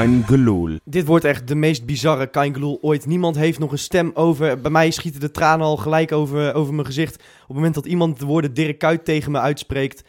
Geloel. 0.00 0.78
Dit 0.84 1.06
wordt 1.06 1.24
echt 1.24 1.48
de 1.48 1.54
meest 1.54 1.84
bizarre 1.84 2.26
Kaingeloel 2.26 2.78
ooit. 2.80 3.06
Niemand 3.06 3.36
heeft 3.36 3.58
nog 3.58 3.72
een 3.72 3.78
stem 3.78 4.10
over. 4.14 4.60
Bij 4.60 4.70
mij 4.70 4.90
schieten 4.90 5.20
de 5.20 5.30
tranen 5.30 5.66
al 5.66 5.76
gelijk 5.76 6.12
over, 6.12 6.54
over 6.54 6.74
mijn 6.74 6.86
gezicht. 6.86 7.14
Op 7.14 7.46
het 7.46 7.56
moment 7.56 7.74
dat 7.74 7.86
iemand 7.86 8.18
de 8.18 8.26
woorden 8.26 8.54
Dirk 8.54 8.78
Kuyt 8.78 9.04
tegen 9.04 9.32
me 9.32 9.38
uitspreekt. 9.38 10.04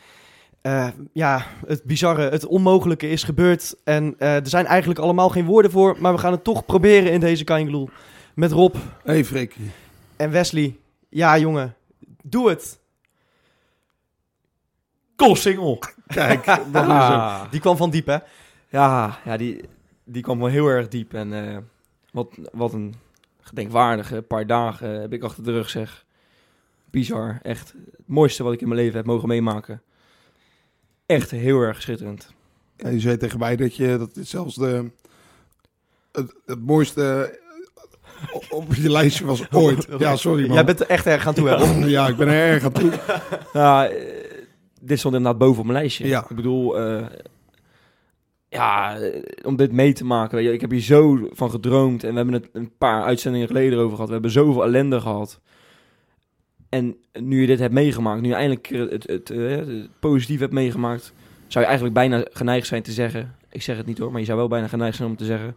Eh, 0.61 0.87
ja, 1.13 1.45
het 1.67 1.83
bizarre, 1.83 2.29
het 2.29 2.45
onmogelijke 2.45 3.09
is 3.09 3.23
gebeurd. 3.23 3.75
En 3.83 4.15
eh, 4.17 4.35
er 4.35 4.47
zijn 4.47 4.65
eigenlijk 4.65 4.99
allemaal 4.99 5.29
geen 5.29 5.45
woorden 5.45 5.71
voor. 5.71 5.95
Maar 5.99 6.13
we 6.13 6.19
gaan 6.19 6.31
het 6.31 6.43
toch 6.43 6.65
proberen 6.65 7.11
in 7.11 7.19
deze 7.19 7.43
Kaingeloel. 7.43 7.89
Met 8.33 8.51
Rob 8.51 8.75
hey, 9.03 9.25
Frikkie. 9.25 9.71
en 10.15 10.31
Wesley. 10.31 10.75
Ja, 11.09 11.37
jongen. 11.37 11.75
Doe 12.23 12.49
het. 12.49 12.79
Koolsingel. 15.15 15.79
Kijk, 16.07 16.45
dat 16.45 16.83
is 16.83 16.89
hem. 16.89 17.19
Ah. 17.19 17.41
Die 17.51 17.59
kwam 17.59 17.77
van 17.77 17.89
diep, 17.89 18.05
hè? 18.05 18.17
Ja, 18.73 19.17
ja 19.25 19.37
die, 19.37 19.61
die 20.03 20.21
kwam 20.21 20.39
wel 20.39 20.47
heel 20.47 20.67
erg 20.67 20.87
diep. 20.87 21.13
En 21.13 21.33
eh, 21.49 21.57
wat, 22.11 22.37
wat 22.51 22.73
een 22.73 22.93
gedenkwaardige 23.41 24.21
paar 24.21 24.47
dagen 24.47 25.01
heb 25.01 25.13
ik 25.13 25.23
achter 25.23 25.43
de 25.43 25.51
rug, 25.51 25.69
zeg. 25.69 26.05
Bizar. 26.89 27.39
Echt 27.41 27.73
het 27.95 28.07
mooiste 28.07 28.43
wat 28.43 28.53
ik 28.53 28.61
in 28.61 28.67
mijn 28.67 28.79
leven 28.79 28.95
heb 28.97 29.05
mogen 29.05 29.27
meemaken. 29.27 29.81
Echt 31.05 31.31
heel 31.31 31.59
erg 31.61 31.81
schitterend. 31.81 32.33
Ja, 32.77 32.89
je 32.89 32.99
zei 32.99 33.17
tegen 33.17 33.39
mij 33.39 33.55
dat 33.55 33.75
je 33.75 33.97
dat 33.97 34.15
is 34.17 34.29
zelfs 34.29 34.55
de, 34.55 34.91
het, 36.11 36.33
het 36.45 36.65
mooiste 36.65 37.31
eh, 38.31 38.35
op- 38.51 38.73
je 38.73 38.89
lijstje 38.89 39.25
was 39.25 39.51
ooit. 39.51 39.87
Ja, 39.97 40.15
sorry 40.15 40.45
man. 40.45 40.53
Jij 40.53 40.65
bent 40.65 40.79
er 40.79 40.87
echt 40.87 41.05
erg 41.05 41.27
aan 41.27 41.33
toe, 41.33 41.47
hè? 41.49 41.85
Ja, 41.85 42.07
ik 42.07 42.15
ben 42.15 42.27
er 42.27 42.51
erg 42.51 42.63
aan 42.63 42.71
toe. 42.71 42.91
Ja, 43.53 43.87
eh, 43.87 44.41
dit 44.81 44.99
stond 44.99 45.15
inderdaad 45.15 45.39
boven 45.39 45.59
op 45.59 45.65
mijn 45.65 45.77
lijstje. 45.77 46.07
Ja. 46.07 46.25
Ik 46.29 46.35
bedoel, 46.35 46.77
ja, 48.53 48.97
eh, 48.97 49.21
om 49.43 49.55
dit 49.55 49.71
mee 49.71 49.93
te 49.93 50.05
maken. 50.05 50.37
Weet 50.37 50.45
je, 50.45 50.53
ik 50.53 50.61
heb 50.61 50.71
hier 50.71 50.81
zo 50.81 51.29
van 51.31 51.49
gedroomd. 51.49 52.03
En 52.03 52.09
we 52.09 52.15
hebben 52.15 52.33
het 52.33 52.49
een 52.53 52.71
paar 52.77 53.03
uitzendingen 53.03 53.47
geleden 53.47 53.79
over 53.79 53.91
gehad. 53.91 54.07
We 54.07 54.13
hebben 54.13 54.31
zoveel 54.31 54.63
ellende 54.63 54.99
gehad. 54.99 55.41
En 56.69 56.95
nu 57.19 57.41
je 57.41 57.47
dit 57.47 57.59
hebt 57.59 57.73
meegemaakt, 57.73 58.21
nu 58.21 58.27
je 58.27 58.33
eindelijk 58.33 58.67
het, 58.91 59.29
eh, 59.29 59.49
het 59.49 59.99
positief 59.99 60.39
hebt 60.39 60.53
meegemaakt, 60.53 61.13
zou 61.47 61.63
je 61.63 61.69
eigenlijk 61.69 61.93
bijna 61.93 62.25
geneigd 62.31 62.67
zijn 62.67 62.81
te 62.81 62.91
zeggen. 62.91 63.35
Ik 63.51 63.61
zeg 63.61 63.77
het 63.77 63.85
niet 63.85 63.97
hoor, 63.97 64.11
maar 64.11 64.19
je 64.19 64.25
zou 64.25 64.37
wel 64.37 64.47
bijna 64.47 64.67
geneigd 64.67 64.97
zijn 64.97 65.09
om 65.09 65.15
te 65.15 65.25
zeggen. 65.25 65.55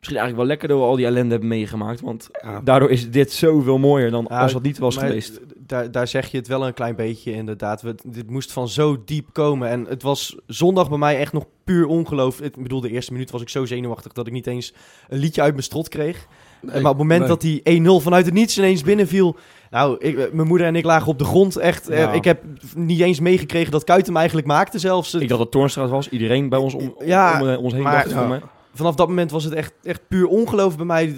Misschien 0.00 0.20
eigenlijk 0.20 0.36
wel 0.36 0.46
lekker 0.46 0.68
dat 0.68 0.78
we 0.78 0.84
al 0.84 0.96
die 0.96 1.06
ellende 1.06 1.30
hebben 1.30 1.48
meegemaakt. 1.48 2.00
Want 2.00 2.28
Ja. 2.42 2.60
daardoor 2.64 2.90
is 2.90 3.10
dit 3.10 3.32
zoveel 3.32 3.78
mooier 3.78 4.10
dan 4.10 4.26
Ja, 4.28 4.40
als 4.40 4.52
dat 4.52 4.62
niet 4.62 4.78
was 4.78 4.96
maar 4.96 5.06
geweest. 5.06 5.40
Daar, 5.66 5.90
daar 5.90 6.08
zeg 6.08 6.30
je 6.30 6.36
het 6.36 6.48
wel 6.48 6.66
een 6.66 6.74
klein 6.74 6.96
beetje 6.96 7.32
inderdaad. 7.32 7.82
We, 7.82 7.94
dit 8.04 8.30
moest 8.30 8.52
van 8.52 8.68
zo 8.68 9.02
diep 9.04 9.28
komen. 9.32 9.68
En 9.68 9.86
het 9.88 10.02
was 10.02 10.36
zondag 10.46 10.88
bij 10.88 10.98
mij 10.98 11.18
echt 11.18 11.32
nog 11.32 11.44
puur 11.64 11.86
ongeloof. 11.86 12.40
Ik 12.40 12.56
bedoel, 12.62 12.80
de 12.80 12.90
eerste 12.90 13.12
minuut 13.12 13.30
was 13.30 13.42
ik 13.42 13.48
zo 13.48 13.64
zenuwachtig 13.64 14.12
dat 14.12 14.26
ik 14.26 14.32
niet 14.32 14.46
eens 14.46 14.74
een 15.08 15.18
liedje 15.18 15.42
uit 15.42 15.52
mijn 15.52 15.64
strot 15.64 15.88
kreeg. 15.88 16.26
Nee, 16.62 16.70
maar 16.80 16.90
op 16.90 16.98
het 16.98 17.08
moment 17.08 17.20
nee. 17.20 17.28
dat 17.28 17.40
die 17.40 17.62
1-0 17.62 18.02
vanuit 18.02 18.24
het 18.24 18.34
niets 18.34 18.58
ineens 18.58 18.82
binnenviel... 18.82 19.36
Nou, 19.70 19.96
ik, 19.98 20.18
eh, 20.18 20.32
mijn 20.32 20.48
moeder 20.48 20.66
en 20.66 20.76
ik 20.76 20.84
lagen 20.84 21.08
op 21.08 21.18
de 21.18 21.24
grond. 21.24 21.56
Echt, 21.56 21.88
eh, 21.88 21.98
Ja. 21.98 22.12
ik 22.12 22.24
heb 22.24 22.42
niet 22.74 23.00
eens 23.00 23.20
meegekregen 23.20 23.70
dat 23.72 23.84
Kuit 23.84 24.06
hem 24.06 24.16
eigenlijk 24.16 24.46
maakte 24.46 24.78
zelfs. 24.78 25.14
Ik 25.14 25.28
dacht 25.28 25.40
dat 25.40 25.50
Toornstraat 25.50 25.90
was. 25.90 26.08
Iedereen 26.08 26.48
bij 26.48 26.58
ons 26.58 26.74
om, 26.74 26.94
Ja, 27.04 27.40
om, 27.40 27.48
eh, 27.48 27.58
ons 27.62 27.72
heen 27.72 27.82
maar- 27.82 27.92
dacht 27.92 28.04
het 28.04 28.14
ja. 28.14 28.40
Vanaf 28.74 28.94
dat 28.94 29.08
moment 29.08 29.30
was 29.30 29.44
het 29.44 29.52
echt, 29.52 29.72
echt 29.82 30.08
puur 30.08 30.26
ongeloof 30.26 30.76
bij 30.76 30.86
mij. 30.86 31.14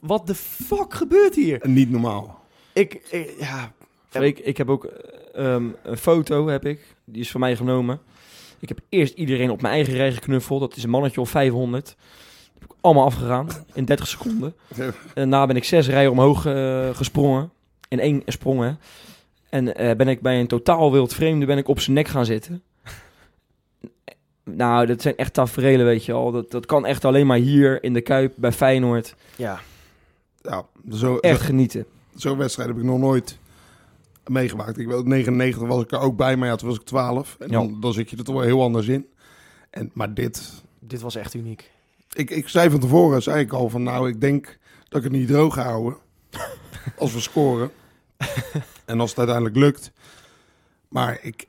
Wat 0.00 0.26
de 0.26 0.34
fuck 0.34 0.94
gebeurt 0.94 1.34
hier? 1.34 1.60
Niet 1.68 1.90
normaal. 1.90 2.40
Ik, 2.72 2.94
ik- 3.10 3.34
ja, 3.38 3.72
Freek, 4.08 4.38
ik 4.38 4.56
heb 4.56 4.68
ook 4.70 4.84
eh, 4.84 5.54
ehm, 5.54 5.64
een 5.82 5.96
foto, 5.96 6.46
heb 6.48 6.64
ik. 6.66 6.94
Die 7.04 7.20
is 7.20 7.30
van 7.30 7.40
mij 7.40 7.56
genomen. 7.56 8.00
Ik 8.60 8.68
heb 8.68 8.78
eerst 8.88 9.14
iedereen 9.14 9.50
op 9.50 9.62
mijn 9.62 9.74
eigen 9.74 9.94
rij 9.94 10.12
geknuffeld. 10.12 10.60
Dat 10.60 10.76
is 10.76 10.82
een 10.82 10.90
mannetje 10.90 11.20
of 11.20 11.30
500. 11.30 11.84
Dat 11.86 11.96
heb 12.58 12.62
ik 12.70 12.76
allemaal 12.80 13.04
afgegaan 13.04 13.46
in 13.74 13.84
30 13.84 14.06
seconden. 14.06 14.54
En 14.76 14.92
daarna 15.14 15.46
ben 15.46 15.56
ik 15.56 15.64
zes 15.64 15.88
rijen 15.88 16.10
omhoog 16.10 16.46
eh, 16.46 16.88
gesprongen. 16.94 17.50
In 17.88 18.00
één 18.00 18.22
sprong, 18.26 18.60
hè. 18.60 18.70
En 19.50 19.74
eh, 19.76 19.96
ben 19.96 20.08
ik 20.08 20.20
bij 20.20 20.40
een 20.40 20.46
totaal 20.46 20.92
wild 20.92 21.14
vreemde 21.14 21.46
ben 21.46 21.58
ik 21.58 21.68
op 21.68 21.80
zijn 21.80 21.96
nek 21.96 22.08
gaan 22.08 22.24
zitten. 22.26 22.62
Nou, 24.44 24.86
dat 24.86 25.02
zijn 25.02 25.16
echt 25.16 25.32
tafereelen, 25.34 25.86
weet 25.86 26.04
je 26.04 26.12
al. 26.12 26.32
Dat, 26.32 26.50
dat 26.50 26.66
kan 26.66 26.86
echt 26.86 27.04
alleen 27.04 27.26
maar 27.26 27.38
hier 27.38 27.82
in 27.82 27.92
de 27.92 28.00
Kuip 28.00 28.32
bij 28.36 28.52
Feyenoord. 28.52 29.14
ja. 29.36 29.60
Ja, 30.44 30.64
zo, 30.90 31.16
Echt 31.16 31.40
genieten. 31.40 31.86
zo'n 32.14 32.36
wedstrijd 32.38 32.68
heb 32.68 32.78
ik 32.78 32.84
nog 32.84 32.98
nooit 32.98 33.38
meegemaakt. 34.26 34.78
Ik 34.78 34.86
weet, 34.86 35.04
99 35.04 35.62
was 35.68 35.82
ik 35.82 35.92
er 35.92 35.98
ook 35.98 36.16
bij, 36.16 36.36
maar 36.36 36.48
ja, 36.48 36.56
toen 36.56 36.68
was 36.68 36.78
ik 36.78 36.84
12. 36.84 37.36
En 37.38 37.46
Ja. 37.46 37.52
dan, 37.52 37.80
dan 37.80 37.92
zit 37.92 38.10
je 38.10 38.16
er 38.16 38.24
toch 38.24 38.34
wel 38.34 38.44
heel 38.44 38.62
anders 38.62 38.86
in. 38.86 39.06
En, 39.70 39.90
maar 39.94 40.14
dit... 40.14 40.62
dit 40.80 41.00
was 41.00 41.14
echt 41.14 41.34
uniek. 41.34 41.70
Ik, 42.12 42.30
ik 42.30 42.48
zei 42.48 42.70
van 42.70 42.80
tevoren, 42.80 43.22
zei 43.22 43.40
ik 43.40 43.52
al 43.52 43.68
van 43.68 43.82
nou, 43.82 44.08
ik 44.08 44.20
denk 44.20 44.58
dat 44.88 44.98
ik 45.04 45.10
het 45.10 45.18
niet 45.18 45.28
droog 45.28 45.54
ga 45.54 45.62
houden. 45.62 45.96
als 46.98 47.14
we 47.14 47.20
scoren. 47.20 47.70
en 48.84 49.00
als 49.00 49.10
het 49.10 49.18
uiteindelijk 49.18 49.56
lukt. 49.56 49.92
Maar 50.88 51.18
ik, 51.22 51.46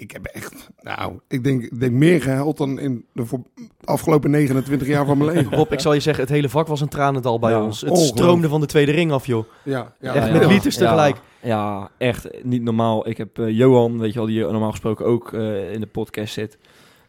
ik 0.00 0.10
heb 0.10 0.24
echt, 0.24 0.70
nou, 0.80 1.12
ik 1.28 1.44
denk, 1.44 1.62
ik 1.62 1.80
denk 1.80 1.92
meer 1.92 2.22
gehuild 2.22 2.56
dan 2.56 2.78
in 2.78 3.04
de 3.12 3.24
voor, 3.26 3.40
afgelopen 3.84 4.30
29 4.30 4.88
jaar 4.88 5.06
van 5.06 5.18
mijn 5.18 5.30
leven. 5.36 5.56
Rob, 5.56 5.72
ik 5.72 5.80
zal 5.80 5.92
je 5.94 6.00
zeggen, 6.00 6.24
het 6.24 6.32
hele 6.32 6.48
vak 6.48 6.66
was 6.66 6.80
een 6.80 6.88
tranendal 6.88 7.38
bij 7.38 7.50
Ja, 7.50 7.62
ons. 7.64 7.80
Het 7.80 7.98
stroomde 7.98 8.48
van 8.48 8.60
de 8.60 8.66
tweede 8.66 8.92
ring 8.92 9.12
af, 9.12 9.26
joh. 9.26 9.44
Ja, 9.64 9.92
ja, 10.00 10.14
Echt 10.14 10.26
Ja, 10.26 10.32
met 10.32 10.46
liters 10.46 10.76
tegelijk. 10.76 11.16
Ja, 11.42 11.90
echt 11.98 12.28
niet 12.42 12.62
normaal. 12.62 13.08
Ik 13.08 13.16
heb 13.16 13.38
eh, 13.38 13.48
Johan, 13.56 13.98
weet 13.98 14.12
je 14.12 14.18
wel, 14.18 14.28
die 14.28 14.40
normaal 14.44 14.70
gesproken 14.70 15.06
ook 15.06 15.32
eh, 15.32 15.72
in 15.72 15.80
de 15.80 15.86
podcast 15.86 16.32
zit. 16.32 16.58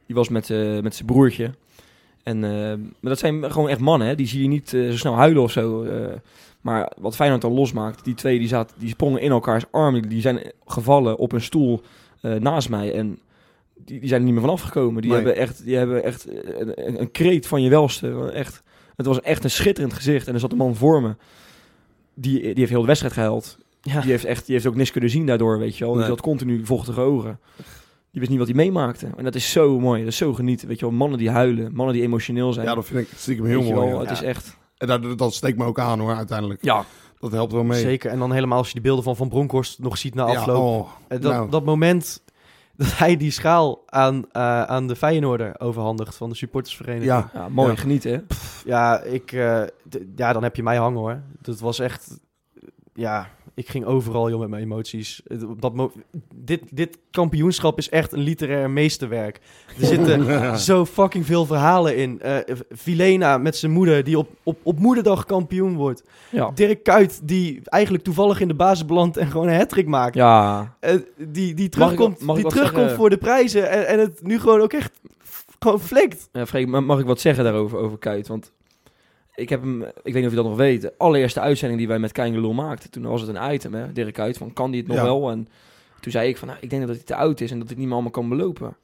Die 0.06 0.16
was 0.16 0.29
met, 0.29 0.50
eh, 0.50 0.79
met 0.79 0.96
zijn 0.96 1.08
broertje. 1.08 1.52
En, 2.23 2.44
eh, 2.44 2.52
maar 3.00 3.12
dat 3.12 3.19
zijn 3.19 3.52
gewoon 3.52 3.69
echt 3.69 3.79
mannen, 3.79 4.08
hè? 4.08 4.16
die 4.16 4.28
zie 4.28 4.41
je 4.41 4.47
niet 4.47 4.73
eh, 4.73 4.90
zo 4.90 4.97
snel 4.97 5.16
huilen 5.16 5.44
of 5.44 5.52
zo. 5.52 5.84
eh. 5.84 6.06
maar 6.62 6.91
wat 7.00 7.16
Feyenoord 7.16 7.41
dan 7.41 7.53
losmaakt, 7.53 8.03
die 8.03 8.13
twee 8.13 8.40
die, 8.40 8.47
zaten, 8.47 8.75
die 8.79 8.90
sprongen 8.90 9.22
in 9.22 9.31
elkaars 9.31 9.63
armen. 9.72 10.09
Die 10.09 10.22
zijn 10.22 10.52
gevallen 10.66 11.18
op 11.18 11.31
een 11.31 11.41
stoel 11.41 11.81
eh, 12.21 12.33
naast 12.33 12.69
mij. 12.69 12.93
En 12.93 13.19
die, 13.85 13.99
die 13.99 14.07
zijn 14.07 14.19
er 14.19 14.25
niet 14.25 14.33
meer 14.35 14.43
vanaf 14.43 14.61
gekomen. 14.61 15.01
Die 15.01 15.11
Nee. 15.11 15.19
hebben 15.23 15.41
echt, 15.41 15.63
die 15.65 15.75
hebben 15.75 16.03
echt 16.03 16.25
eh, 16.25 16.59
een, 16.59 17.01
een 17.01 17.11
kreet 17.11 17.47
van 17.47 17.61
je 17.61 17.69
welste. 17.69 18.31
Echt, 18.33 18.63
het 18.95 19.05
was 19.05 19.21
echt 19.21 19.43
een 19.43 19.49
schitterend 19.51 19.93
gezicht. 19.93 20.27
En 20.27 20.33
er 20.33 20.39
zat 20.39 20.51
een 20.51 20.57
man 20.57 20.75
voor 20.75 21.01
me. 21.01 21.15
Die, 22.13 22.39
die 22.41 22.53
heeft 22.55 22.69
heel 22.69 22.81
de 22.81 22.87
wedstrijd 22.87 23.13
gehuild. 23.13 23.57
Ja. 23.81 24.01
Die 24.01 24.11
heeft, 24.11 24.25
echt, 24.25 24.45
die 24.45 24.55
heeft 24.55 24.67
ook 24.67 24.75
niks 24.75 24.91
kunnen 24.91 25.09
zien 25.09 25.25
daardoor, 25.25 25.57
weet 25.59 25.77
je 25.77 25.85
wel. 25.85 25.93
Die 25.93 26.03
had 26.03 26.21
continu 26.21 26.65
vochtige 26.65 27.01
ogen. 27.01 27.39
Die 28.11 28.19
wist 28.19 28.29
niet 28.29 28.39
wat 28.39 28.47
hij 28.47 28.57
meemaakte. 28.57 29.09
En 29.17 29.23
dat 29.23 29.35
is 29.35 29.51
zo 29.51 29.79
mooi, 29.79 29.99
dat 29.99 30.11
is 30.11 30.17
zo 30.17 30.33
genieten. 30.33 30.67
Weet 30.67 30.79
je 30.79 30.85
wel, 30.85 30.95
mannen 30.95 31.17
die 31.17 31.29
huilen, 31.29 31.73
mannen 31.73 31.95
die 31.95 32.03
emotioneel 32.03 32.53
zijn. 32.53 32.65
ja, 32.65 32.75
dat 32.75 32.85
vind 32.85 32.99
ik 32.99 33.07
stiekem 33.17 33.45
heel 33.45 33.63
je 33.63 33.73
mooi. 33.73 33.87
wel, 33.89 33.95
ja. 33.95 34.01
Het 34.01 34.11
is 34.11 34.21
echt... 34.21 34.57
En 34.77 34.87
dat, 34.87 35.17
dat 35.17 35.33
steekt 35.33 35.57
me 35.57 35.65
ook 35.65 35.79
aan 35.79 35.99
hoor, 35.99 36.15
uiteindelijk. 36.15 36.63
Ja, 36.63 36.85
Dat 37.21 37.31
helpt 37.31 37.51
wel 37.53 37.63
mee. 37.63 37.79
Zeker. 37.81 38.11
En 38.11 38.19
dan 38.19 38.31
helemaal 38.31 38.57
als 38.57 38.67
je 38.67 38.73
de 38.73 38.81
beelden 38.81 39.03
van 39.03 39.15
Van 39.15 39.29
Bronckhorst 39.29 39.79
nog 39.79 39.97
ziet 39.97 40.15
na 40.15 40.31
Ja, 40.31 40.39
afloop. 40.39 40.57
oh, 40.57 40.87
Eh, 41.07 41.19
dat, 41.21 41.31
nou. 41.31 41.49
dat 41.49 41.65
moment 41.65 42.23
dat 42.75 42.97
hij 42.97 43.17
die 43.17 43.31
schaal 43.31 43.83
aan, 43.85 44.25
eh, 44.31 44.63
aan 44.63 44.87
de 44.87 44.95
Feyenoorder 44.95 45.59
overhandigt 45.59 46.15
van 46.15 46.29
de 46.29 46.35
supportersvereniging. 46.35 47.11
ja, 47.11 47.29
ja 47.33 47.49
mooi, 47.49 47.69
Ja. 47.71 47.75
genieten. 47.77 48.11
hè. 48.11 48.21
Ja, 48.65 48.99
ik, 49.01 49.31
eh, 49.31 49.63
ja, 50.15 50.33
dan 50.33 50.43
heb 50.43 50.55
je 50.55 50.63
mij 50.63 50.77
hangen 50.77 50.99
hoor. 50.99 51.21
Dat 51.41 51.59
was 51.59 51.79
echt, 51.79 52.19
ja, 52.93 53.29
ik 53.61 53.69
ging 53.69 53.85
overal 53.85 54.29
joh 54.29 54.39
met 54.39 54.49
mijn 54.49 54.63
emoties. 54.63 55.22
Dat 55.59 55.73
mo- 55.73 55.91
dit, 56.35 56.61
dit 56.69 56.97
kampioenschap 57.11 57.77
is 57.77 57.89
echt 57.89 58.11
een 58.11 58.19
literair 58.19 58.69
meesterwerk. 58.69 59.39
Er 59.79 59.85
zitten 59.85 60.59
zo 60.69 60.85
fucking 60.85 61.25
veel 61.25 61.45
verhalen 61.45 61.95
in. 61.95 62.22
Eh 62.22 62.38
Vilena 62.69 63.38
met 63.38 63.55
zijn 63.55 63.72
moeder 63.72 64.03
die 64.03 64.17
op, 64.17 64.29
op, 64.44 64.57
op 64.63 64.79
moederdag 64.79 65.25
kampioen 65.25 65.75
wordt. 65.75 66.03
Ja. 66.31 66.52
Dirk 66.55 66.84
Kuyt 66.84 67.19
die 67.23 67.59
eigenlijk 67.63 68.03
toevallig 68.03 68.40
in 68.40 68.47
de 68.47 68.53
basis 68.53 68.85
belandt 68.85 69.17
en 69.17 69.28
gewoon 69.31 69.47
een 69.47 69.55
hattrick 69.58 69.87
maakt. 69.87 70.16
Ja, 70.16 70.75
Eh, 70.79 70.96
die 71.17 71.53
die 71.53 71.69
Mag 71.78 71.87
terugkomt, 71.90 72.19
ik- 72.19 72.25
mag 72.25 72.35
ik 72.37 72.41
die 72.41 72.52
terugkomt 72.52 72.79
zeggen? 72.79 72.97
voor 72.97 73.09
de 73.09 73.17
prijzen 73.17 73.69
en, 73.69 73.87
en 73.87 73.99
het 73.99 74.23
nu 74.23 74.40
gewoon 74.40 74.61
ook 74.61 74.73
echt 74.73 74.91
gewoon 75.59 75.79
flikt. 75.79 76.29
ja 76.31 76.46
Freek, 76.46 76.67
mag 76.67 76.99
ik 76.99 77.05
wat 77.05 77.19
zeggen 77.19 77.43
daarover, 77.43 77.78
over 77.78 77.97
Kuit? 77.97 78.28
Want 78.28 78.52
ik 79.35 79.49
heb 79.49 79.61
hem, 79.61 79.83
ik 79.83 79.91
weet 80.03 80.13
niet 80.13 80.23
of 80.25 80.29
je 80.29 80.35
dat 80.35 80.45
nog 80.45 80.55
weet, 80.55 80.81
de 80.81 80.93
allereerste 80.97 81.39
uitzending 81.39 81.79
die 81.79 81.87
wij 81.87 81.99
met 81.99 82.11
Keingelul 82.11 82.53
maakten, 82.53 82.91
toen 82.91 83.03
was 83.03 83.22
het 83.22 83.35
een 83.35 83.53
item, 83.53 83.73
hè, 83.73 83.91
Dirk 83.91 84.13
Kuit, 84.13 84.37
van 84.37 84.53
kan 84.53 84.72
die 84.72 84.79
het 84.79 84.89
nog 84.89 84.97
Ja. 84.97 85.03
wel? 85.03 85.29
En 85.31 85.47
toen 85.99 86.11
zei 86.11 86.29
ik 86.29 86.37
van, 86.37 86.47
nou, 86.47 86.59
ik 86.61 86.69
denk 86.69 86.87
dat 86.87 86.95
hij 86.95 87.05
te 87.05 87.16
oud 87.16 87.41
is 87.41 87.51
en 87.51 87.57
dat 87.59 87.67
hij 87.67 87.69
het 87.69 87.78
niet 87.78 87.85
meer 87.85 87.93
allemaal 87.93 88.11
kan 88.11 88.29
belopen. 88.29 88.75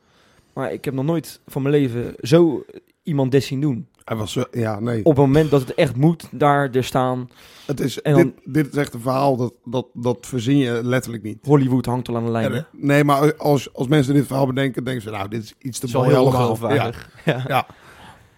Maar 0.53 0.71
ik 0.73 0.85
heb 0.85 0.94
nog 0.94 1.05
nooit 1.05 1.39
van 1.47 1.61
mijn 1.61 1.73
leven 1.75 2.15
zo 2.21 2.65
iemand 3.03 3.31
dit 3.31 3.44
zien 3.44 3.61
doen. 3.61 3.88
hij 4.03 4.15
was 4.17 4.38
ja, 4.51 4.79
nee. 4.79 4.99
Op 4.99 5.05
het 5.05 5.25
moment 5.25 5.51
dat 5.51 5.61
het 5.61 5.73
echt 5.73 5.95
moet, 5.95 6.27
daar 6.31 6.69
er 6.71 6.83
staan. 6.83 7.29
Het 7.65 7.79
is, 7.79 8.01
En 8.01 8.13
dan- 8.13 8.21
dit, 8.23 8.53
dit 8.53 8.67
is 8.71 8.75
echt 8.77 8.93
een 8.93 9.00
verhaal 9.00 9.35
dat, 9.38 9.53
dat, 9.65 9.88
dat 9.93 10.17
verzin 10.21 10.57
je 10.57 10.79
letterlijk 10.83 11.23
niet. 11.23 11.38
Hollywood 11.41 11.85
hangt 11.85 12.07
al 12.09 12.15
aan 12.15 12.25
de 12.25 12.31
lijn. 12.31 12.53
eh, 12.53 12.61
nee, 12.71 13.03
maar 13.03 13.35
als, 13.35 13.73
als 13.73 13.88
mensen 13.88 14.13
dit 14.13 14.25
verhaal 14.25 14.45
bedenken, 14.47 14.83
denken 14.83 15.03
ze, 15.03 15.09
nou, 15.09 15.27
dit 15.29 15.43
is 15.43 15.53
iets 15.59 15.79
te 15.79 15.88
mooi 15.93 16.09
heel 16.09 16.25
ongeloofwaardig. 16.25 17.09
Ja. 17.25 17.43
Ja. 17.47 17.67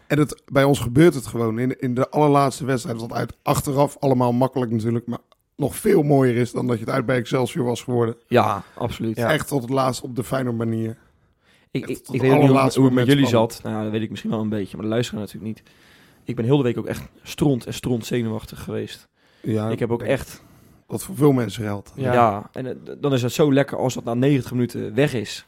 En 0.09 0.19
het, 0.19 0.41
bij 0.51 0.63
ons 0.63 0.79
gebeurt 0.79 1.13
het 1.13 1.27
gewoon. 1.27 1.59
In, 1.59 1.79
in 1.79 1.93
de 1.93 2.09
allerlaatste 2.09 2.65
wedstrijd, 2.65 2.99
wat 2.99 3.13
uit 3.13 3.33
achteraf 3.41 3.97
allemaal 3.99 4.33
makkelijk 4.33 4.71
natuurlijk, 4.71 5.07
maar 5.07 5.19
nog 5.55 5.75
veel 5.75 6.01
mooier 6.03 6.35
is 6.35 6.51
dan 6.51 6.67
dat 6.67 6.79
je 6.79 6.85
het 6.85 6.93
uit 6.93 7.05
bij 7.05 7.17
Excelsior 7.17 7.65
was 7.65 7.81
geworden. 7.81 8.15
Ja, 8.27 8.63
absoluut. 8.75 9.17
Ja. 9.17 9.31
Echt 9.31 9.47
tot 9.47 9.61
het 9.61 9.69
laatst 9.69 10.01
op 10.01 10.15
de 10.15 10.23
Feyenoord 10.23 10.57
manier. 10.57 10.97
Ik, 11.71 11.87
ik, 11.87 12.05
weet 12.07 12.21
niet 12.21 12.49
hoe, 12.49 12.71
hoe 12.75 12.85
het 12.85 12.93
met 12.93 13.05
jullie 13.05 13.25
spannend. 13.25 13.53
zat. 13.53 13.63
Nou, 13.63 13.75
ja, 13.75 13.83
dat 13.83 13.91
weet 13.91 14.01
ik 14.01 14.09
misschien 14.09 14.31
wel 14.31 14.41
een 14.41 14.49
beetje, 14.49 14.77
maar 14.77 14.85
de 14.85 14.91
luisteraar 14.91 15.21
natuurlijk 15.21 15.57
niet. 15.57 15.63
Ik 16.23 16.35
ben 16.35 16.45
heel 16.45 16.57
de 16.57 16.63
week 16.63 16.77
ook 16.77 16.85
echt 16.85 17.09
stront 17.23 17.65
en 17.65 17.73
stront 17.73 18.05
zenuwachtig 18.05 18.63
geweest. 18.63 19.07
Ja, 19.41 19.69
ik 19.69 19.79
heb 19.79 19.91
ook 19.91 20.03
echt... 20.03 20.43
Dat 20.87 21.03
voor 21.03 21.15
veel 21.15 21.31
mensen 21.31 21.63
geldt. 21.63 21.91
Ja. 21.95 22.13
Ja, 22.13 22.49
en 22.51 22.81
dan 22.99 23.13
is 23.13 23.21
het 23.21 23.31
zo 23.31 23.53
lekker 23.53 23.77
als 23.77 23.93
dat 23.93 24.03
na 24.03 24.13
90 24.13 24.51
minuten 24.51 24.93
weg 24.93 25.13
is. 25.13 25.47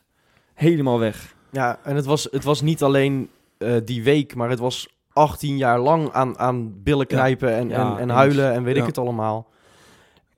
Helemaal 0.54 1.00
weg. 1.00 1.36
Ja, 1.52 1.80
en 1.84 1.96
het 1.96 2.06
was, 2.06 2.28
het 2.32 2.44
was 2.44 2.62
niet 2.62 2.84
alleen 2.84 3.30
eh, 3.62 3.76
die 3.86 4.04
week, 4.04 4.36
maar 4.36 4.50
het 4.50 4.60
was 4.60 5.00
18 5.14 5.58
jaar 5.58 5.80
lang 5.80 6.12
aan, 6.12 6.40
aan 6.40 6.82
billen 6.84 7.06
Ja. 7.10 7.16
knijpen 7.16 7.54
en, 7.56 7.70
Ja, 7.70 7.92
en, 7.94 8.00
en 8.00 8.10
huilen 8.10 8.54
en 8.54 8.64
weet 8.64 8.78
ik 8.78 8.86
het 8.86 8.98
allemaal. 8.98 9.50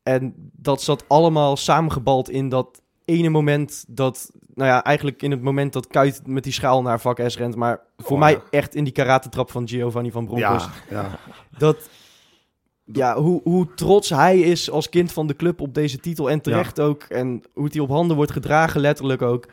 En 0.03 0.33
dat 0.51 0.81
zat 0.81 1.05
allemaal 1.07 1.57
samengebald 1.57 2.29
in 2.29 2.49
dat 2.49 2.81
ene 3.05 3.29
moment 3.29 3.85
dat, 3.87 4.31
nou 4.53 4.69
ja, 4.69 4.83
eigenlijk 4.83 5.21
in 5.21 5.31
het 5.31 5.41
moment 5.41 5.73
dat 5.73 5.87
Kuit 5.87 6.21
met 6.27 6.43
die 6.43 6.53
schaal 6.53 6.81
naar 6.81 6.99
vak 6.99 7.19
S 7.27 7.37
rent, 7.37 7.55
maar 7.55 7.79
voor 7.97 8.15
Oh, 8.15 8.19
mij 8.19 8.41
echt 8.49 8.75
in 8.75 8.83
die 8.83 8.93
karatentrap 8.93 9.51
van 9.51 9.67
Giovanni 9.67 10.11
van 10.11 10.25
Bronckhorst. 10.25 10.69
Dat, 11.57 11.89
ja, 12.85 13.15
hoe, 13.21 13.41
hoe 13.43 13.73
trots 13.75 14.09
hij 14.09 14.39
is 14.39 14.69
als 14.71 14.89
kind 14.89 15.11
van 15.11 15.27
de 15.27 15.35
club 15.35 15.61
op 15.61 15.73
deze 15.73 15.97
titel 15.97 16.29
en 16.29 16.41
terecht 16.41 16.79
ook. 16.79 17.03
En 17.03 17.43
hoe 17.53 17.63
het 17.63 17.73
hij 17.73 17.81
op 17.83 17.89
handen 17.89 18.15
wordt 18.15 18.31
gedragen, 18.31 18.81
letterlijk 18.81 19.21
ook. 19.21 19.47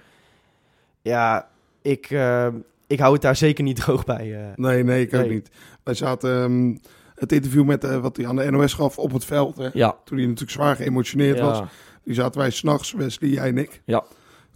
Ja, 1.02 1.48
ik, 1.82 2.10
eh, 2.10 2.46
ik 2.90 2.98
hou 3.00 3.12
het 3.12 3.22
daar 3.22 3.36
zeker 3.36 3.64
niet 3.64 3.76
droog 3.80 4.04
bij. 4.04 4.34
eh. 4.40 4.46
Nee, 4.56 4.84
nee, 4.84 5.06
ik 5.06 5.14
ook 5.14 5.20
Nee. 5.20 5.30
niet. 5.30 5.50
Wij 5.84 5.94
zaten 5.94 6.42
ehm, 6.42 6.76
het 7.14 7.32
interview 7.32 7.64
met 7.64 7.84
eh, 7.84 7.98
wat 8.00 8.16
hij 8.16 8.26
aan 8.26 8.36
de 8.36 8.50
NOS 8.50 8.72
gaf 8.74 8.98
op 8.98 9.12
het 9.12 9.24
veld. 9.24 9.56
Hè, 9.56 9.68
Ja. 9.72 9.96
Toen 10.04 10.16
hij 10.16 10.26
natuurlijk 10.26 10.52
zwaar 10.52 10.76
geëmotioneerd 10.76 11.40
was. 11.40 11.58
ja. 11.58 11.68
Die 12.04 12.14
zaten 12.14 12.40
wij 12.40 12.50
s'nachts, 12.50 12.92
Wesley, 12.92 13.30
jij 13.30 13.48
en 13.48 13.58
ik, 13.58 13.82
Ja. 13.84 14.04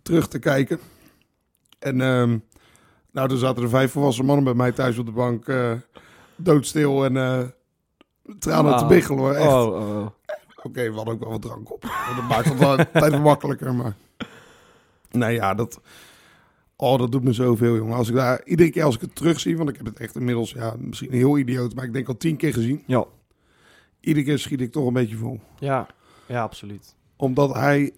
terug 0.02 0.28
te 0.28 0.38
kijken. 0.38 0.78
En 1.78 2.00
ehm, 2.00 2.38
nou, 3.12 3.28
toen 3.28 3.38
zaten 3.38 3.62
er 3.62 3.68
vijf 3.68 3.92
volwassen 3.92 4.24
mannen 4.24 4.44
bij 4.44 4.54
mij 4.54 4.72
thuis 4.72 4.98
op 4.98 5.06
de 5.06 5.12
bank, 5.12 5.48
eh, 5.48 5.72
doodstil 6.36 7.04
en 7.04 7.16
eh 7.16 7.40
tranen 8.38 8.70
te 8.72 8.76
Wauw. 8.78 8.86
biggelen 8.88 9.18
hoor. 9.18 9.32
Echt. 9.32 9.48
Oh, 9.48 9.66
oh, 9.66 9.96
oh. 9.98 10.06
Oké, 10.62 10.90
we 10.90 10.96
hadden 10.96 11.14
ook 11.14 11.20
wel 11.20 11.30
wat 11.30 11.42
drank 11.42 11.72
op. 11.72 11.82
Dat 12.16 12.28
maakt 12.28 12.44
het 12.48 12.58
wel 12.58 12.76
wat 13.10 13.22
makkelijker, 13.30 13.74
maar... 13.74 13.94
Nee, 15.10 15.34
ja, 15.34 15.54
dat... 15.54 15.80
Oh, 16.76 16.98
dat 16.98 17.12
doet 17.12 17.24
me 17.24 17.32
zoveel, 17.32 17.76
jongen. 17.76 17.96
Als 17.96 18.08
ik 18.08 18.14
daar... 18.14 18.44
Iedere 18.44 18.70
keer 18.70 18.82
als 18.82 18.94
ik 18.94 19.00
het 19.00 19.14
terugzie, 19.14 19.56
want 19.56 19.68
ik 19.68 19.76
heb 19.76 19.86
het 19.86 20.00
echt 20.00 20.14
inmiddels... 20.14 20.52
Ja, 20.52 20.74
misschien 20.78 21.12
heel 21.12 21.38
idioot, 21.38 21.74
maar 21.74 21.84
ik 21.84 21.92
denk 21.92 22.08
al 22.08 22.16
tien 22.16 22.36
keer 22.36 22.52
gezien. 22.52 22.82
Ja. 22.86 23.04
Iedere 24.00 24.24
keer 24.26 24.38
schiet 24.38 24.60
ik 24.60 24.72
toch 24.72 24.86
een 24.86 24.92
beetje 24.92 25.16
vol. 25.16 25.40
Ja, 25.58 25.86
ja, 26.26 26.42
absoluut. 26.42 26.94
Omdat 27.16 27.54
hij... 27.54 27.92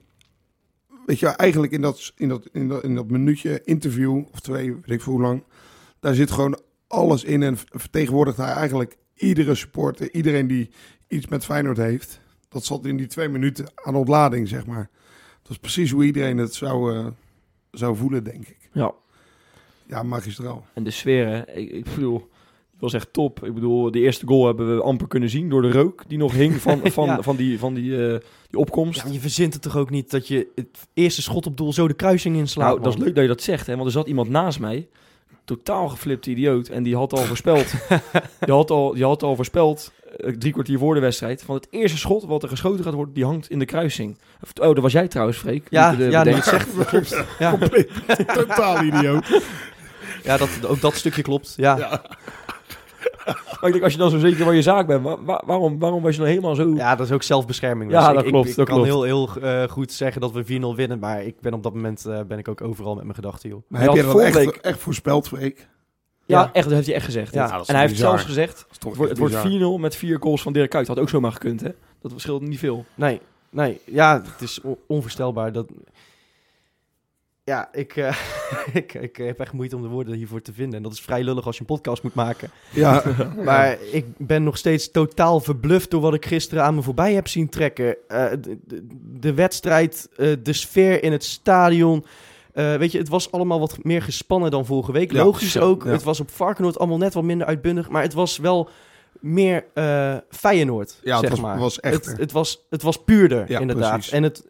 Weet 1.06 1.18
je, 1.18 1.26
eigenlijk 1.26 1.72
in 1.72 1.80
dat, 1.80 2.12
in 2.16 2.28
dat, 2.28 2.48
in 2.52 2.68
dat, 2.68 2.84
in 2.84 2.94
dat 2.94 3.10
minuutje 3.10 3.60
interview, 3.64 4.22
of 4.32 4.40
twee, 4.40 4.74
weet 4.74 4.90
ik 4.90 5.02
veel 5.02 5.12
hoe 5.12 5.22
lang... 5.22 5.42
Daar 6.00 6.14
zit 6.14 6.30
gewoon 6.30 6.60
alles 6.86 7.24
in 7.24 7.42
en 7.42 7.56
vertegenwoordigt 7.56 8.36
hij 8.36 8.52
eigenlijk 8.52 8.96
iedere 9.14 9.54
supporter, 9.54 10.14
iedereen 10.14 10.46
die 10.46 10.70
iets 11.08 11.26
met 11.26 11.44
Feyenoord 11.44 11.76
heeft. 11.76 12.20
Dat 12.48 12.64
zat 12.64 12.86
in 12.86 12.96
die 12.96 13.06
twee 13.06 13.28
minuten 13.28 13.66
aan 13.74 13.94
ontlading, 13.94 14.48
zeg 14.48 14.66
maar. 14.66 14.90
Dat 15.42 15.50
is 15.50 15.58
precies 15.58 15.90
hoe 15.90 16.04
iedereen 16.04 16.38
het 16.38 16.54
zou, 16.54 16.94
eh, 16.94 17.06
zou 17.70 17.96
voelen, 17.96 18.24
denk 18.24 18.48
ik. 18.48 18.65
Ja. 18.76 18.92
Ja, 19.86 20.02
magistraal. 20.02 20.66
En 20.74 20.84
de 20.84 20.90
sfeer, 20.90 21.26
hè. 21.26 21.52
Ik, 21.52 21.70
ik 21.70 21.84
bedoel, 21.94 22.14
het 22.72 22.80
was 22.80 22.92
echt 22.92 23.12
top. 23.12 23.44
Ik 23.44 23.54
bedoel, 23.54 23.90
de 23.90 24.00
eerste 24.00 24.26
goal 24.26 24.46
hebben 24.46 24.76
we 24.76 24.82
amper 24.82 25.08
kunnen 25.08 25.30
zien 25.30 25.48
door 25.48 25.62
de 25.62 25.70
rook 25.70 26.04
die 26.08 26.18
nog 26.18 26.32
hing 26.32 26.54
van, 26.54 26.80
van, 26.90 27.06
Ja. 27.06 27.22
van, 27.22 27.36
die, 27.36 27.58
van 27.58 27.74
die, 27.74 28.06
eh, 28.06 28.20
die 28.50 28.58
opkomst. 28.58 29.02
Ja, 29.04 29.12
je 29.12 29.20
verzint 29.20 29.52
het 29.52 29.62
toch 29.62 29.76
ook 29.76 29.90
niet 29.90 30.10
dat 30.10 30.28
je 30.28 30.48
het 30.54 30.88
eerste 30.94 31.22
schot 31.22 31.46
op 31.46 31.56
doel 31.56 31.72
zo 31.72 31.88
de 31.88 31.94
kruising 31.94 32.36
inslaat? 32.36 32.68
nou, 32.68 32.82
dat 32.82 32.94
is 32.94 32.98
leuk 32.98 33.14
dat 33.14 33.22
je 33.22 33.30
dat 33.30 33.42
zegt, 33.42 33.66
hè. 33.66 33.74
Want 33.74 33.86
er 33.86 33.92
zat 33.92 34.06
iemand 34.08 34.28
naast 34.28 34.60
mij, 34.60 34.88
totaal 35.46 35.88
geflipte 35.88 36.30
idioot. 36.30 36.68
En 36.68 36.82
die 36.82 36.96
had 36.96 37.12
al 37.12 37.24
voorspeld, 37.24 37.74
die 38.46 38.54
had 38.54 38.70
al, 38.70 38.94
die 38.94 39.04
had 39.04 39.22
al 39.22 39.36
voorspeld, 39.36 39.92
eh, 40.16 40.32
drie 40.32 40.52
kwartier 40.52 40.78
voor 40.78 40.94
de 40.94 41.00
wedstrijd, 41.00 41.42
van 41.42 41.54
het 41.54 41.66
eerste 41.70 41.98
schot 41.98 42.24
wat 42.24 42.42
er 42.42 42.48
geschoten 42.48 42.84
gaat 42.84 42.94
worden, 42.94 43.14
die 43.14 43.24
hangt 43.24 43.50
in 43.50 43.58
de 43.58 43.64
kruising. 43.64 44.18
Oh, 44.60 44.74
dat 44.74 44.78
was 44.78 44.92
jij 44.92 45.08
trouwens, 45.08 45.38
Freek. 45.38 45.66
Ja, 45.70 45.94
de 45.94 46.04
ja, 46.10 46.42
zegt, 46.42 46.68
dat 46.76 46.86
klopt. 46.86 47.24
Ja, 47.38 47.50
Compleet, 47.50 47.90
totaal 48.34 48.82
idioot. 48.82 49.42
ja 50.22 50.36
dat, 50.36 50.66
ook 50.66 50.80
dat 50.80 50.94
stukje 50.94 51.22
klopt. 51.22 51.54
Ja. 51.56 51.76
Ja. 51.78 52.02
Maar 53.24 53.58
ik 53.62 53.72
denk, 53.72 53.82
als 53.82 53.92
je 53.92 53.98
dan 53.98 54.10
zo 54.10 54.18
zeker 54.18 54.44
van 54.44 54.54
je 54.54 54.62
zaak 54.62 54.86
bent, 54.86 55.02
wa- 55.02 55.22
wa- 55.22 55.42
waarom, 55.46 55.78
waarom 55.78 56.02
was 56.02 56.12
je 56.14 56.18
dan 56.20 56.28
helemaal 56.28 56.54
zo... 56.54 56.74
dat 56.74 57.00
is 57.00 57.12
ook 57.12 57.22
zelfbescherming. 57.22 57.90
Ja, 57.90 58.06
Dus 58.06 58.14
dat 58.14 58.24
ik, 58.24 58.30
klopt, 58.30 58.44
Ik, 58.44 58.50
ik 58.50 58.56
dat 58.56 58.66
kan 58.66 58.74
klopt. 58.82 58.90
heel, 58.90 59.02
heel 59.02 59.42
eh, 59.42 59.68
goed 59.68 59.92
zeggen 59.92 60.20
dat 60.20 60.32
we 60.32 60.44
4-0 60.44 60.76
winnen, 60.76 60.98
maar 60.98 61.22
ik 61.24 61.40
ben 61.40 61.52
op 61.54 61.62
dat 61.62 61.74
moment 61.74 62.06
eh, 62.06 62.20
ben 62.28 62.38
ik 62.38 62.48
ook 62.48 62.60
overal 62.60 62.94
met 62.94 63.02
mijn 63.02 63.14
gedachten, 63.14 63.48
joh. 63.48 63.62
Maar 63.68 63.80
heb 63.80 63.92
je 63.92 64.02
dat 64.02 64.20
echt, 64.20 64.34
week- 64.36 64.56
echt 64.56 64.78
voorspeld, 64.78 65.28
Freek? 65.28 65.68
Ja, 66.24 66.40
Ja. 66.40 66.50
echt, 66.52 66.64
dat 66.64 66.74
heeft 66.74 66.86
hij 66.86 66.96
echt 66.96 67.04
gezegd. 67.04 67.34
Ja, 67.34 67.50
en 67.50 67.64
hij 67.66 67.80
heeft 67.80 67.92
bizar. 67.92 68.08
zelfs 68.08 68.24
gezegd, 68.24 68.66
het 68.72 68.82
wordt, 68.82 69.00
echt 69.00 69.08
het 69.08 69.18
wordt 69.18 69.42
bizar. 69.42 69.78
4-0 69.78 69.80
met 69.80 69.96
vier 69.96 70.16
goals 70.20 70.42
van 70.42 70.52
Dirk 70.52 70.70
Kuyt. 70.70 70.86
Had 70.86 70.98
ook 70.98 71.08
zomaar 71.08 71.32
gekund, 71.32 71.60
hè? 71.60 71.70
Dat 72.00 72.12
verschilt 72.12 72.42
niet 72.42 72.58
veel. 72.58 72.84
Nee, 72.94 73.20
nee. 73.50 73.80
Ja, 73.84 74.22
het 74.32 74.40
is 74.42 74.60
on- 74.60 74.78
onvoorstelbaar. 74.86 75.52
Dat... 75.52 75.66
Ja, 77.46 77.68
ik, 77.72 77.96
eh, 77.96 78.16
ik, 78.72 78.94
ik 78.94 79.16
heb 79.16 79.40
echt 79.40 79.52
moeite 79.52 79.76
om 79.76 79.82
de 79.82 79.88
woorden 79.88 80.14
hiervoor 80.14 80.42
te 80.42 80.52
vinden. 80.52 80.76
En 80.76 80.82
dat 80.82 80.92
is 80.92 81.00
vrij 81.00 81.22
lullig 81.22 81.46
als 81.46 81.54
je 81.54 81.60
een 81.60 81.66
podcast 81.66 82.02
moet 82.02 82.14
maken. 82.14 82.50
Ja, 82.70 83.02
Maar 83.44 83.78
ik 83.92 84.04
ben 84.16 84.42
nog 84.42 84.56
steeds 84.56 84.90
totaal 84.90 85.40
verbluft 85.40 85.90
door 85.90 86.00
wat 86.00 86.14
ik 86.14 86.26
gisteren 86.26 86.64
aan 86.64 86.74
me 86.74 86.82
voorbij 86.82 87.14
heb 87.14 87.28
zien 87.28 87.48
trekken. 87.48 87.96
Eh, 88.08 88.30
de, 88.40 88.58
de, 88.66 88.86
de 89.20 89.34
wedstrijd, 89.34 90.08
eh, 90.16 90.32
de 90.42 90.52
sfeer 90.52 91.02
in 91.02 91.12
het 91.12 91.24
stadion. 91.24 92.04
Weet 92.52 92.92
je, 92.92 92.98
het 92.98 93.08
was 93.08 93.32
allemaal 93.32 93.60
wat 93.60 93.84
meer 93.84 94.02
gespannen 94.02 94.50
dan 94.50 94.66
vorige 94.66 94.92
week. 94.92 95.12
Ja, 95.12 95.24
Logisch 95.24 95.52
zo, 95.52 95.60
ook. 95.60 95.84
ja. 95.84 95.90
Het 95.90 96.02
was 96.02 96.20
op 96.20 96.30
Varkenoord 96.30 96.78
allemaal 96.78 96.98
net 96.98 97.14
wat 97.14 97.24
minder 97.24 97.46
uitbundig. 97.46 97.88
Maar 97.88 98.02
het 98.02 98.14
was 98.14 98.38
wel 98.38 98.68
meer 99.20 99.64
Feyenoord, 100.28 101.00
ja 101.02 101.12
het 101.12 101.20
zeg 101.20 101.30
was, 101.30 101.40
maar. 101.40 101.58
was 101.58 101.80
echt... 101.80 102.06
Het, 102.06 102.18
het, 102.18 102.32
was, 102.32 102.66
het 102.70 102.82
was 102.82 103.04
puurder, 103.04 103.44
Ja, 103.50 103.58
inderdaad. 103.60 103.92
precies. 103.92 104.12
En 104.12 104.22
het, 104.22 104.46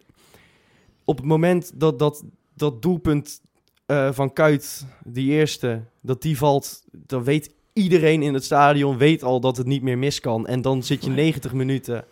op 1.05 1.17
het 1.17 1.27
moment 1.27 1.73
dat 1.75 1.99
dat, 1.99 2.25
dat 2.57 2.83
doelpunt 2.83 3.41
eh, 3.87 4.09
van 4.13 4.33
Kuit, 4.33 4.87
die 5.05 5.31
eerste, 5.31 5.81
dat 6.01 6.23
die 6.23 6.37
valt, 6.39 6.83
dan 6.93 7.25
weet 7.25 7.51
iedereen 7.73 8.23
in 8.23 8.35
het 8.35 8.45
stadion 8.45 8.97
weet 8.99 9.23
al 9.23 9.41
dat 9.41 9.57
het 9.57 9.67
niet 9.67 9.83
meer 9.83 9.99
mis 9.99 10.21
kan. 10.21 10.47
En 10.47 10.63
dan 10.63 10.83
zit 10.83 11.05
je 11.05 11.11
90 11.11 11.53
minuten, 11.53 12.05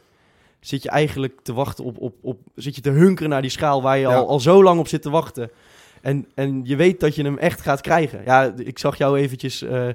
zit 0.60 0.82
je 0.82 0.88
eigenlijk 0.88 1.40
te 1.42 1.52
wachten 1.52 1.84
op, 1.84 1.98
op, 1.98 2.14
op 2.20 2.38
zit 2.54 2.74
je 2.74 2.80
te 2.80 2.90
hunkeren 2.90 3.30
naar 3.30 3.42
die 3.42 3.50
schaal 3.50 3.82
waar 3.82 3.96
je 3.98 4.06
Ja. 4.08 4.14
al, 4.14 4.28
al 4.28 4.40
zo 4.40 4.62
lang 4.62 4.78
op 4.80 4.88
zit 4.88 5.02
te 5.02 5.10
wachten. 5.10 5.50
En, 6.02 6.26
en 6.34 6.60
je 6.64 6.76
weet 6.76 7.00
dat 7.00 7.14
je 7.14 7.22
hem 7.22 7.38
echt 7.38 7.60
gaat 7.60 7.80
krijgen. 7.80 8.22
Ja, 8.24 8.54
ik 8.56 8.78
zag 8.78 8.98
jou 8.98 9.18
eventjes 9.18 9.62
eh 9.62 9.88
eh, 9.88 9.94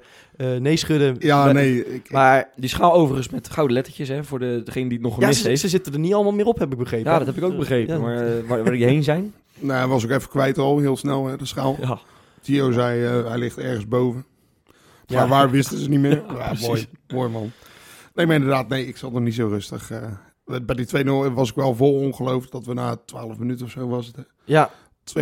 nee 0.60 0.76
schudden. 0.76 1.16
ja, 1.20 1.44
Maar- 1.46 1.54
nee. 1.54 1.86
Ik, 1.94 2.12
Maar 2.12 2.50
Die 2.56 2.70
schaal 2.70 2.94
overigens 2.94 3.30
met 3.30 3.50
gouden 3.50 3.76
lettertjes, 3.76 4.08
hè? 4.08 4.24
Voor 4.24 4.40
de, 4.40 4.62
degene 4.66 4.88
die 4.90 4.98
het 4.98 5.06
nog 5.08 5.16
ja, 5.16 5.22
gemist 5.22 5.42
ze, 5.42 5.48
heeft. 5.48 5.62
ze 5.62 5.68
zitten 5.68 5.94
er 5.94 6.00
niet 6.00 6.14
allemaal 6.14 6.32
meer 6.34 6.46
op, 6.46 6.60
heb 6.60 6.72
ik 6.72 6.78
begrepen. 6.78 7.12
Ja, 7.12 7.18
dat 7.18 7.28
heb 7.28 7.38
ik 7.38 7.44
ook 7.44 7.58
begrepen. 7.58 7.94
Ja. 7.96 8.02
Maar 8.02 8.48
waar, 8.48 8.64
waar 8.64 8.72
die 8.74 8.86
heen 8.86 9.04
zijn? 9.04 9.34
Nou, 9.60 9.80
hij 9.80 9.88
was 9.88 10.04
ook 10.04 10.10
even 10.12 10.30
kwijt 10.30 10.58
al, 10.58 10.78
heel 10.80 10.98
snel, 10.98 11.26
hè, 11.26 11.38
de 11.38 11.46
schaal. 11.46 11.78
Ja. 11.82 12.00
Tio 12.42 12.72
zei, 12.72 13.06
eh, 13.06 13.28
hij 13.28 13.38
ligt 13.38 13.58
ergens 13.58 13.88
boven. 13.88 14.26
Ja. 15.06 15.20
Maar 15.20 15.28
waar 15.28 15.50
wisten 15.50 15.78
ze 15.78 15.90
niet 15.90 16.00
meer? 16.00 16.24
Ja, 16.38 16.48
precies. 16.48 16.68
mooi, 16.68 16.88
mooi 17.08 17.30
man. 17.30 17.52
Nee, 18.14 18.26
maar 18.26 18.36
inderdaad, 18.36 18.68
nee, 18.68 18.88
ik 18.88 18.98
zat 18.98 19.12
nog 19.12 19.22
niet 19.22 19.34
zo 19.34 19.48
rustig. 19.48 19.92
eh. 19.92 20.02
bij 20.62 20.76
die 20.76 20.86
2-0 20.86 21.34
was 21.34 21.50
ik 21.50 21.56
wel 21.56 21.76
vol 21.76 21.94
ongeloof 22.00 22.48
dat 22.48 22.66
we 22.66 22.74
na 22.74 22.96
12 23.06 23.38
minuten 23.38 23.66
of 23.66 23.72
zo 23.72 23.88
was 23.88 24.06
het. 24.08 24.16
hè, 24.16 24.22
2-0 24.24 24.28
Ja, 24.46 24.70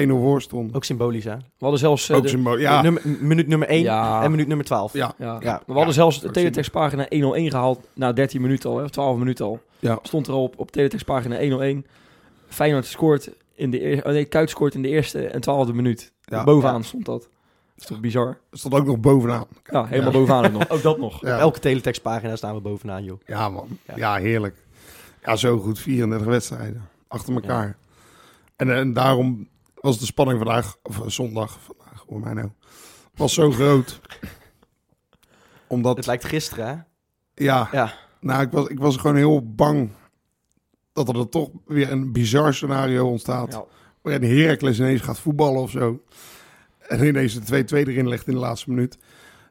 voor 0.08 0.42
stonden. 0.42 0.76
ook 0.76 0.84
symbolisch 0.84 1.24
hè. 1.24 1.36
We 1.36 1.44
hadden 1.60 1.80
zelfs... 1.80 2.10
eh, 2.10 2.16
Ook 2.16 2.24
de- 2.24 2.30
symbool- 2.30 2.58
ja, 2.58 2.82
Nummer, 2.82 3.02
minuut 3.20 3.48
nummer 3.48 3.68
1 3.68 3.82
Ja. 3.82 4.24
en 4.24 4.32
minuut 4.32 4.48
nummer 4.48 4.66
12. 4.66 4.94
ja, 4.94 5.14
ja. 5.18 5.38
Ja. 5.40 5.52
Maar 5.52 5.62
we 5.66 5.74
hadden 5.74 5.94
zelfs 5.94 6.22
de 6.22 6.32
teletextpagina 6.32 7.06
101 7.10 7.50
gehaald 7.50 7.80
na 7.94 8.14
13 8.14 8.42
minuten 8.42 8.70
al, 8.70 8.78
hè, 8.78 8.84
of 8.84 8.90
12 8.90 9.18
minuten 9.18 9.46
al. 9.46 9.60
Ja. 9.80 10.00
Stond 10.04 10.28
er 10.28 10.34
al 10.34 10.44
op, 10.44 10.54
op 10.60 10.72
teletextpagina 10.72 11.38
101. 11.40 11.86
Feyenoord 12.48 12.86
scoort 12.86 13.30
in 13.58 13.72
de 13.72 13.80
eerste... 13.80 14.08
Oh 14.08 14.12
nee, 14.14 14.26
Kuyt 14.26 14.50
scoort 14.50 14.74
in 14.76 14.82
de 14.82 14.88
eerste 14.88 15.28
en 15.28 15.42
twaalfde 15.42 15.74
minuut. 15.74 16.14
Ja. 16.22 16.44
Bovenaan 16.44 16.84
stond 16.84 17.06
dat. 17.06 17.22
Dat 17.22 17.30
is 17.76 17.86
toch 17.86 18.00
bizar? 18.00 18.40
het 18.50 18.60
stond 18.60 18.74
ook 18.74 18.86
nog 18.86 19.00
bovenaan. 19.00 19.46
Ja, 19.64 19.86
helemaal 19.86 20.12
Ja. 20.12 20.18
bovenaan 20.18 20.46
ook 20.46 20.52
nog. 20.52 20.70
Ook 20.78 20.82
dat 20.82 20.98
nog. 20.98 21.16
Op 21.22 21.24
elke 21.28 21.60
teletextpagina 21.60 22.36
staan 22.36 22.56
we 22.56 22.62
bovenaan, 22.62 23.04
joh. 23.04 23.20
ja 23.26 23.50
man. 23.50 23.68
Ja. 23.86 23.96
Ja. 23.98 24.16
heerlijk. 24.16 24.66
Ja, 25.24 25.36
zo 25.36 25.60
goed. 25.60 25.80
34 25.80 26.28
wedstrijden 26.28 26.90
achter 27.08 27.34
elkaar. 27.34 27.78
En, 28.56 28.76
en 28.76 28.94
daarom 28.94 29.48
was 29.76 30.00
de 30.00 30.06
spanning 30.06 30.38
vandaag, 30.38 30.76
of 30.84 31.00
eh, 31.02 31.08
zondag, 31.08 31.60
vandaag, 31.66 32.04
hoor 32.08 32.20
mij 32.20 32.34
nou, 32.34 32.50
was 33.16 33.34
zo 33.34 33.52
groot. 33.52 34.02
Omdat, 35.68 35.98
Het 35.98 36.06
lijkt 36.06 36.26
gisteren, 36.26 36.68
hè? 36.68 36.74
ja, 37.46 37.70
Ja. 37.72 37.94
Nou, 38.20 38.42
ik 38.42 38.52
was, 38.52 38.68
ik 38.68 38.80
was 38.80 38.98
gewoon 38.98 39.16
heel 39.16 39.54
bang 39.54 39.90
dat 40.98 41.08
er 41.08 41.14
dan 41.14 41.30
toch 41.30 41.50
weer 41.66 41.92
een 41.92 42.12
bizar 42.12 42.54
scenario 42.54 43.08
ontstaat. 43.08 43.52
Ja. 43.54 43.64
Waarin 44.02 44.38
Heracles 44.38 44.80
ineens 44.80 45.02
gaat 45.02 45.20
voetballen 45.20 45.62
of 45.62 45.70
zo. 45.72 46.02
En 46.88 47.04
ineens 47.06 47.34
de 47.46 47.64
2-2 47.66 47.68
erin 47.88 48.08
legt 48.08 48.28
in 48.28 48.34
de 48.34 48.40
laatste 48.40 48.70
minuut. 48.70 48.98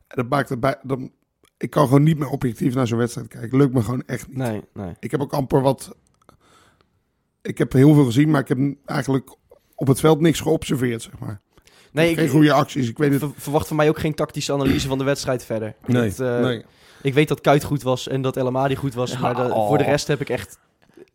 En 0.08 0.16
dat 0.16 0.28
maakt 0.28 0.48
het 0.48 0.60
bij... 0.60 0.76
Dan, 0.82 1.10
ik 1.58 1.70
kan 1.70 1.84
gewoon 1.86 2.02
niet 2.02 2.18
meer 2.18 2.28
objectief 2.28 2.74
naar 2.74 2.86
zo'n 2.86 2.98
wedstrijd 2.98 3.28
kijken. 3.28 3.58
Lukt 3.58 3.74
me 3.74 3.82
gewoon 3.82 4.02
echt 4.06 4.28
niet. 4.28 4.36
Nee, 4.36 4.62
nee. 4.72 4.92
Ik 5.00 5.10
heb 5.10 5.20
ook 5.20 5.32
amper 5.32 5.60
wat... 5.62 5.96
Ik 7.42 7.58
heb 7.58 7.72
heel 7.72 7.94
veel 7.94 8.04
gezien, 8.04 8.30
maar 8.30 8.40
ik 8.40 8.48
heb 8.48 8.58
eigenlijk 8.86 9.36
op 9.74 9.86
het 9.86 10.00
veld 10.00 10.20
niks 10.20 10.40
geobserveerd, 10.40 11.02
zeg 11.02 11.18
maar. 11.18 11.40
Nee, 11.92 12.14
Geen 12.14 12.24
ik, 12.24 12.30
goede 12.30 12.52
acties, 12.52 12.88
ik 12.88 12.98
weet 12.98 13.10
het. 13.10 13.20
ver- 13.20 13.30
verwacht 13.36 13.68
van 13.68 13.76
mij 13.76 13.88
ook 13.88 13.98
geen 13.98 14.14
tactische 14.14 14.52
analyse 14.52 14.88
van 14.88 14.98
de 14.98 15.04
wedstrijd 15.04 15.44
verder. 15.44 15.74
Nee, 15.86 16.08
Dat, 16.08 16.20
eh, 16.20 16.40
nee. 16.40 16.64
Ik 17.02 17.14
weet 17.14 17.28
dat 17.28 17.40
Kuit 17.40 17.64
goed 17.64 17.82
was 17.82 18.08
en 18.08 18.22
dat 18.22 18.36
El 18.36 18.46
Amadi 18.46 18.76
goed 18.76 18.94
was. 18.94 19.12
Ja, 19.12 19.18
maar 19.20 19.34
de- 19.34 19.42
oh. 19.54 19.68
voor 19.68 19.78
de 19.78 19.84
rest 19.84 20.06
heb 20.06 20.20
ik 20.20 20.28
echt 20.28 20.58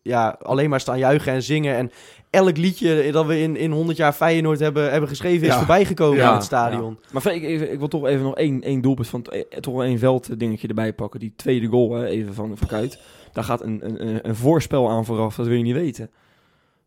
ja, 0.02 0.36
alleen 0.42 0.70
maar 0.70 0.80
staan 0.80 0.98
juichen 0.98 1.32
en 1.32 1.42
zingen. 1.42 1.76
En 1.76 1.90
elk 2.30 2.56
liedje 2.56 3.12
dat 3.12 3.26
we 3.26 3.40
in, 3.40 3.56
in 3.56 3.70
100 3.70 3.96
jaar 3.98 4.12
Feyenoord 4.12 4.60
hebben, 4.60 4.90
hebben 4.90 5.08
geschreven 5.08 5.46
is 5.46 5.52
Ja. 5.52 5.58
voorbijgekomen 5.58 6.16
Ja, 6.18 6.28
in 6.28 6.34
het 6.34 6.44
stadion. 6.44 6.98
Maar 7.12 7.34
ik, 7.34 7.42
even- 7.42 7.72
ik 7.72 7.78
wil 7.78 7.88
toch 7.88 8.06
even 8.06 8.22
nog 8.24 8.34
één, 8.36 8.62
één 8.62 8.80
doelpunt 8.80 9.08
van... 9.08 9.24
eh, 9.24 9.40
toch 9.60 9.74
wel 9.74 9.84
één 9.84 9.98
velddingetje 9.98 10.68
erbij 10.68 10.92
pakken. 10.92 11.20
Die 11.20 11.32
tweede 11.36 11.66
goal, 11.66 11.92
hè, 11.92 12.06
even 12.06 12.34
van, 12.34 12.56
van 12.56 12.68
Kuit. 12.68 12.98
Daar 13.32 13.44
gaat 13.44 13.60
een, 13.62 13.80
een, 13.84 14.06
een- 14.08 14.28
een 14.28 14.36
voorspel 14.36 14.90
aan 14.90 15.04
vooraf, 15.04 15.36
dat 15.36 15.46
wil 15.46 15.56
je 15.56 15.62
niet 15.62 15.74
weten. 15.74 16.10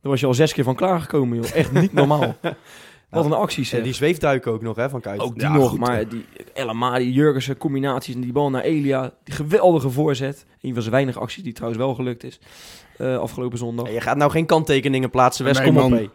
Daar 0.01 0.11
was 0.11 0.19
je 0.19 0.25
al 0.27 0.33
zes 0.33 0.53
keer 0.53 0.63
van 0.63 0.75
klaargekomen, 0.75 1.37
joh. 1.37 1.53
Echt 1.55 1.71
niet 1.71 1.93
normaal. 1.93 2.35
Wat 3.09 3.25
een 3.25 3.33
actie, 3.33 3.63
En 3.63 3.69
zeg. 3.69 3.83
die 3.83 3.93
zweefduiken 3.93 4.51
ook 4.51 4.61
nog 4.61 4.75
hè, 4.75 4.89
van 4.89 5.01
Kuit. 5.01 5.19
Ook 5.19 5.33
die 5.33 5.43
Ja, 5.43 5.53
nog, 5.53 5.69
goed, 5.69 5.79
maar 5.79 5.95
hè. 5.95 6.07
die 6.07 6.25
Elma, 6.53 6.97
die 6.97 7.11
Jurgensen 7.11 7.57
combinaties 7.57 8.15
en 8.15 8.21
die 8.21 8.31
bal 8.31 8.49
naar 8.49 8.61
Elia. 8.61 9.13
Die 9.23 9.33
geweldige 9.33 9.89
voorzet. 9.89 10.45
Een 10.61 10.73
van 10.73 10.81
zijn 10.81 10.93
weinige 10.93 11.19
acties 11.19 11.43
die 11.43 11.53
trouwens 11.53 11.81
wel 11.83 11.95
gelukt 11.95 12.23
is. 12.23 12.39
Eh, 12.97 13.17
afgelopen 13.17 13.57
zondag. 13.57 13.91
Je 13.91 14.01
gaat 14.01 14.17
nou 14.17 14.31
geen 14.31 14.45
kanttekeningen 14.45 15.09
plaatsen, 15.09 15.45
Wes, 15.45 15.57
Nee, 15.57 15.67
kom 15.67 15.77
op. 15.77 15.91
Eh, 15.93 16.07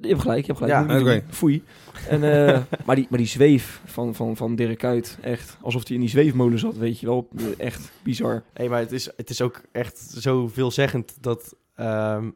Je 0.00 0.08
hebt 0.08 0.20
gelijk, 0.20 0.46
je 0.46 0.52
hebt 0.52 0.58
gelijk. 0.64 0.90
Ja, 0.90 0.98
doen. 0.98 1.22
Foei. 1.30 1.62
En, 2.08 2.46
eh, 2.48 2.60
maar, 2.86 2.96
die, 2.96 3.06
maar 3.10 3.18
die 3.18 3.28
zweef 3.28 3.80
van, 3.84 4.14
van, 4.14 4.36
van 4.36 4.54
Dirk 4.56 4.78
Kuyt, 4.78 5.18
echt. 5.20 5.56
Alsof 5.62 5.86
hij 5.86 5.94
in 5.94 6.00
die 6.00 6.10
zweefmolen 6.10 6.58
zat, 6.58 6.76
weet 6.76 7.00
je 7.00 7.06
wel. 7.06 7.28
Echt 7.58 7.90
bizar. 8.02 8.42
Nee, 8.54 8.68
maar 8.68 8.80
het 8.80 8.92
is, 8.92 9.10
het 9.16 9.30
is 9.30 9.40
ook 9.40 9.60
echt 9.72 9.98
zo 9.98 10.48
veelzeggend 10.48 11.16
dat, 11.20 11.54
ehm, 11.74 12.30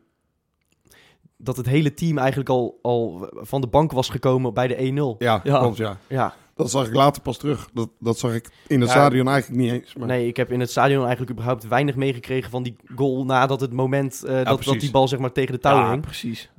dat 1.37 1.57
het 1.57 1.67
hele 1.67 1.95
team 1.95 2.19
eigenlijk 2.19 2.49
al, 2.49 2.79
al 2.83 3.29
van 3.35 3.61
de 3.61 3.67
bank 3.67 3.93
was 3.93 4.09
gekomen 4.09 4.55
bij 4.55 4.67
de 4.67 4.77
1-0. 4.77 5.17
Ja, 5.19 5.41
Ja. 5.45 5.59
klopt, 5.59 5.77
ja. 5.77 5.97
Ja, 6.07 6.35
Dat 6.61 6.71
zag 6.71 6.87
ik 6.87 6.95
later 6.95 7.23
pas 7.23 7.39
terug. 7.39 7.69
Dat, 7.73 7.89
dat 7.99 8.19
zag 8.19 8.35
ik 8.35 8.51
in 8.67 8.81
het 8.81 8.89
Ja. 8.91 8.95
stadion 8.95 9.29
eigenlijk 9.29 9.63
niet 9.63 9.73
eens. 9.73 9.95
Maar... 9.95 10.07
nee, 10.07 10.27
ik 10.27 10.37
heb 10.37 10.53
in 10.53 10.61
het 10.61 10.71
stadion 10.71 11.01
eigenlijk 11.01 11.31
überhaupt 11.31 11.69
weinig 11.69 11.95
meegekregen 11.95 12.51
van 12.51 12.63
die 12.63 12.77
goal 12.97 13.25
nadat 13.25 13.61
het 13.61 13.73
moment 13.73 14.25
eh, 14.25 14.45
dat, 14.45 14.65
dat 14.65 14.81
die 14.81 14.91
bal 14.91 15.09
zeg 15.09 15.19
maar 15.19 15.33
tegen 15.33 15.53
de 15.53 15.61
touw 15.61 15.77
ja, 15.77 15.91
hing. 15.91 16.03
precies. 16.03 16.51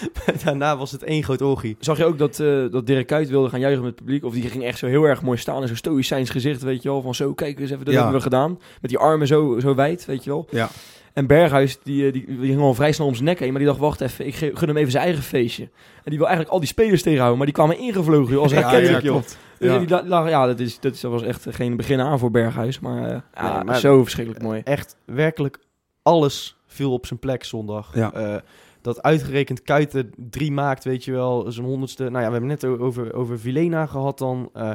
Daarna 0.44 0.76
was 0.76 0.92
het 0.92 1.02
één 1.02 1.22
groot 1.22 1.42
orgie. 1.42 1.76
Zag 1.80 1.96
je 1.98 2.04
ook 2.04 2.18
dat, 2.18 2.40
eh, 2.40 2.64
dat 2.70 2.86
Dirk 2.86 3.06
Kuyt 3.06 3.28
wilde 3.28 3.48
gaan 3.48 3.60
juichen 3.60 3.82
met 3.82 3.90
het 3.90 4.00
publiek? 4.04 4.24
Of 4.24 4.32
die 4.32 4.42
ging 4.50 4.64
echt 4.64 4.78
zo 4.78 4.86
heel 4.86 5.04
erg 5.04 5.22
mooi 5.22 5.38
staan 5.38 5.60
in 5.62 5.66
zo'n 5.68 5.76
stoïcijns 5.76 6.30
gezicht, 6.30 6.62
weet 6.62 6.82
je 6.82 6.88
wel. 6.88 7.02
Van 7.02 7.14
zo, 7.14 7.34
kijk 7.34 7.60
eens 7.60 7.70
even, 7.70 7.84
dat 7.84 7.94
Ja. 7.94 8.00
hebben 8.00 8.16
we 8.16 8.22
gedaan. 8.22 8.58
Met 8.80 8.90
die 8.90 8.98
armen 8.98 9.26
zo, 9.26 9.58
zo 9.60 9.74
wijd, 9.74 10.04
weet 10.04 10.24
je 10.24 10.30
wel. 10.30 10.46
Ja. 10.50 10.68
En 11.12 11.26
Berghuis, 11.26 11.78
die, 11.82 12.06
eh, 12.06 12.12
die, 12.12 12.24
die 12.26 12.38
ging 12.48 12.60
al 12.60 12.74
vrij 12.74 12.92
snel 12.92 13.06
om 13.06 13.12
zijn 13.14 13.24
nek 13.26 13.38
heen. 13.38 13.48
Maar 13.48 13.58
die 13.58 13.66
dacht, 13.68 13.80
wacht 13.80 14.00
even, 14.00 14.26
ik 14.26 14.34
gun 14.34 14.68
hem 14.68 14.76
even 14.76 14.90
zijn 14.90 15.04
eigen 15.04 15.22
feestje. 15.22 15.62
En 15.62 16.10
die 16.10 16.16
wil 16.18 16.26
eigenlijk 16.26 16.50
al 16.54 16.58
die 16.60 16.68
spelers 16.68 17.02
tegenhouden. 17.02 17.36
Maar 17.36 17.46
die 17.46 17.54
kwamen 17.56 17.78
ingevlogen, 17.78 18.32
joh, 18.32 18.42
als 18.42 18.52
Ja, 18.52 18.76
ja, 18.76 18.90
joh. 18.90 18.98
klopt. 19.00 19.38
Dus 19.58 19.70
Ja. 19.70 19.78
die 19.78 20.08
ja, 20.30 20.46
dat, 20.46 20.60
is, 20.60 20.80
dat, 20.80 20.94
is, 20.94 21.00
dat 21.00 21.10
was 21.10 21.22
echt 21.22 21.46
geen 21.50 21.76
begin 21.76 22.00
aan 22.00 22.18
voor 22.18 22.30
Berghuis. 22.30 22.80
Maar, 22.80 23.10
eh, 23.10 23.18
ja, 23.34 23.54
Nee, 23.54 23.64
maar- 23.64 23.78
zo 23.78 24.02
verschrikkelijk 24.02 24.42
mooi. 24.44 24.60
Echt 24.64 24.96
werkelijk 25.04 25.58
alles 26.02 26.56
viel 26.66 26.92
op 26.92 27.06
zijn 27.06 27.18
plek 27.18 27.44
zondag. 27.44 27.90
Ja. 27.94 28.12
Eh, 28.12 28.36
dat 28.80 29.02
uitgerekend 29.02 29.62
Kuiten 29.62 30.10
drie 30.30 30.52
maakt, 30.52 30.84
weet 30.84 31.04
je 31.04 31.12
wel, 31.12 31.52
zijn 31.52 31.66
honderdste. 31.66 32.02
Nou 32.02 32.18
ja, 32.22 32.26
we 32.26 32.32
hebben 32.32 32.46
net 32.50 32.64
over, 32.64 33.14
over 33.14 33.38
Vilena 33.40 33.86
gehad 33.86 34.18
dan. 34.18 34.50
eh, 34.52 34.70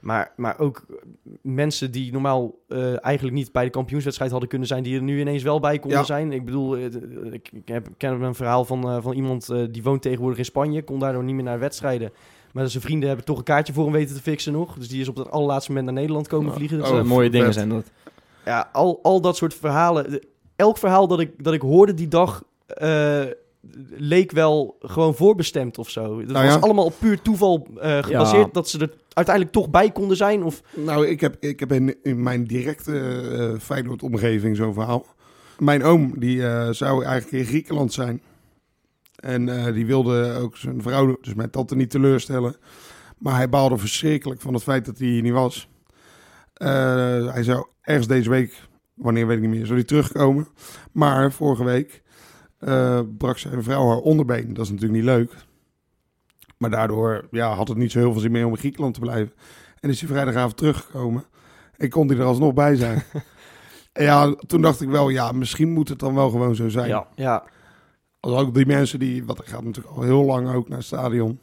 maar, 0.00 0.32
maar 0.36 0.58
ook 0.58 0.84
mensen 1.42 1.90
die 1.90 2.12
normaal 2.12 2.54
eh, 2.68 3.04
eigenlijk 3.04 3.36
niet 3.36 3.52
bij 3.52 3.64
de 3.64 3.70
kampioenswedstrijd 3.70 4.30
hadden 4.30 4.48
kunnen 4.48 4.68
zijn, 4.68 4.82
die 4.82 4.96
er 4.96 5.02
nu 5.02 5.20
ineens 5.20 5.42
wel 5.42 5.60
bij 5.60 5.78
konden 5.78 5.98
Ja. 5.98 6.04
zijn. 6.04 6.32
Ik 6.32 6.44
bedoel, 6.44 6.76
eh, 6.76 6.84
ik, 7.32 7.50
ik 7.52 7.68
heb, 7.68 7.88
ken 7.96 8.22
een 8.22 8.34
verhaal 8.34 8.64
van, 8.64 8.88
eh, 8.88 8.96
van 9.00 9.12
iemand 9.12 9.48
eh, 9.50 9.62
die 9.70 9.82
woont 9.82 10.02
tegenwoordig 10.02 10.38
in 10.38 10.44
Spanje, 10.44 10.82
kon 10.82 10.98
daardoor 10.98 11.24
niet 11.24 11.34
meer 11.34 11.44
naar 11.44 11.58
wedstrijden. 11.58 12.10
Maar 12.52 12.68
zijn 12.68 12.82
vrienden 12.82 13.08
hebben 13.08 13.26
toch 13.26 13.38
een 13.38 13.44
kaartje 13.44 13.72
voor 13.72 13.84
hem 13.84 13.92
weten 13.92 14.14
te 14.16 14.22
fixen 14.22 14.52
nog. 14.52 14.74
Dus 14.74 14.88
die 14.88 15.00
is 15.00 15.08
op 15.08 15.16
het 15.16 15.30
allerlaatste 15.30 15.70
moment 15.70 15.86
naar 15.90 15.98
Nederland 16.00 16.28
komen 16.28 16.52
vliegen. 16.52 16.76
Dat 16.78 16.86
Dus, 16.86 16.94
Oh, 16.96 17.00
zijn 17.00 17.14
mooie 17.14 17.30
dingen 17.30 17.52
zijn 17.52 17.68
dat. 17.68 17.90
ja, 18.44 18.68
al, 18.72 18.98
al 19.02 19.20
dat 19.20 19.36
soort 19.36 19.54
verhalen. 19.54 20.20
Elk 20.56 20.78
verhaal 20.78 21.06
dat 21.08 21.20
ik, 21.20 21.44
dat 21.44 21.52
ik 21.54 21.60
hoorde 21.60 21.94
die 21.94 22.08
dag 22.08 22.42
eh, 22.68 23.24
leek 23.90 24.32
wel 24.32 24.76
gewoon 24.80 25.14
voorbestemd 25.14 25.78
of 25.78 25.90
zo. 25.90 26.18
Het 26.18 26.28
Nou 26.30 26.44
was 26.44 26.54
ja. 26.54 26.60
allemaal 26.60 26.84
op 26.84 26.94
puur 26.98 27.22
toeval 27.22 27.66
eh, 27.80 28.02
gebaseerd 28.02 28.46
Ja. 28.46 28.52
dat 28.52 28.68
ze 28.68 28.78
er 28.78 28.90
uiteindelijk 29.12 29.54
toch 29.56 29.70
bij 29.70 29.90
konden 29.90 30.16
zijn. 30.16 30.42
Of, 30.42 30.62
Nou, 30.74 31.06
ik 31.06 31.20
heb, 31.20 31.36
ik 31.40 31.60
heb 31.60 31.72
in, 31.72 31.96
in 32.02 32.22
mijn 32.22 32.44
directe 32.44 32.98
eh 33.38 33.60
Feyenoord-omgeving 33.60 34.56
zo'n 34.56 34.74
verhaal. 34.74 35.06
Mijn 35.58 35.82
oom, 35.84 36.18
die 36.18 36.40
zou 36.74 37.04
eigenlijk 37.04 37.32
in 37.42 37.44
Griekenland 37.44 37.92
zijn. 37.92 38.22
En 39.14 39.72
die 39.72 39.86
wilde 39.86 40.32
ook 40.40 40.56
zijn 40.56 40.82
vrouw, 40.82 41.18
dus 41.20 41.34
mijn 41.34 41.50
tante, 41.50 41.76
niet 41.76 41.90
teleurstellen. 41.90 42.56
Maar 43.18 43.36
hij 43.36 43.48
baalde 43.48 43.78
verschrikkelijk 43.78 44.40
van 44.40 44.54
het 44.54 44.62
feit 44.62 44.84
dat 44.84 44.98
hij 44.98 45.06
hier 45.08 45.22
niet 45.22 45.32
was. 45.32 45.68
Hij 46.54 47.42
zou 47.42 47.66
ergens 47.80 48.06
deze 48.06 48.30
week, 48.30 48.62
wanneer 48.94 49.26
weet 49.26 49.36
ik 49.36 49.42
niet 49.42 49.50
meer, 49.50 49.64
zou 49.66 49.78
hij 49.78 49.86
terugkomen. 49.86 50.48
Maar 50.92 51.32
vorige 51.32 51.64
week 51.64 52.02
eh, 52.58 53.00
brak 53.18 53.38
zijn 53.38 53.62
vrouw 53.62 53.88
haar 53.88 53.98
onderbeen. 53.98 54.54
Dat 54.54 54.64
is 54.64 54.70
natuurlijk 54.70 54.98
niet 54.98 55.08
leuk. 55.08 55.34
Maar 56.56 56.70
daardoor 56.70 57.28
ja, 57.30 57.54
had 57.54 57.68
het 57.68 57.76
niet 57.76 57.92
zo 57.92 57.98
heel 57.98 58.12
veel 58.12 58.20
zin 58.20 58.32
meer 58.32 58.44
om 58.46 58.50
in 58.52 58.58
Griekenland 58.58 58.94
te 58.94 59.00
blijven. 59.00 59.32
En 59.80 59.90
is 59.90 60.00
hij 60.00 60.08
vrijdagavond 60.08 60.56
teruggekomen. 60.56 61.24
En 61.76 61.88
kon 61.90 62.08
hij 62.08 62.16
er 62.18 62.24
alsnog 62.24 62.54
bij 62.54 62.76
zijn. 62.76 63.02
en 63.92 64.04
ja, 64.04 64.34
toen 64.46 64.60
dacht 64.60 64.80
ik 64.80 64.88
wel, 64.88 65.08
ja, 65.08 65.32
misschien 65.32 65.72
moet 65.72 65.88
het 65.88 65.98
dan 65.98 66.14
wel 66.14 66.30
gewoon 66.30 66.54
zo 66.54 66.68
zijn. 66.68 66.88
Ja. 66.88 67.06
ja, 67.14 67.44
Als 68.20 68.32
ook 68.34 68.54
die 68.54 68.66
mensen 68.66 68.98
die, 68.98 69.24
wat 69.24 69.40
gaat 69.44 69.64
natuurlijk 69.64 69.96
al 69.96 70.02
heel 70.02 70.24
lang 70.24 70.54
ook 70.54 70.68
naar 70.68 70.78
het 70.78 70.86
stadion. 70.86 71.40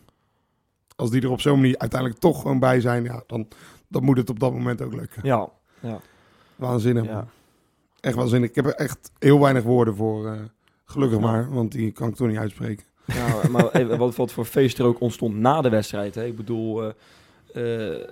Als 0.95 1.09
die 1.09 1.21
er 1.21 1.29
op 1.31 1.41
zo'n 1.41 1.59
manier 1.59 1.77
uiteindelijk 1.77 2.19
toch 2.21 2.41
gewoon 2.41 2.59
bij 2.59 2.79
zijn, 2.81 3.03
ja, 3.03 3.23
dan, 3.27 3.47
dan 3.87 4.03
moet 4.03 4.17
het 4.17 4.29
op 4.29 4.39
dat 4.39 4.51
moment 4.51 4.81
ook 4.81 4.93
lukken. 4.93 5.21
Ja. 5.23 5.49
Waanzinnig. 6.55 7.05
ja. 7.05 7.27
Echt 7.99 8.15
waanzinnig. 8.15 8.49
Ik 8.49 8.55
heb 8.55 8.65
er 8.65 8.73
echt 8.75 9.11
heel 9.19 9.39
weinig 9.39 9.63
woorden 9.63 9.95
voor. 9.95 10.27
eh, 10.27 10.39
gelukkig 10.85 11.19
maar, 11.19 11.49
want 11.49 11.71
die 11.71 11.91
kan 11.91 12.09
ik 12.09 12.15
toch 12.15 12.27
niet 12.27 12.37
uitspreken. 12.37 12.85
Ja, 13.05 13.49
maar 13.49 13.71
even 13.71 13.97
wat, 13.97 14.15
wat 14.15 14.31
voor 14.31 14.45
feest 14.45 14.79
er 14.79 14.85
ook 14.85 14.99
ontstond 14.99 15.35
na 15.35 15.61
de 15.61 15.69
wedstrijd. 15.69 16.15
Hè? 16.15 16.25
Ik 16.25 16.35
bedoel, 16.35 16.83
eh, 16.83 16.89
eh, 16.89 18.07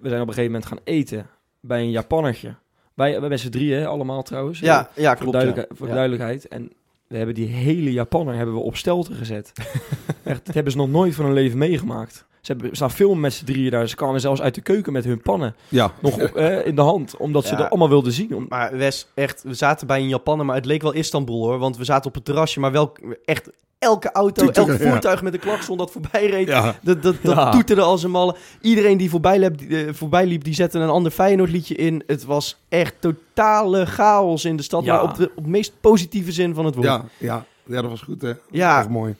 we 0.00 0.08
zijn 0.08 0.20
op 0.20 0.28
een 0.28 0.34
gegeven 0.34 0.44
moment 0.44 0.66
gaan 0.66 0.80
eten 0.84 1.26
bij 1.60 1.80
een 1.80 1.90
Japannertje. 1.90 2.54
Wij, 2.94 3.20
wij 3.20 3.28
met 3.28 3.40
z'n 3.40 3.50
drieën, 3.50 3.78
hè, 3.78 3.86
allemaal 3.86 4.22
trouwens. 4.22 4.58
ja, 4.58 4.90
ja 4.94 5.16
voor, 5.16 5.30
klopt. 5.30 5.32
de 5.32 5.38
ja. 5.38 5.44
duidelijkheid, 5.44 5.78
voor 5.78 5.86
de 5.86 5.92
duidelijkheid. 5.92 6.48
En 6.48 6.72
we 7.06 7.16
hebben 7.16 7.34
die 7.34 7.46
hele 7.46 7.92
Japanner 7.92 8.34
hebben 8.34 8.54
we 8.54 8.60
op 8.60 8.76
stelten 8.76 9.14
gezet. 9.14 9.52
Echt, 10.22 10.46
dat 10.46 10.54
hebben 10.54 10.72
ze 10.72 10.78
nog 10.78 10.88
nooit 10.88 11.14
van 11.14 11.24
hun 11.24 11.34
leven 11.34 11.58
meegemaakt. 11.58 12.26
Ze 12.40 12.52
hebben, 12.52 12.76
staan 12.76 12.90
filmen 12.90 13.20
met 13.20 13.32
z'n 13.32 13.44
drieën 13.44 13.70
daar. 13.70 13.88
Ze 13.88 13.96
kwamen 13.96 14.20
zelfs 14.20 14.40
uit 14.40 14.54
de 14.54 14.60
keuken 14.60 14.92
met 14.92 15.04
hun 15.04 15.20
pannen 15.22 15.54
Ja, 15.68 15.92
nog 16.00 16.14
op, 16.14 16.36
eh, 16.36 16.66
in 16.66 16.74
de 16.74 16.80
hand. 16.82 17.16
Omdat 17.16 17.44
ze 17.44 17.50
Ja. 17.52 17.56
dat 17.56 17.70
allemaal 17.70 17.88
wilden 17.88 18.12
zien. 18.12 18.34
Om, 18.36 18.46
Maar 18.48 18.76
Wes, 18.76 19.06
echt, 19.14 19.42
we 19.42 19.54
zaten 19.54 19.86
bij 19.86 20.00
een 20.00 20.08
Japaner, 20.08 20.44
maar 20.44 20.56
het 20.56 20.64
leek 20.64 20.82
wel 20.82 20.92
Istanbul 20.94 21.44
hoor. 21.46 21.58
Want 21.58 21.76
we 21.76 21.84
zaten 21.84 22.06
op 22.08 22.14
het 22.14 22.24
terrasje, 22.24 22.60
maar 22.60 22.72
wel 22.72 22.92
echt 23.24 23.50
elke 23.78 24.12
auto, 24.12 24.48
elk 24.48 24.68
ja. 24.68 24.76
voertuig 24.76 25.22
met 25.22 25.34
een 25.34 25.40
klakson 25.40 25.76
dat 25.76 25.90
voorbij 25.90 26.26
reed. 26.26 26.48
ja. 26.48 26.74
Dat, 26.82 27.02
dat, 27.02 27.16
dat 27.22 27.36
Ja. 27.36 27.50
toeterde 27.50 27.82
als 27.82 28.02
een 28.02 28.10
malle. 28.10 28.36
Iedereen 28.60 28.96
die 28.96 29.10
voorbij 29.10 29.38
liep, 29.38 29.58
die, 29.58 29.84
eh, 29.86 29.92
voorbij 29.94 30.26
liep, 30.26 30.44
die 30.44 30.54
zette 30.54 30.78
een 30.78 30.88
ander 30.88 31.12
Feyenoord 31.12 31.50
liedje 31.50 31.74
in. 31.74 32.02
Het 32.06 32.24
was 32.24 32.58
echt 32.68 32.94
totale 32.98 33.86
chaos 33.86 34.44
in 34.44 34.56
de 34.56 34.62
stad, 34.62 34.84
Ja. 34.84 34.94
maar 34.94 35.02
op 35.02 35.14
de 35.16 35.30
op 35.34 35.46
meest 35.46 35.72
positieve 35.80 36.32
zin 36.32 36.54
van 36.54 36.64
het 36.64 36.74
woord. 36.74 36.86
Ja, 36.86 37.04
ja, 37.18 37.44
ja, 37.66 37.80
dat 37.82 37.90
was 37.90 38.00
goed 38.02 38.22
hè. 38.22 38.32
Ja. 38.50 38.78
Echt 38.78 38.88
mooi. 38.88 39.14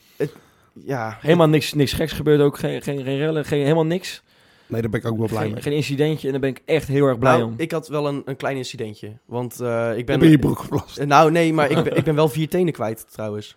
Ja. 0.72 1.18
helemaal 1.20 1.48
niks, 1.48 1.72
niks 1.74 1.92
geks 1.92 2.12
gebeurde 2.12 2.42
ook. 2.44 2.58
Geen, 2.58 2.82
geen, 2.82 3.02
geen 3.02 3.18
rellen, 3.18 3.44
geen, 3.44 3.62
helemaal 3.62 3.86
niks. 3.86 4.22
Nee, 4.66 4.80
daar 4.80 4.90
ben 4.90 5.00
ik 5.00 5.06
ook 5.06 5.18
wel 5.18 5.26
blij 5.26 5.42
Geen, 5.42 5.52
mee. 5.52 5.62
geen 5.62 5.72
incidentje. 5.72 6.26
En 6.26 6.32
daar 6.32 6.40
ben 6.40 6.50
ik 6.50 6.62
echt 6.64 6.88
heel 6.88 7.06
erg 7.06 7.18
blij 7.18 7.32
Nou, 7.36 7.44
om. 7.44 7.54
ik 7.56 7.72
had 7.72 7.88
wel 7.88 8.08
een, 8.08 8.22
een 8.24 8.36
klein 8.36 8.56
incidentje. 8.56 9.12
Want 9.24 9.60
eh, 9.60 9.90
ik 9.92 9.98
Ik 9.98 10.06
ben... 10.06 10.30
je 10.30 10.38
broek 10.38 10.58
geplast. 10.58 11.04
Nou, 11.04 11.30
nee, 11.30 11.52
maar 11.52 11.70
ik 11.70 11.84
ben, 11.84 11.96
ik 11.96 12.04
ben 12.04 12.14
wel 12.14 12.28
vier 12.28 12.48
tenen 12.48 12.72
kwijt 12.72 13.06
trouwens. 13.12 13.56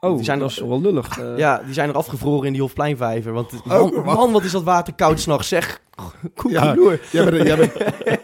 Oh, 0.00 0.14
die 0.16 0.24
zijn 0.24 0.38
dat 0.38 0.50
er- 0.50 0.62
is 0.62 0.68
wel 0.68 0.80
lullig. 0.80 1.18
eh. 1.18 1.36
Ja, 1.38 1.62
die 1.64 1.74
zijn 1.74 1.88
er 1.88 1.94
afgevroren 1.96 2.46
in 2.46 2.52
die 2.52 2.62
Hofpleinvijver. 2.62 3.32
Want 3.32 3.52
Oh, 3.52 3.68
man, 3.68 3.92
wat? 4.04 4.16
man, 4.16 4.32
wat 4.32 4.42
is 4.44 4.52
dat 4.52 4.62
water 4.62 4.94
koud 4.94 5.20
s'nachts, 5.20 5.48
zeg. 5.48 5.80
Ja. 5.98 6.04
Koekeloer. 6.34 7.00
Jij 7.12 7.24
bent, 7.24 7.36
er- 7.36 7.46
jij 7.46 7.56
bent, 7.56 7.72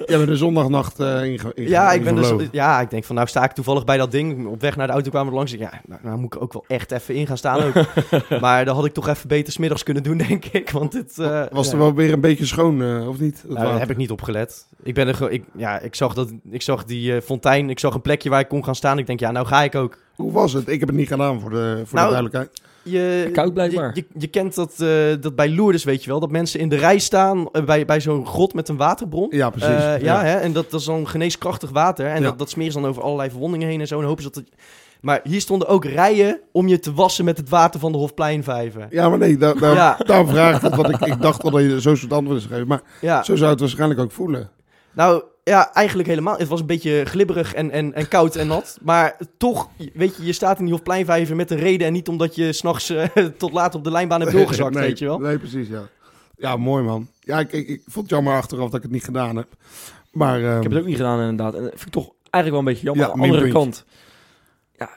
jij 0.07 0.17
bent 0.17 0.27
de 0.27 0.37
zondagnacht 0.37 1.01
eh 1.01 1.25
inge, 1.25 1.53
Ja, 1.55 1.93
ik 1.93 2.05
ben 2.05 2.15
dus, 2.15 2.33
ja, 2.53 2.81
ik 2.81 2.91
denk 2.91 3.05
van 3.05 3.15
nou 3.15 3.29
sta 3.29 3.45
ik 3.45 3.53
toevallig 3.53 3.85
bij 3.85 3.97
dat 3.97 4.11
ding. 4.11 4.47
Op 4.47 4.61
weg 4.61 4.77
naar 4.77 4.87
de 4.87 4.93
auto 4.93 5.11
kwamen 5.11 5.29
we 5.31 5.37
langs. 5.37 5.53
Ik, 5.53 5.59
ja, 5.59 5.81
nou, 5.87 6.01
nou 6.05 6.19
moet 6.19 6.35
ik 6.35 6.43
ook 6.43 6.53
wel 6.53 6.65
echt 6.69 6.93
even 6.93 7.15
in 7.15 7.27
gaan 7.27 7.37
staan 7.37 7.63
ook. 7.63 7.75
maar 8.41 8.65
dat 8.65 8.75
had 8.75 8.85
ik 8.85 8.93
toch 8.93 9.09
even 9.09 9.29
beter 9.29 9.53
smiddags 9.53 9.83
kunnen 9.83 10.03
doen, 10.03 10.17
denk 10.17 10.45
ik. 10.45 10.71
Want 10.71 10.93
het 10.93 11.19
eh, 11.19 11.43
Was 11.51 11.67
ja, 11.67 11.73
er 11.73 11.79
wel 11.79 11.95
weer 11.95 12.13
een 12.13 12.21
beetje 12.21 12.47
schoon, 12.47 12.83
eh, 12.83 13.09
of 13.09 13.19
niet? 13.19 13.35
Dat 13.35 13.43
nou, 13.45 13.55
daar 13.55 13.65
water? 13.65 13.81
heb 13.81 13.91
ik 13.91 13.97
niet 13.97 14.11
op 14.11 14.23
gelet. 14.23 14.67
Ik 14.83 14.95
ben 14.95 15.09
er 15.09 15.31
ik, 15.33 15.45
ja, 15.57 15.79
ik 15.81 15.95
zag 15.95 16.15
dat, 16.15 16.33
ik 16.51 16.63
zag 16.63 16.85
die 16.85 17.15
eh, 17.15 17.23
fontein, 17.23 17.71
ik 17.71 17.79
zag 17.79 17.95
een 17.95 18.03
plekje 18.03 18.31
waar 18.31 18.41
ik 18.41 18.49
kon 18.49 18.65
gaan 18.65 18.75
staan. 18.75 18.99
Ik 18.99 19.07
denk 19.07 19.21
ja, 19.21 19.31
nou 19.31 19.47
ga 19.47 19.63
ik 19.63 19.75
ook. 19.75 19.99
Hoe 20.17 20.33
was 20.33 20.53
het? 20.53 20.69
Ik 20.69 20.81
heb 20.81 20.89
het 20.89 20.99
niet 20.99 21.09
gedaan 21.09 21.41
voor 21.41 21.51
de, 21.51 21.83
voor 21.85 21.99
Nou, 21.99 22.09
de 22.09 22.15
duidelijkheid. 22.15 22.61
Je, 22.83 23.31
Koud 23.33 23.55
blijkbaar. 23.55 23.91
Je, 23.95 24.05
je, 24.15 24.21
je 24.21 24.27
kent 24.27 24.55
dat, 24.55 24.75
eh, 24.81 24.89
dat 25.21 25.35
bij 25.37 25.49
Lourdes, 25.51 25.85
weet 25.85 26.05
je 26.05 26.11
wel, 26.11 26.21
dat 26.21 26.31
mensen 26.31 26.61
in 26.61 26.69
de 26.69 26.77
rij 26.77 26.99
staan 26.99 27.49
eh, 27.53 27.65
bij, 27.65 27.85
bij 27.85 28.01
zo'n 28.01 28.27
grot 28.27 28.55
met 28.55 28.69
een 28.69 28.77
waterbron. 28.77 29.27
Ja, 29.31 29.51
precies. 29.51 29.69
Eh, 29.85 30.01
ja, 30.01 30.23
Hè? 30.23 30.35
en 30.37 30.53
dat, 30.53 30.71
dat 30.71 30.81
is 30.81 30.87
dan 30.87 31.09
geneeskrachtig 31.09 31.71
water. 31.71 32.07
En 32.07 32.17
Ja. 32.23 32.29
dat, 32.29 32.39
dat 32.39 32.51
smeren 32.51 32.73
ze 32.73 32.81
dan 32.81 32.89
over 32.89 33.03
allerlei 33.03 33.31
verwondingen 33.31 33.69
heen 33.69 33.81
en 33.81 33.87
zo. 33.87 34.01
En 34.01 34.07
hopen 34.07 34.23
ze 34.23 34.31
dat 34.33 34.45
het... 34.45 34.55
Maar 35.01 35.21
hier 35.25 35.41
stonden 35.41 35.69
ook 35.69 35.85
rijen 35.85 36.41
om 36.53 36.69
je 36.69 36.79
te 36.79 36.93
wassen 36.93 37.25
met 37.25 37.37
het 37.39 37.49
water 37.49 37.81
van 37.81 37.93
de 37.93 37.99
Hofpleinvijver. 37.99 38.87
Ja, 38.91 39.09
maar 39.09 39.19
nee, 39.19 39.37
daar, 39.37 39.59
daar, 39.59 39.75
Ja. 39.75 39.97
daarom 40.07 40.29
vraag 40.29 40.57
ik 40.57 40.63
het. 40.63 40.75
Want 40.77 40.89
ik, 40.89 41.01
ik 41.01 41.21
dacht 41.21 41.43
wel 41.43 41.51
dat 41.51 41.61
je 41.63 41.81
zo'n 41.81 41.97
soort 41.97 42.13
antwoorden 42.13 42.41
zou 42.43 42.53
geven. 42.55 42.69
Maar 42.69 42.83
Ja, 43.01 43.23
zo 43.23 43.37
zou 43.37 43.51
het 43.51 43.61
waarschijnlijk 43.61 44.01
ook 44.01 44.11
voelen. 44.13 44.51
nou 44.93 45.23
ja, 45.45 45.73
eigenlijk 45.73 46.09
helemaal. 46.09 46.39
Het 46.39 46.49
was 46.49 46.61
een 46.61 46.67
beetje 46.67 47.05
glibberig 47.05 47.55
en, 47.55 47.71
en, 47.71 47.95
en 47.95 48.09
koud 48.09 48.37
en 48.37 48.47
nat. 48.47 48.79
Maar 48.83 49.17
toch, 49.37 49.69
weet 49.93 50.17
je, 50.17 50.25
je 50.25 50.33
staat 50.33 50.59
in 50.59 50.65
die 50.65 50.75
Hofpleinvijver 50.75 51.37
met 51.37 51.51
een 51.51 51.59
reden. 51.59 51.87
En 51.87 51.93
niet 51.93 52.09
omdat 52.09 52.35
je 52.35 52.53
s'nachts 52.53 52.91
eh 52.91 53.07
tot 53.39 53.53
laat 53.53 53.75
op 53.75 53.85
de 53.85 53.91
lijnbaan 53.91 54.21
hebt 54.21 54.33
doorgezakt, 54.37 54.75
nee, 54.75 54.87
weet 54.87 54.99
je 54.99 55.05
wel. 55.05 55.19
Nee, 55.19 55.39
precies, 55.39 55.69
ja. 55.69 55.89
Ja, 56.37 56.57
mooi 56.57 56.85
man. 56.85 57.09
Ja, 57.21 57.39
ik, 57.39 57.53
ik, 57.53 57.69
ik 57.69 57.83
vond 57.87 58.07
het 58.07 58.15
jammer 58.15 58.35
achteraf 58.35 58.67
dat 58.67 58.75
ik 58.75 58.83
het 58.83 58.91
niet 58.91 59.05
gedaan 59.05 59.37
heb. 59.37 59.49
Maar 60.13 60.43
ehm, 60.43 60.57
Ik 60.57 60.63
heb 60.63 60.73
het 60.73 60.81
ook 60.81 60.87
niet 60.87 60.97
gedaan 60.97 61.21
inderdaad. 61.21 61.55
En 61.55 61.63
dat 61.63 61.71
vind 61.71 61.87
ik 61.87 61.93
toch 61.93 62.11
eigenlijk 62.31 62.51
wel 62.51 62.59
een 62.59 62.65
beetje 62.65 62.85
jammer. 62.85 63.07
Ja, 63.07 63.13
Aan 63.13 63.21
de 63.21 63.27
andere 63.27 63.53
kant, 63.53 63.85
ja, 64.77 64.91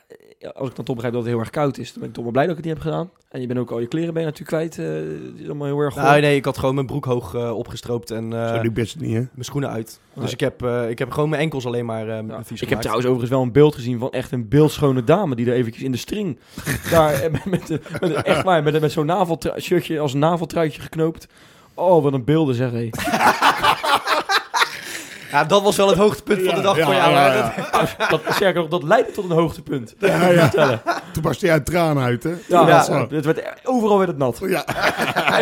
als 0.56 0.70
ik 0.70 0.76
dan 0.76 0.86
toch 0.86 0.96
begrijp 0.96 1.14
dat 1.14 1.24
het 1.24 1.32
heel 1.32 1.40
erg 1.40 1.50
koud 1.50 1.78
is, 1.78 1.90
dan 1.92 2.00
ben 2.00 2.08
ik 2.10 2.14
toch 2.16 2.24
wel 2.24 2.34
blij 2.34 2.48
dat 2.48 2.58
ik 2.58 2.64
het 2.64 2.74
niet 2.74 2.84
heb 2.84 2.92
gedaan. 2.94 3.10
En 3.30 3.42
je 3.42 3.48
bent 3.48 3.60
ook 3.60 3.72
al 3.72 3.80
je 3.80 3.88
kleren 3.88 4.14
ben 4.14 4.22
je 4.24 4.28
natuurlijk 4.30 4.58
kwijt. 4.72 4.88
eh, 4.88 5.42
is 5.42 5.46
allemaal 5.46 5.68
heel 5.68 5.80
erg 5.80 5.96
Nou, 5.96 6.22
nee, 6.22 6.36
ik 6.36 6.46
had 6.46 6.58
gewoon 6.58 6.76
mijn 6.76 6.88
broek 6.88 7.06
hoog 7.06 7.34
eh, 7.34 7.58
opgestroopt 7.58 8.12
en 8.12 8.34
eh, 8.34 8.56
zo 8.56 8.62
die 8.62 8.72
best 8.72 9.00
niet, 9.00 9.14
hè? 9.14 9.20
mijn 9.20 9.30
schoenen 9.46 9.70
uit. 9.70 10.00
Nee. 10.14 10.24
Dus 10.24 10.34
ik 10.34 10.40
heb, 10.40 10.64
eh, 10.64 10.90
ik 10.90 11.00
heb 11.00 11.12
gewoon 11.12 11.30
mijn 11.30 11.42
enkels 11.42 11.66
alleen 11.66 11.86
maar 11.86 12.10
eh 12.10 12.28
Ja, 12.28 12.44
vies 12.44 12.62
ik 12.62 12.70
heb 12.70 12.80
trouwens 12.80 13.08
overigens 13.08 13.36
wel 13.36 13.42
een 13.46 13.52
beeld 13.52 13.76
gezien 13.76 14.00
van 14.00 14.12
echt 14.12 14.32
een 14.32 14.48
beeldschone 14.48 15.04
dame 15.04 15.36
die 15.36 15.46
er 15.46 15.54
eventjes 15.54 15.84
in 15.84 15.92
de 15.92 15.98
string 15.98 16.40
daar 16.92 17.14
eh, 17.14 17.32
met, 17.32 17.46
met, 17.46 17.68
de- 17.68 17.82
met, 18.00 18.10
de- 18.10 18.16
echt 18.16 18.44
waar, 18.44 18.64
met, 18.64 18.82
met 18.82 18.92
zo'n 18.92 19.06
naveltrui- 19.06 19.60
shirtje 19.60 20.00
als 20.00 20.14
een 20.14 20.20
naveltruitje 20.20 20.82
geknoopt. 20.82 21.28
Oh, 21.74 22.04
wat 22.04 22.14
een 22.14 22.24
beelden 22.24 22.56
zeg 22.56 22.72
hé. 22.72 22.90
Ja, 25.32 25.44
dat 25.46 25.64
was 25.64 25.76
wel 25.76 25.88
het 25.88 25.98
hoogtepunt 25.98 26.42
van 26.46 26.56
de 26.56 26.62
dag 26.62 26.80
voor 26.80 26.94
jou. 26.94 27.12
ja. 27.12 27.54
Dat- 28.10 28.22
sterker 28.30 28.62
nog, 28.62 28.70
dat 28.70 28.84
leidde 28.84 29.12
tot 29.12 29.24
een 29.24 29.32
hoogtepunt. 29.36 29.96
Dat 30.00 30.10
Ja, 30.10 30.18
kan 30.20 30.26
ik 30.28 30.32
je 30.34 30.38
ja. 30.40 30.42
vertellen. 30.50 30.82
Toen 31.14 31.24
barstte 31.24 31.46
jij 31.46 31.54
uit 31.56 31.66
tranen 31.66 32.04
uit, 32.04 32.24
hè? 32.24 32.34
Ja. 32.48 32.86
Het 33.10 33.26
werd, 33.26 33.42
overal 33.64 33.98
werd 33.98 34.10
het 34.10 34.18
nat. 34.18 34.40
Ja. 34.42 34.66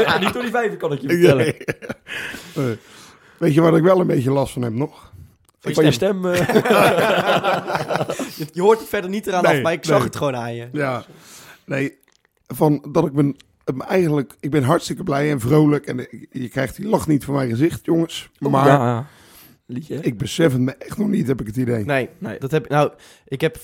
En, 0.06 0.22
niet 0.22 0.34
door 0.34 0.42
die 0.42 0.52
vijver 0.52 0.78
kan 0.78 0.92
ik 0.92 1.02
je 1.02 1.08
vertellen. 1.10 1.56
Weet 3.38 3.54
je 3.54 3.62
waar 3.62 3.76
ik 3.76 3.84
wel 3.84 4.00
een 4.00 4.08
beetje 4.08 4.32
last 4.32 4.54
van 4.54 4.62
heb 4.62 4.74
nog? 4.74 5.14
Van 5.60 5.74
Van 5.74 5.86
je 5.86 5.92
stem. 5.92 6.26
eh, 6.26 6.48
je, 8.38 8.48
je 8.54 8.62
hoort 8.62 8.80
het 8.80 8.90
verder 8.90 9.10
niet 9.10 9.28
eraan 9.28 9.44
Nee, 9.44 9.56
af, 9.56 9.62
maar 9.62 9.72
ik 9.74 9.86
zag 9.86 9.98
nee. 9.98 10.06
het 10.08 10.16
gewoon 10.16 10.36
aan 10.36 10.56
je. 10.56 10.68
Ja. 10.72 11.04
Nee, 11.66 11.98
van 12.48 12.86
dat 12.92 13.06
ik 13.06 13.14
ben 13.14 13.36
eigenlijk... 13.88 14.34
Ik 14.40 14.52
ben 14.52 14.64
hartstikke 14.64 15.04
blij 15.04 15.32
en 15.32 15.40
vrolijk. 15.40 15.86
En 15.86 16.08
je 16.32 16.50
krijgt 16.50 16.76
die 16.76 16.88
lach 16.88 17.08
niet 17.08 17.26
van 17.26 17.34
mijn 17.34 17.50
gezicht, 17.50 17.86
jongens. 17.86 18.30
Maar 18.40 18.68
ja, 18.68 18.74
ja. 18.74 19.06
Liedje. 19.68 19.96
hè? 19.96 20.02
ik 20.02 20.18
besef 20.18 20.52
het 20.52 20.62
me 20.62 20.72
echt 20.72 20.98
nog 20.98 21.08
niet, 21.08 21.28
heb 21.28 21.42
ik 21.42 21.48
het 21.48 21.56
idee. 21.58 21.86
Nee, 21.86 22.10
Nee. 22.18 22.40
dat 22.40 22.52
heb 22.52 22.70
nou. 22.70 22.92
Ik 23.28 23.42
heb 23.42 23.58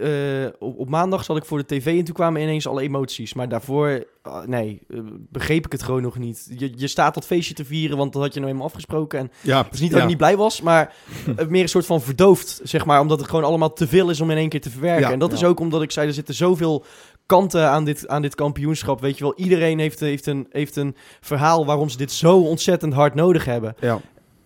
eh, 0.00 0.46
op, 0.58 0.78
op 0.78 0.88
maandag 0.88 1.24
zat 1.24 1.36
ik 1.36 1.44
voor 1.44 1.58
de 1.58 1.66
tv 1.66 1.98
en 1.98 2.04
toen 2.04 2.14
kwamen 2.14 2.42
ineens 2.42 2.66
alle 2.66 2.82
emoties. 2.82 3.34
Maar 3.34 3.48
daarvoor, 3.48 4.04
ah, 4.22 4.46
nee, 4.46 4.80
eh, 4.88 4.98
begreep 5.30 5.66
ik 5.66 5.72
het 5.72 5.82
gewoon 5.82 6.02
nog 6.02 6.18
niet. 6.18 6.46
Je, 6.56 6.72
je 6.76 6.88
staat 6.88 7.14
dat 7.14 7.26
feestje 7.26 7.54
te 7.54 7.64
vieren, 7.64 7.96
want 7.96 8.12
dat 8.12 8.22
had 8.22 8.34
je 8.34 8.40
nou 8.40 8.52
eenmaal 8.52 8.66
afgesproken. 8.66 9.18
En 9.18 9.30
Ja, 9.40 9.62
het 9.64 9.74
is 9.74 9.80
niet 9.80 9.90
dat 9.90 10.00
ik 10.00 10.06
niet 10.06 10.16
blij 10.16 10.36
was, 10.36 10.60
maar 10.60 10.94
eh, 11.36 11.46
meer 11.46 11.62
een 11.62 11.68
soort 11.68 11.86
van 11.86 12.02
verdoofd, 12.02 12.60
zeg 12.62 12.84
maar. 12.84 13.00
Omdat 13.00 13.18
het 13.18 13.28
gewoon 13.28 13.44
allemaal 13.44 13.72
te 13.72 13.88
veel 13.88 14.10
is 14.10 14.20
om 14.20 14.30
in 14.30 14.36
één 14.36 14.48
keer 14.48 14.60
te 14.60 14.70
verwerken. 14.70 15.06
Ja, 15.06 15.12
en 15.12 15.18
dat 15.18 15.32
is 15.32 15.44
ook 15.44 15.60
omdat 15.60 15.82
ik 15.82 15.90
zei, 15.90 16.06
er 16.08 16.14
zitten 16.14 16.34
zoveel 16.34 16.84
kanten 17.26 17.68
aan 17.68 17.84
dit, 17.84 18.08
aan 18.08 18.22
dit 18.22 18.34
kampioenschap. 18.34 19.00
Weet 19.00 19.18
je 19.18 19.24
wel, 19.24 19.34
iedereen 19.36 19.78
heeft, 19.78 20.00
heeft, 20.00 20.26
een, 20.26 20.46
heeft 20.50 20.76
een 20.76 20.96
verhaal 21.20 21.66
waarom 21.66 21.88
ze 21.88 21.96
dit 21.96 22.12
zo 22.12 22.38
ontzettend 22.40 22.92
hard 22.92 23.14
nodig 23.14 23.44
hebben. 23.44 23.74
Ja. 23.80 24.00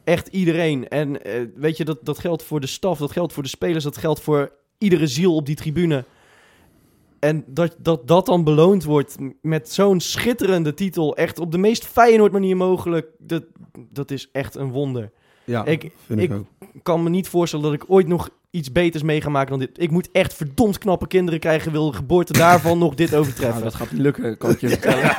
Echt 0.04 0.28
iedereen. 0.28 0.88
En 0.88 1.23
eh, 1.25 1.40
weet 1.54 1.76
je, 1.76 1.85
dat, 1.85 1.99
dat 2.02 2.18
geldt 2.18 2.42
voor 2.42 2.61
de 2.61 2.66
staf, 2.66 2.99
dat 2.99 3.12
geldt 3.12 3.32
voor 3.32 3.42
de 3.42 3.49
spelers, 3.49 3.85
dat 3.85 3.97
geldt 3.97 4.21
voor 4.21 4.52
iedere 4.78 5.06
ziel 5.06 5.35
op 5.35 5.47
die 5.47 5.56
tribune. 5.56 6.04
En 7.19 7.45
dat 7.47 7.76
dat, 7.78 8.08
dat 8.08 8.26
dan 8.26 8.45
beloond 8.45 8.84
wordt 8.84 9.17
met 9.43 9.73
zo'n 9.73 10.00
schitterende 10.00 10.75
titel, 10.75 11.17
echt 11.17 11.38
op 11.38 11.52
de 11.52 11.58
meest 11.58 11.84
Feyenoord 11.86 12.32
manier 12.32 12.56
mogelijk, 12.56 13.06
dat, 13.19 13.45
dat 13.91 14.10
is 14.10 14.28
echt 14.32 14.54
een 14.54 14.71
wonder. 14.71 15.10
Ja, 15.45 15.65
Ik- 15.65 15.91
vind 16.06 16.21
ik, 16.21 16.30
ik- 16.30 16.36
ook. 16.36 16.47
Kan 16.82 17.02
me 17.02 17.08
niet 17.10 17.28
voorstellen 17.28 17.65
dat 17.65 17.75
ik 17.75 17.84
ooit 17.86 18.06
nog 18.08 18.28
iets 18.50 18.73
beters 18.73 19.02
mee 19.02 19.21
ga 19.21 19.28
maken 19.28 19.50
dan 19.50 19.58
dit. 19.58 19.71
Ik 19.82 19.91
moet 19.91 20.08
echt 20.12 20.34
verdomd 20.34 20.78
knappe 20.78 21.06
kinderen 21.06 21.41
krijgen, 21.41 21.73
wil 21.73 21.91
de 21.91 21.97
geboorte 21.97 22.32
daarvan 22.32 22.78
nog 22.78 22.95
dit 22.95 23.15
overtreffen. 23.19 23.60
Nou, 23.60 23.71
dat 23.71 23.75
gaat 23.75 23.91
niet 23.93 24.00
lukken, 24.00 24.38
kan 24.38 24.50
ik 24.50 24.60
je 24.60 24.69
vertellen. 24.78 25.15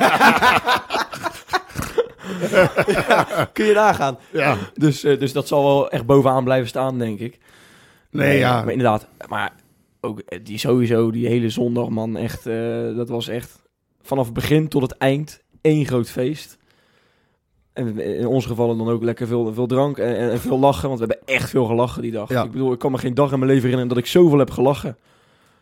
Kun 3.52 3.64
je 3.64 3.72
nagaan. 3.74 4.18
Ja. 4.32 4.56
dus, 4.74 5.04
eh, 5.04 5.18
dus 5.18 5.32
dat 5.32 5.48
zal 5.48 5.64
wel 5.64 5.90
echt 5.90 6.06
bovenaan 6.06 6.44
blijven 6.44 6.68
staan, 6.68 6.98
denk 6.98 7.18
ik. 7.18 7.38
Nee, 8.10 8.38
ja. 8.38 8.62
Maar 8.62 8.72
inderdaad, 8.72 9.08
maar 9.28 9.52
ook 10.00 10.20
eh, 10.20 10.38
die 10.42 10.58
sowieso, 10.58 11.10
die 11.10 11.26
hele 11.26 11.50
zondag, 11.50 11.88
man, 11.88 12.16
echt, 12.16 12.46
eh, 12.46 12.96
dat 12.96 13.08
was 13.08 13.28
echt 13.28 13.62
vanaf 14.02 14.24
het 14.24 14.34
begin 14.34 14.68
tot 14.68 14.82
het 14.82 14.96
eind 14.96 15.42
één 15.60 15.86
groot 15.86 16.10
feest. 16.10 16.58
En 17.72 17.98
in 17.98 18.26
ons 18.26 18.46
geval 18.46 18.76
dan 18.76 18.88
ook 18.88 19.02
lekker 19.02 19.26
veel, 19.26 19.54
veel 19.54 19.66
drank 19.66 19.98
en, 19.98 20.16
en, 20.16 20.30
en 20.30 20.40
veel 20.40 20.58
lachen, 20.58 20.88
want 20.88 21.00
we 21.00 21.06
hebben 21.06 21.34
echt 21.34 21.50
veel 21.50 21.64
gelachen 21.64 22.02
die 22.02 22.10
dag. 22.10 22.28
Ja. 22.28 22.42
Ik 22.42 22.50
bedoel, 22.50 22.72
ik 22.72 22.78
kan 22.78 22.92
me 22.92 22.98
geen 22.98 23.14
dag 23.14 23.32
in 23.32 23.38
mijn 23.38 23.50
leven 23.50 23.68
herinneren 23.68 23.88
dat 23.88 24.04
ik 24.04 24.10
zoveel 24.10 24.38
heb 24.38 24.50
gelachen. 24.50 24.96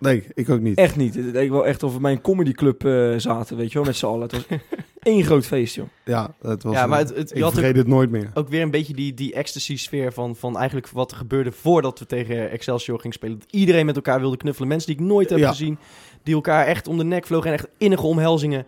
Nee, 0.03 0.25
ik 0.35 0.49
ook 0.51 0.61
niet. 0.61 0.79
Echt 0.79 0.97
niet. 0.97 1.15
Het 1.15 1.25
leek 1.25 1.51
wel 1.51 1.67
echt 1.67 1.83
of 1.83 1.93
we 1.95 2.01
bij 2.01 2.13
een 2.13 2.21
comedyclub 2.21 2.85
eh 2.85 3.15
zaten, 3.17 3.57
weet 3.57 3.69
je 3.73 3.75
wel, 3.79 3.87
met 3.87 3.97
z'n 3.97 4.07
allen. 4.07 4.23
Het 4.23 4.33
was 4.33 4.47
één 5.03 5.25
groot 5.25 5.45
feest, 5.47 5.75
joh. 5.75 5.87
Ja, 6.05 6.35
het 6.43 6.63
was, 6.63 6.75
Ja, 6.75 6.87
maar 6.87 7.01
eh, 7.01 7.07
het, 7.07 7.17
het, 7.17 7.29
je 7.29 7.35
ik 7.35 7.43
had 7.43 7.53
vergeet 7.53 7.77
het 7.77 7.87
nooit 7.87 8.11
meer. 8.11 8.31
ook 8.35 8.49
weer 8.49 8.63
een 8.63 8.71
beetje 8.71 8.95
die, 8.95 9.15
die 9.15 9.35
ecstasy-sfeer 9.35 10.13
van, 10.13 10.37
van 10.37 10.57
eigenlijk 10.57 10.89
wat 10.89 11.11
er 11.11 11.17
gebeurde 11.17 11.53
voordat 11.53 11.99
we 11.99 12.07
tegen 12.07 12.51
Excelsior 12.51 12.99
gingen 13.01 13.17
spelen. 13.17 13.39
Dat 13.39 13.53
iedereen 13.53 13.87
met 13.87 13.97
elkaar 13.97 14.21
wilde 14.21 14.37
knuffelen. 14.37 14.69
Mensen 14.69 14.89
die 14.89 15.01
ik 15.05 15.11
nooit 15.11 15.31
heb 15.31 15.39
Ja. 15.39 15.49
gezien, 15.49 15.79
die 16.23 16.35
elkaar 16.35 16.67
echt 16.67 16.89
om 16.89 16.99
de 16.99 17.05
nek 17.05 17.27
vlogen 17.27 17.47
en 17.49 17.53
echt 17.55 17.69
innige 17.79 18.07
omhelzingen. 18.07 18.67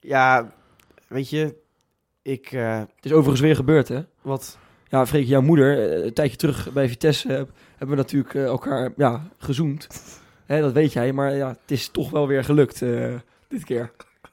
Ja, 0.00 0.52
weet 1.08 1.30
je, 1.30 1.54
ik, 2.22 2.52
eh, 2.52 2.78
Het 2.78 3.04
is 3.04 3.12
overigens 3.12 3.40
weer 3.40 3.56
gebeurd, 3.56 3.88
hè? 3.88 4.00
wat... 4.22 4.58
Ja, 4.88 5.06
Freek, 5.06 5.26
jouw 5.26 5.40
moeder, 5.40 6.04
een 6.04 6.12
tijdje 6.12 6.36
terug 6.36 6.72
bij 6.72 6.88
Vitesse, 6.88 7.28
hebben 7.76 7.88
we 7.88 7.94
natuurlijk 7.94 8.34
elkaar 8.34 8.92
ja, 8.96 9.28
gezoend. 9.38 9.86
Hè, 10.50 10.60
dat 10.60 10.72
weet 10.72 10.92
jij, 10.92 11.12
maar 11.12 11.34
ja, 11.36 11.48
het 11.48 11.70
is 11.70 11.88
toch 11.88 12.10
wel 12.10 12.26
weer 12.26 12.44
gelukt 12.44 12.82
eh, 12.82 13.14
dit 13.48 13.64
keer. 13.64 13.90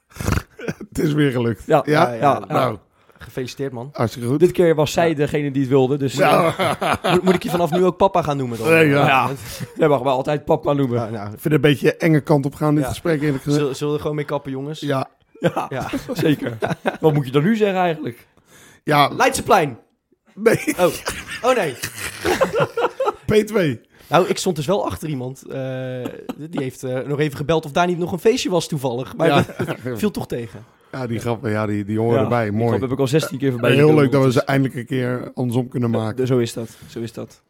Het 0.88 0.98
is 0.98 1.12
weer 1.12 1.30
gelukt. 1.30 1.62
Ja, 1.66 1.82
Ja? 1.86 2.08
Ja, 2.08 2.14
ja, 2.14 2.38
Nou, 2.48 2.78
Gefeliciteerd, 3.18 3.72
man. 3.72 3.88
hartstikke 3.92 4.28
goed. 4.28 4.40
Dit 4.40 4.52
keer 4.52 4.74
was 4.74 4.92
zij 4.92 5.14
degene 5.14 5.50
die 5.50 5.60
het 5.60 5.70
wilde, 5.70 5.96
dus 5.96 6.12
eh, 6.12 6.18
Ja. 6.18 6.98
Moet, 7.12 7.22
moet 7.22 7.34
ik 7.34 7.42
je 7.42 7.50
vanaf 7.50 7.70
nu 7.70 7.84
ook 7.84 7.96
papa 7.96 8.22
gaan 8.22 8.36
noemen 8.36 8.58
dan? 8.58 8.68
Nee, 8.68 8.88
ja. 8.88 9.06
Ja. 9.06 9.30
jij 9.76 9.88
mag 9.88 10.00
wel 10.00 10.12
altijd 10.12 10.44
papa 10.44 10.72
noemen. 10.72 10.96
Nou, 10.98 11.10
nou, 11.10 11.24
Ik 11.24 11.30
vind 11.30 11.42
het 11.44 11.52
een 11.52 11.60
beetje 11.60 11.96
enge 11.96 12.20
kant 12.20 12.46
op 12.46 12.54
gaan, 12.54 12.74
dit 12.74 12.82
Ja. 12.84 12.88
gesprek 12.90 13.22
eerlijk 13.22 13.42
gezegd. 13.42 13.60
zullen, 13.60 13.76
zullen 13.76 13.88
we 13.92 13.96
er 13.98 14.02
gewoon 14.02 14.16
mee 14.16 14.26
kappen, 14.26 14.50
jongens? 14.50 14.80
Ja, 14.80 15.08
Ja, 15.40 15.66
Ja. 15.68 15.88
zeker. 16.12 16.58
Wat 17.00 17.12
moet 17.14 17.26
je 17.26 17.32
dan 17.32 17.42
nu 17.42 17.56
zeggen 17.56 17.78
eigenlijk? 17.80 18.26
ja, 18.84 19.08
Leidseplein! 19.08 19.78
nee, 20.34 20.74
Oh. 20.78 20.92
oh 21.42 21.56
nee. 21.56 21.74
P2. 23.32 23.80
Nou, 24.08 24.26
ik 24.28 24.38
stond 24.38 24.56
dus 24.56 24.66
wel 24.66 24.86
achter 24.86 25.08
iemand. 25.08 25.42
eh, 25.46 26.04
die 26.36 26.62
heeft 26.62 26.82
eh, 26.82 26.98
nog 27.06 27.18
even 27.18 27.36
gebeld 27.36 27.64
of 27.64 27.72
daar 27.72 27.86
niet 27.86 27.98
nog 27.98 28.12
een 28.12 28.18
feestje 28.18 28.50
was 28.50 28.68
toevallig. 28.68 29.16
Maar 29.16 29.26
Ja. 29.28 29.44
dat 29.64 29.76
viel 29.98 30.10
toch 30.10 30.26
tegen. 30.26 30.64
ja, 30.92 31.06
die 31.06 31.18
grappen, 31.18 31.50
ja, 31.50 31.66
die, 31.66 31.84
die 31.84 31.98
horen 31.98 32.16
Ja, 32.16 32.22
erbij. 32.22 32.50
Mooi. 32.50 32.68
grap 32.68 32.80
heb 32.80 32.90
ik 32.90 32.98
al 32.98 33.06
16 33.06 33.38
keer 33.38 33.50
voorbij 33.50 33.72
Heel 33.74 33.94
leuk 33.94 34.10
dat 34.12 34.20
we 34.20 34.26
dus- 34.26 34.36
ze 34.36 34.42
eindelijk 34.44 34.74
een 34.76 34.86
keer 34.86 35.30
andersom 35.34 35.68
kunnen 35.68 35.90
maken. 35.90 36.20
Ja, 36.20 36.26
Zo 36.26 36.38
is 36.38 36.52
dat, 36.52 36.68
zo 36.86 37.00
is 37.00 37.12
dat. 37.12 37.42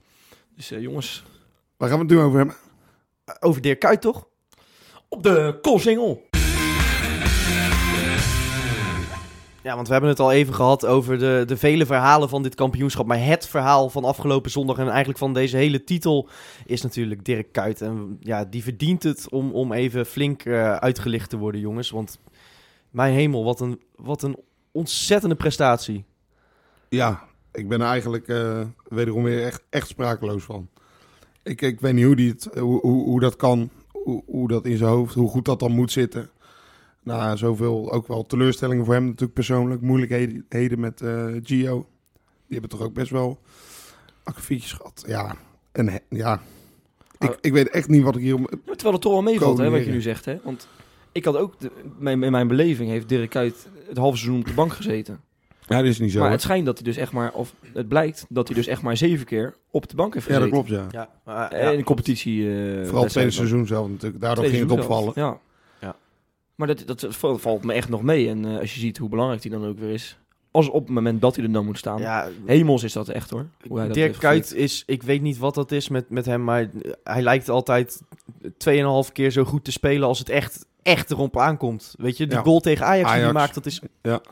Dus 0.57 0.71
eh, 0.71 0.81
jongens, 0.81 1.25
Waar 1.77 1.89
gaan 1.89 1.99
we 1.99 2.05
het 2.05 2.13
nu 2.15 2.21
over 2.21 2.39
hebben? 2.39 2.57
Over 3.41 3.63
Dirk 3.63 3.79
Kuyt, 3.79 4.01
toch? 4.01 4.27
op 5.09 5.23
de 5.23 5.59
koolsingel. 5.63 6.23
Ja, 9.69 9.75
want 9.75 9.87
we 9.87 9.93
hebben 9.93 10.11
het 10.11 10.21
al 10.21 10.33
even 10.33 10.55
gehad 10.55 10.87
over 10.87 11.19
de, 11.19 11.43
de 11.47 11.57
vele 11.57 11.87
verhalen 11.87 12.29
van 12.29 12.43
dit 12.43 12.55
kampioenschap. 12.55 13.07
Maar 13.07 13.25
het 13.25 13.47
verhaal 13.47 13.91
van 13.91 14.05
afgelopen 14.05 14.51
zondag 14.51 14.79
en 14.79 14.89
eigenlijk 14.89 15.19
van 15.19 15.35
deze 15.35 15.57
hele 15.57 15.85
titel 15.85 16.29
is 16.67 16.83
natuurlijk 16.83 17.25
Dirk 17.25 17.53
Kuyt. 17.53 17.81
En 17.81 18.17
ja, 18.21 18.45
die 18.45 18.63
verdient 18.63 19.03
het 19.03 19.29
om, 19.31 19.53
om 19.53 19.73
even 19.73 20.07
flink 20.07 20.45
eh, 20.45 20.75
uitgelicht 20.75 21.31
te 21.31 21.37
worden, 21.37 21.61
jongens. 21.61 21.91
Want 21.91 22.19
mijn 22.91 23.15
hemel, 23.15 23.45
wat 23.45 23.61
een, 23.61 23.81
wat 23.97 24.23
een 24.23 24.37
ontzettende 24.73 25.35
prestatie. 25.35 26.05
Ja, 26.89 27.25
ik 27.53 27.69
ben 27.69 27.81
er 27.81 27.89
eigenlijk 27.89 28.29
eh, 28.29 28.61
wederom 28.89 29.23
weer 29.23 29.45
echt, 29.45 29.63
echt 29.71 29.89
sprakeloos 29.89 30.43
van. 30.43 30.69
Ik, 31.43 31.63
ik 31.63 31.81
weet 31.81 31.95
niet 31.95 32.05
hoe, 32.05 32.17
die 32.17 32.31
het, 32.31 32.49
hoe, 32.59 32.81
hoe 32.87 33.21
dat 33.21 33.37
kan, 33.37 33.71
hoe, 33.93 34.23
hoe 34.27 34.49
dat 34.49 34.67
in 34.67 34.77
zijn 34.77 34.91
hoofd, 34.91 35.15
hoe 35.15 35.31
goed 35.31 35.45
dat 35.45 35.61
dan 35.61 35.73
moet 35.73 35.93
zitten. 35.93 36.31
Na 37.17 37.37
zoveel, 37.37 37.93
ook 37.93 38.07
wel 38.07 38.27
teleurstellingen 38.27 38.85
voor 38.85 38.95
hem 38.95 39.05
natuurlijk 39.05 39.33
persoonlijk. 39.35 39.81
Moeilijkheden 39.81 40.81
met 40.81 41.01
eh, 41.01 41.27
Gio. 41.43 41.87
Die 42.47 42.59
hebben 42.59 42.71
toch 42.79 42.83
ook 42.83 42.95
best 42.95 43.11
wel 43.11 43.39
akkefietjes 44.25 44.73
gehad. 44.73 45.05
Ja, 45.07 45.37
en 45.73 45.89
he- 45.89 45.99
ja. 46.09 46.41
Ik, 47.19 47.29
Oh. 47.31 47.37
ik 47.41 47.53
weet 47.53 47.69
echt 47.69 47.89
niet 47.89 48.03
wat 48.03 48.17
ik 48.17 48.23
hier... 48.23 48.35
om- 48.35 48.47
Ja, 48.51 48.59
Terwijl 48.67 48.93
het 48.93 49.03
toch 49.03 49.13
wel 49.13 49.23
meevalt, 49.23 49.59
hè, 49.59 49.71
wat 49.71 49.85
je 49.85 49.91
nu 49.91 50.01
zegt. 50.01 50.25
Hè? 50.25 50.39
Want 50.43 50.69
ik 51.13 51.25
had 51.25 51.37
ook, 51.37 51.61
de, 51.61 51.71
mijn, 51.99 52.23
in 52.23 52.31
mijn 52.33 52.49
beleving 52.49 52.91
heeft 52.91 53.09
Dirk 53.09 53.31
Kuyt 53.31 53.69
het 53.89 53.97
halve 53.97 54.17
seizoen 54.17 54.41
op 54.41 54.47
de 54.47 54.53
bank 54.55 54.73
gezeten. 54.73 55.21
Ja, 55.67 55.77
dat 55.77 55.85
is 55.87 55.99
niet 55.99 56.11
zo. 56.11 56.17
maar 56.19 56.27
hoor. 56.27 56.37
het 56.37 56.45
schijnt 56.45 56.67
dat 56.67 56.75
hij 56.79 56.85
dus 56.87 56.97
echt 56.97 57.13
maar, 57.13 57.33
of 57.33 57.55
het 57.73 57.89
blijkt 57.89 58.27
dat 58.29 58.47
hij 58.49 58.57
dus 58.57 58.67
echt 58.67 58.83
maar 58.83 58.97
zeven 58.97 59.27
keer 59.27 59.55
op 59.71 59.89
de 59.89 59.97
bank 59.97 60.15
heeft 60.15 60.27
ja, 60.27 60.39
dat 60.39 60.43
gezeten. 60.49 60.67
klopt, 60.67 60.93
ja. 60.93 61.01
Ja, 61.01 61.11
maar, 61.25 61.51
Eh, 61.53 61.63
ja, 61.63 61.71
in 61.71 61.79
de 61.79 61.85
competitie. 61.85 62.51
eh, 62.51 62.85
Vooral 62.85 63.03
het 63.03 63.13
tweede 63.13 63.31
seizoen 63.31 63.67
zelf 63.67 63.89
natuurlijk. 63.89 64.21
Daardoor 64.21 64.45
ging 64.45 64.61
het 64.71 64.71
opvallen. 64.81 65.13
zelf. 65.15 65.15
Ja. 65.33 65.41
Maar 66.59 66.67
dat, 66.67 66.83
dat 66.87 67.07
valt 67.41 67.65
me 67.65 67.73
echt 67.73 67.89
nog 67.89 68.03
mee. 68.03 68.29
En 68.29 68.45
eh, 68.45 68.59
als 68.61 68.75
je 68.75 68.81
ziet 68.81 68.99
hoe 68.99 69.09
belangrijk 69.09 69.43
hij 69.43 69.53
dan 69.53 69.67
ook 69.67 69.79
weer 69.79 69.91
is. 69.91 70.19
Als 70.51 70.69
op 70.69 70.85
het 70.87 70.95
moment 70.95 71.21
dat 71.21 71.37
hij 71.37 71.45
er 71.45 71.53
dan 71.53 71.65
moet 71.65 71.79
staan. 71.79 72.01
ja, 72.01 72.29
Hemels 72.47 72.83
is 72.83 72.93
dat 72.93 73.09
echt 73.09 73.31
hoor. 73.31 73.47
Hoe 73.69 73.79
hij 73.79 73.87
dat 73.87 73.95
Dirk 73.97 74.19
Kuyt 74.19 74.55
is, 74.55 74.83
ik 74.87 75.03
weet 75.03 75.23
niet 75.23 75.39
wat 75.39 75.55
dat 75.55 75.73
is 75.73 75.89
met, 75.89 76.11
met 76.11 76.27
hem, 76.27 76.45
maar 76.45 76.71
hij 77.05 77.23
lijkt 77.23 77.49
altijd 77.49 78.01
2,5 78.45 79.13
keer 79.13 79.31
zo 79.31 79.45
goed 79.45 79.65
te 79.65 79.73
spelen 79.73 80.09
als 80.09 80.19
het 80.19 80.29
echt, 80.29 80.67
echt 80.83 81.11
erop 81.11 81.39
aankomt. 81.39 81.95
Weet 81.99 82.17
je, 82.17 82.27
de 82.27 82.35
Ja. 82.35 82.43
goal 82.43 82.61
tegen 82.61 82.87
Ajax, 82.87 83.13
die 83.13 83.23
hij 83.23 83.33
maakt, 83.33 83.55
dat 83.55 83.67
is. 83.67 83.81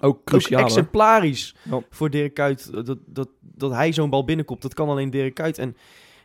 Ook 0.00 0.24
cruciaal 0.24 0.60
ook 0.60 0.66
exemplarisch 0.66 1.54
Ja. 1.62 1.80
voor 1.90 2.10
Dirk 2.10 2.34
Kuyt. 2.34 2.72
Dat, 2.86 2.98
dat, 3.06 3.28
dat 3.40 3.70
hij 3.72 3.92
zo'n 3.92 4.10
bal 4.10 4.24
binnenkomt, 4.24 4.62
dat 4.62 4.74
kan 4.74 4.88
alleen 4.88 5.10
Dirk 5.10 5.34
Kuyt. 5.34 5.58
En 5.58 5.76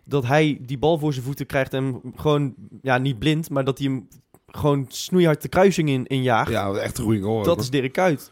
dat 0.05 0.25
hij 0.25 0.57
die 0.61 0.77
bal 0.77 0.97
voor 0.97 1.13
zijn 1.13 1.25
voeten 1.25 1.45
krijgt 1.45 1.73
en 1.73 1.83
hem 1.83 2.13
gewoon, 2.15 2.53
ja, 2.81 2.97
niet 2.97 3.19
blind, 3.19 3.49
maar 3.49 3.63
dat 3.63 3.77
hij 3.77 3.87
hem 3.87 4.07
gewoon 4.51 4.85
snoeihard 4.87 5.41
de 5.41 5.47
kruising 5.49 5.89
in, 5.89 6.07
in 6.07 6.21
jaagt. 6.21 6.51
Ja, 6.51 6.73
echt 6.73 6.97
een 6.97 7.03
goede 7.03 7.21
goal. 7.21 7.43
dat 7.43 7.59
is 7.59 7.69
Dirk 7.69 7.91
Kuyt. 7.93 8.31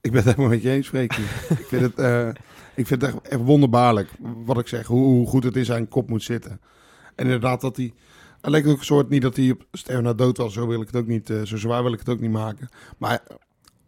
Ik 0.00 0.12
ben 0.12 0.20
het 0.24 0.30
helemaal 0.30 0.50
met 0.54 0.62
je 0.62 0.70
eens, 0.70 0.88
Freekie. 0.88 1.24
ik, 1.58 1.66
vind 1.66 1.82
het, 1.82 1.94
eh, 1.98 2.28
ik 2.74 2.86
vind 2.86 3.02
het 3.02 3.02
echt, 3.02 3.28
echt 3.28 3.40
wonderbaarlijk, 3.40 4.10
wat 4.44 4.58
ik 4.58 4.68
zeg, 4.68 4.86
hoe, 4.86 5.04
hoe 5.04 5.26
goed 5.26 5.44
het 5.44 5.56
in 5.56 5.64
zijn 5.64 5.88
kop 5.88 6.08
moet 6.08 6.22
zitten. 6.22 6.60
En 7.14 7.24
inderdaad 7.24 7.60
dat 7.60 7.76
hij... 7.76 7.92
Het 8.40 8.50
lijkt 8.50 8.68
ook 8.68 8.78
een 8.78 8.84
soort 8.84 9.08
niet 9.08 9.22
dat 9.22 9.36
hij 9.36 9.50
op 9.50 9.64
sterven 9.72 10.04
na 10.04 10.12
dood 10.12 10.36
was. 10.36 10.52
Zo 10.52 10.66
wil 10.66 10.80
ik 10.80 10.86
het 10.86 10.96
ook 10.96 11.06
niet, 11.06 11.30
eh, 11.30 11.42
zo 11.42 11.56
zwaar 11.56 11.82
wil 11.82 11.92
ik 11.92 11.98
het 11.98 12.08
ook 12.08 12.20
niet 12.20 12.30
maken. 12.30 12.68
Maar 12.98 13.22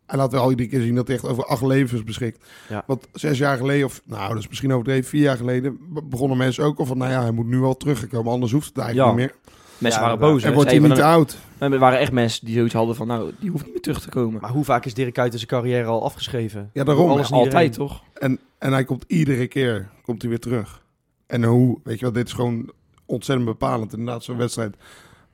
hij, 0.07 0.19
laat 0.19 0.33
wel 0.33 0.51
iedere 0.51 0.69
keer 0.69 0.81
zien 0.81 0.95
dat 0.95 1.07
hij 1.07 1.17
echt 1.17 1.27
over 1.27 1.45
acht 1.45 1.63
levens 1.63 2.05
beschikt. 2.05 2.45
Ja. 2.69 2.85
Want 2.87 3.09
zes 3.13 3.39
jaar 3.39 3.57
geleden, 3.57 3.87
of 3.87 4.03
nou, 4.05 4.29
dat 4.29 4.39
is 4.39 4.49
misschien 4.49 4.73
overdreven, 4.73 5.09
vier 5.09 5.23
jaar 5.23 5.37
geleden, 5.37 5.79
be- 5.89 6.03
begonnen 6.05 6.37
mensen 6.39 6.65
ook 6.65 6.79
al 6.79 6.87
van, 6.87 6.99
nou 6.99 7.11
ja, 7.11 7.21
hij 7.23 7.31
moet 7.31 7.47
nu 7.47 7.59
wel 7.59 7.77
teruggekomen, 7.77 8.33
anders 8.33 8.53
hoeft 8.53 8.69
het 8.69 8.79
eigenlijk 8.79 9.11
Ja. 9.11 9.17
niet 9.17 9.27
meer. 9.27 9.55
Mensen 9.79 10.01
Ja, 10.01 10.07
waren 10.07 10.19
boos. 10.31 10.43
En 10.43 10.53
wordt 10.53 10.71
hij 10.71 10.79
niet 10.79 10.95
te 10.95 11.05
oud. 11.05 11.37
Er 11.59 11.79
waren 11.79 11.99
echt 11.99 12.13
mensen 12.13 12.47
die 12.47 12.55
zoiets 12.55 12.75
hadden 12.75 12.97
van, 12.97 13.07
nou, 13.07 13.33
die 13.41 13.51
hoeft 13.51 13.65
niet 13.65 13.73
meer 13.73 13.83
terug 13.83 14.01
te 14.01 14.09
komen. 14.09 14.41
Maar 14.41 14.51
hoe 14.51 14.65
vaak 14.65 14.85
is 14.85 14.95
Dirk 14.95 15.13
Kuyt 15.13 15.33
in 15.33 15.39
zijn 15.39 15.51
carrière 15.51 15.87
al 15.87 16.05
afgeschreven? 16.05 16.71
Ja, 16.73 16.85
daarom. 16.85 17.11
Alles 17.11 17.33
Altijd 17.33 17.73
toch? 17.73 18.03
En, 18.15 18.39
en 18.59 18.73
hij 18.73 18.85
komt 18.85 19.05
iedere 19.07 19.47
keer 19.47 19.89
komt 20.03 20.21
hij 20.23 20.31
weer 20.31 20.41
terug. 20.41 20.83
En 21.27 21.45
hoe, 21.45 21.79
weet 21.85 21.99
je 21.99 22.05
wel, 22.05 22.15
dit 22.15 22.27
is 22.27 22.33
gewoon 22.33 22.71
ontzettend 23.07 23.49
bepalend. 23.49 23.93
Inderdaad, 23.93 24.25
zo'n 24.25 24.37
wedstrijd 24.37 24.77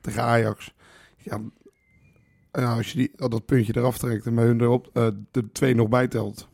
tegen 0.01 0.23
Ajax. 0.23 0.73
Ja, 1.17 1.41
ja, 2.51 2.75
als 2.75 2.91
je 2.91 2.97
die, 2.97 3.11
al 3.17 3.29
dat 3.29 3.45
puntje 3.45 3.73
eraf 3.75 3.97
trekt 3.97 4.25
en 4.25 4.35
bij 4.35 4.45
hun 4.45 4.61
erop 4.61 4.89
eh, 4.93 5.07
de 5.31 5.51
twee 5.51 5.75
nog 5.75 5.87
bijtelt. 5.89 6.47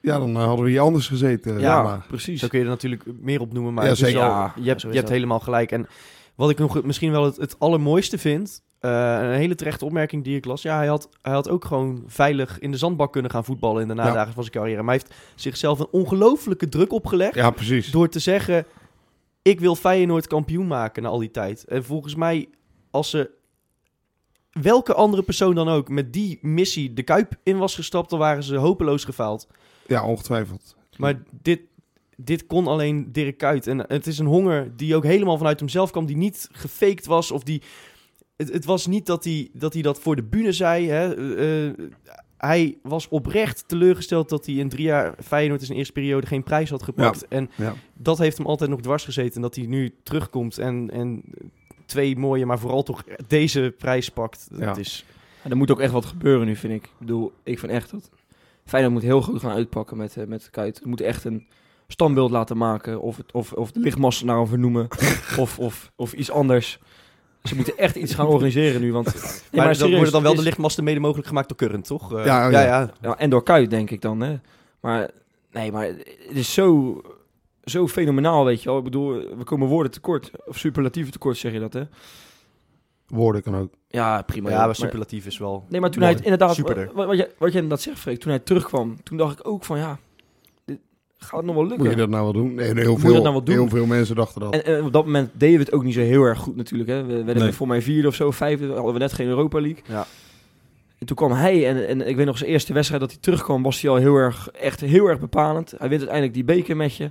Ja, 0.00 0.18
dan 0.18 0.36
eh, 0.36 0.44
hadden 0.44 0.64
we 0.64 0.70
hier 0.70 0.80
anders 0.80 1.08
gezeten. 1.08 1.60
Ja, 1.60 1.82
maar. 1.82 2.04
precies. 2.08 2.40
Zo 2.40 2.48
kun 2.48 2.58
je 2.58 2.64
er 2.64 2.70
natuurlijk 2.70 3.04
meer 3.20 3.40
op 3.40 3.52
noemen, 3.52 3.74
maar 3.74 3.86
Ja, 3.86 3.94
zeker. 3.94 4.52
je 4.54 4.68
hebt, 4.68 4.80
je 4.80 4.88
hebt 4.88 5.08
helemaal 5.08 5.40
gelijk. 5.40 5.72
En 5.72 5.86
wat 6.34 6.50
ik 6.50 6.58
nog 6.58 6.82
misschien 6.82 7.10
wel 7.10 7.24
het, 7.24 7.36
het 7.36 7.58
allermooiste 7.58 8.18
vind, 8.18 8.62
eh, 8.80 8.90
een 9.20 9.32
hele 9.32 9.54
terechte 9.54 9.84
opmerking 9.84 10.24
die 10.24 10.36
ik 10.36 10.44
las. 10.44 10.62
Ja, 10.62 10.76
hij 10.76 10.86
had, 10.86 11.08
hij 11.22 11.32
had 11.32 11.48
ook 11.48 11.64
gewoon 11.64 12.02
veilig 12.06 12.58
in 12.58 12.70
de 12.70 12.76
zandbak 12.76 13.12
kunnen 13.12 13.30
gaan 13.30 13.44
voetballen 13.44 13.82
in 13.82 13.88
de 13.88 13.94
nadagen 13.94 14.32
van 14.32 14.42
zijn 14.42 14.54
carrière. 14.54 14.82
Maar 14.82 14.94
hij 14.94 15.02
heeft 15.06 15.20
zichzelf 15.34 15.78
een 15.78 15.88
ongelofelijke 15.90 16.68
druk 16.68 16.92
opgelegd 16.92 17.34
Ja, 17.34 17.50
precies. 17.50 17.90
door 17.90 18.08
te 18.08 18.18
zeggen, 18.18 18.66
ik 19.42 19.60
wil 19.60 19.76
Feyenoord 19.76 20.26
kampioen 20.26 20.66
maken 20.66 21.02
na 21.02 21.08
al 21.08 21.18
die 21.18 21.30
tijd. 21.30 21.64
En 21.64 21.84
volgens 21.84 22.14
mij, 22.14 22.48
als 22.90 23.10
ze 23.10 23.30
welke 24.52 24.94
andere 24.94 25.22
persoon 25.22 25.54
dan 25.54 25.68
ook 25.68 25.88
met 25.88 26.12
die 26.12 26.38
missie 26.42 26.92
de 26.92 27.02
Kuip 27.02 27.34
in 27.42 27.58
was 27.58 27.74
gestapt, 27.74 28.10
dan 28.10 28.18
waren 28.18 28.42
ze 28.42 28.56
hopeloos 28.56 29.04
gefaald. 29.04 29.48
Ja, 29.86 30.04
ongetwijfeld. 30.04 30.76
Maar 30.96 31.22
dit, 31.42 31.60
dit 32.16 32.46
kon 32.46 32.66
alleen 32.66 33.12
Dirk 33.12 33.38
Kuyt. 33.38 33.66
En 33.66 33.78
het 33.88 34.06
is 34.06 34.18
een 34.18 34.26
honger 34.26 34.76
die 34.76 34.96
ook 34.96 35.04
helemaal 35.04 35.36
vanuit 35.38 35.58
hemzelf 35.60 35.90
kwam, 35.90 36.06
die 36.06 36.16
niet 36.16 36.48
gefaked 36.52 37.06
was. 37.06 37.30
Of 37.30 37.42
die, 37.42 37.62
het, 38.36 38.52
het 38.52 38.64
was 38.64 38.86
niet 38.86 39.06
dat 39.06 39.24
hij, 39.24 39.48
dat 39.52 39.72
hij 39.72 39.82
dat 39.82 40.00
voor 40.00 40.16
de 40.16 40.22
bühne 40.22 40.52
zei. 40.52 40.88
Hè. 40.88 41.14
Eh, 41.36 41.66
eh, 41.68 41.74
hij 42.36 42.78
was 42.82 43.08
oprecht 43.08 43.68
teleurgesteld 43.68 44.28
dat 44.28 44.46
hij 44.46 44.54
in 44.54 44.68
drie 44.68 44.84
jaar 44.84 45.14
Feyenoord 45.22 45.60
in 45.60 45.66
zijn 45.66 45.78
eerste 45.78 45.92
periode 45.92 46.26
geen 46.26 46.42
prijs 46.42 46.70
had 46.70 46.82
gepakt. 46.82 47.28
En 47.28 47.50
Ja. 47.56 47.74
dat 47.94 48.18
heeft 48.18 48.36
hem 48.36 48.46
altijd 48.46 48.70
nog 48.70 48.80
dwars 48.80 49.04
gezeten. 49.04 49.34
En 49.34 49.42
dat 49.42 49.54
hij 49.54 49.66
nu 49.66 49.94
terugkomt 50.02 50.58
en, 50.58 50.90
en 50.90 51.22
twee 51.86 52.16
mooie, 52.16 52.46
maar 52.46 52.58
vooral 52.58 52.82
toch 52.82 53.04
deze 53.26 53.74
prijs 53.78 54.08
pakt. 54.08 54.46
Dat 54.50 54.60
Ja. 54.60 54.76
is... 54.76 55.04
Ja, 55.44 55.50
er 55.50 55.56
moet 55.56 55.70
ook 55.70 55.80
echt 55.80 55.92
wat 55.92 56.04
gebeuren 56.04 56.46
nu, 56.46 56.56
vind 56.56 56.72
ik. 56.72 56.84
Ik 56.84 56.90
bedoel, 56.98 57.32
ik 57.42 57.58
vind 57.58 57.72
echt 57.72 57.90
dat 57.90 58.10
Feyenoord 58.64 58.94
moet 58.94 59.02
heel 59.02 59.22
goed 59.22 59.40
gaan 59.40 59.50
uitpakken 59.52 59.96
met, 59.96 60.16
eh, 60.16 60.26
met 60.26 60.50
Kuyt. 60.50 60.76
Ze 60.82 60.88
moeten 60.88 61.06
echt 61.06 61.24
een 61.24 61.46
standbeeld 61.88 62.30
laten 62.30 62.56
maken. 62.56 63.00
Of, 63.00 63.16
het, 63.16 63.32
of, 63.32 63.52
of 63.52 63.72
de 63.72 63.80
lichtmasten 63.80 64.26
naar 64.26 64.36
hem 64.36 64.46
vernoemen. 64.46 64.88
of, 65.38 65.58
of, 65.58 65.92
of 65.96 66.12
iets 66.12 66.30
anders. 66.30 66.78
Ze 67.42 67.54
moeten 67.54 67.78
echt 67.78 67.96
iets 67.96 68.14
gaan 68.14 68.26
organiseren 68.26 68.80
nu. 68.80 68.92
Want, 68.92 69.06
Nee, 69.14 69.22
maar, 69.52 69.64
dan 69.64 69.74
serieus, 69.74 69.94
worden 69.94 70.12
dan 70.12 70.22
wel 70.22 70.34
de 70.34 70.42
lichtmasten 70.42 70.84
mede 70.84 71.00
mogelijk 71.00 71.28
gemaakt 71.28 71.48
door 71.48 71.56
Current, 71.56 71.86
toch? 71.86 72.14
Eh, 72.16 72.24
Ja, 72.24 72.46
oh 72.46 72.52
ja, 72.52 72.60
ja. 72.60 72.66
ja. 72.80 72.90
Ja, 73.00 73.18
en 73.18 73.30
door 73.30 73.42
Kuyt, 73.42 73.70
denk 73.70 73.90
ik 73.90 74.00
dan. 74.00 74.20
Hè. 74.20 74.36
Maar 74.80 75.10
nee, 75.52 75.72
maar 75.72 75.84
het 75.84 76.36
is 76.36 76.54
zo, 76.54 77.00
zo 77.64 77.88
fenomenaal, 77.88 78.44
weet 78.44 78.62
je 78.62 78.68
wel. 78.68 78.78
Ik 78.78 78.84
bedoel, 78.84 79.12
we 79.36 79.44
komen 79.44 79.68
woorden 79.68 79.92
tekort. 79.92 80.30
Of 80.44 80.58
superlatieve 80.58 81.10
tekort, 81.10 81.36
zeg 81.36 81.52
je 81.52 81.60
dat, 81.60 81.72
hè? 81.72 81.82
Woorden 83.06 83.42
kan 83.42 83.56
ook. 83.56 83.72
Ja, 83.88 84.22
prima. 84.22 84.50
Ja, 84.50 84.64
maar 84.66 84.74
superlatief 84.74 85.26
is 85.26 85.38
wel... 85.38 85.64
Nee, 85.68 85.80
maar 85.80 85.90
toen 85.90 86.00
mooi. 86.00 86.12
hij 86.14 86.22
het 86.22 86.32
inderdaad, 86.32 86.54
Superder. 86.54 86.90
wat, 86.94 87.06
wat, 87.06 87.16
je, 87.16 87.30
wat 87.38 87.48
je 87.48 87.54
inderdaad 87.54 87.80
zegt, 87.80 87.98
Freek, 87.98 88.20
toen 88.20 88.30
hij 88.30 88.38
terugkwam, 88.38 89.02
toen 89.02 89.16
dacht 89.16 89.38
ik 89.38 89.48
ook 89.48 89.64
van 89.64 89.78
ja, 89.78 89.98
gaat 91.24 91.36
het 91.36 91.44
nog 91.46 91.54
wel 91.54 91.66
lukken? 91.66 91.82
Moet 91.86 91.94
je 91.94 92.00
dat 92.00 92.08
nou 92.08 92.22
wel 92.22 92.32
doen? 92.32 92.54
Nee, 92.54 92.66
heel 92.66 92.74
Moet 92.74 92.84
je 92.84 92.98
veel, 93.00 93.12
dat 93.12 93.22
nou 93.22 93.34
wel 93.34 93.44
doen? 93.44 93.54
heel 93.54 93.68
veel 93.68 93.86
mensen 93.86 94.16
dachten 94.16 94.40
dat. 94.40 94.54
En, 94.54 94.64
en 94.64 94.84
op 94.84 94.92
dat 94.92 95.04
moment 95.04 95.30
deden 95.32 95.58
we 95.58 95.64
het 95.64 95.72
ook 95.72 95.84
niet 95.84 95.94
zo 95.94 96.00
heel 96.00 96.22
erg 96.22 96.38
goed 96.38 96.56
natuurlijk. 96.56 96.90
Hè. 96.90 97.04
We 97.04 97.24
werden 97.24 97.42
Nee. 97.42 97.52
voor 97.52 97.66
mij 97.68 97.82
vierde 97.82 98.08
of 98.08 98.14
zo, 98.14 98.30
vijfde, 98.30 98.66
hadden 98.72 98.92
we 98.92 98.98
net 98.98 99.12
geen 99.12 99.26
Europa 99.28 99.60
League. 99.60 99.82
Ja. 99.88 100.06
En 100.98 101.06
toen 101.06 101.16
kwam 101.16 101.32
hij 101.32 101.68
en, 101.68 101.88
en 101.88 102.08
ik 102.08 102.16
weet 102.16 102.26
nog 102.26 102.38
zijn 102.38 102.50
eerste 102.50 102.72
wedstrijd 102.72 103.00
dat 103.02 103.10
hij 103.10 103.20
terugkwam, 103.20 103.62
was 103.62 103.80
hij 103.80 103.90
al 103.90 103.96
heel 103.96 104.14
erg, 104.16 104.48
echt 104.50 104.80
heel 104.80 105.06
erg 105.06 105.20
bepalend. 105.20 105.70
Hij 105.70 105.88
wint 105.88 106.00
uiteindelijk 106.00 106.34
die 106.34 106.44
beker 106.44 106.76
met 106.76 106.96
je. 106.96 107.10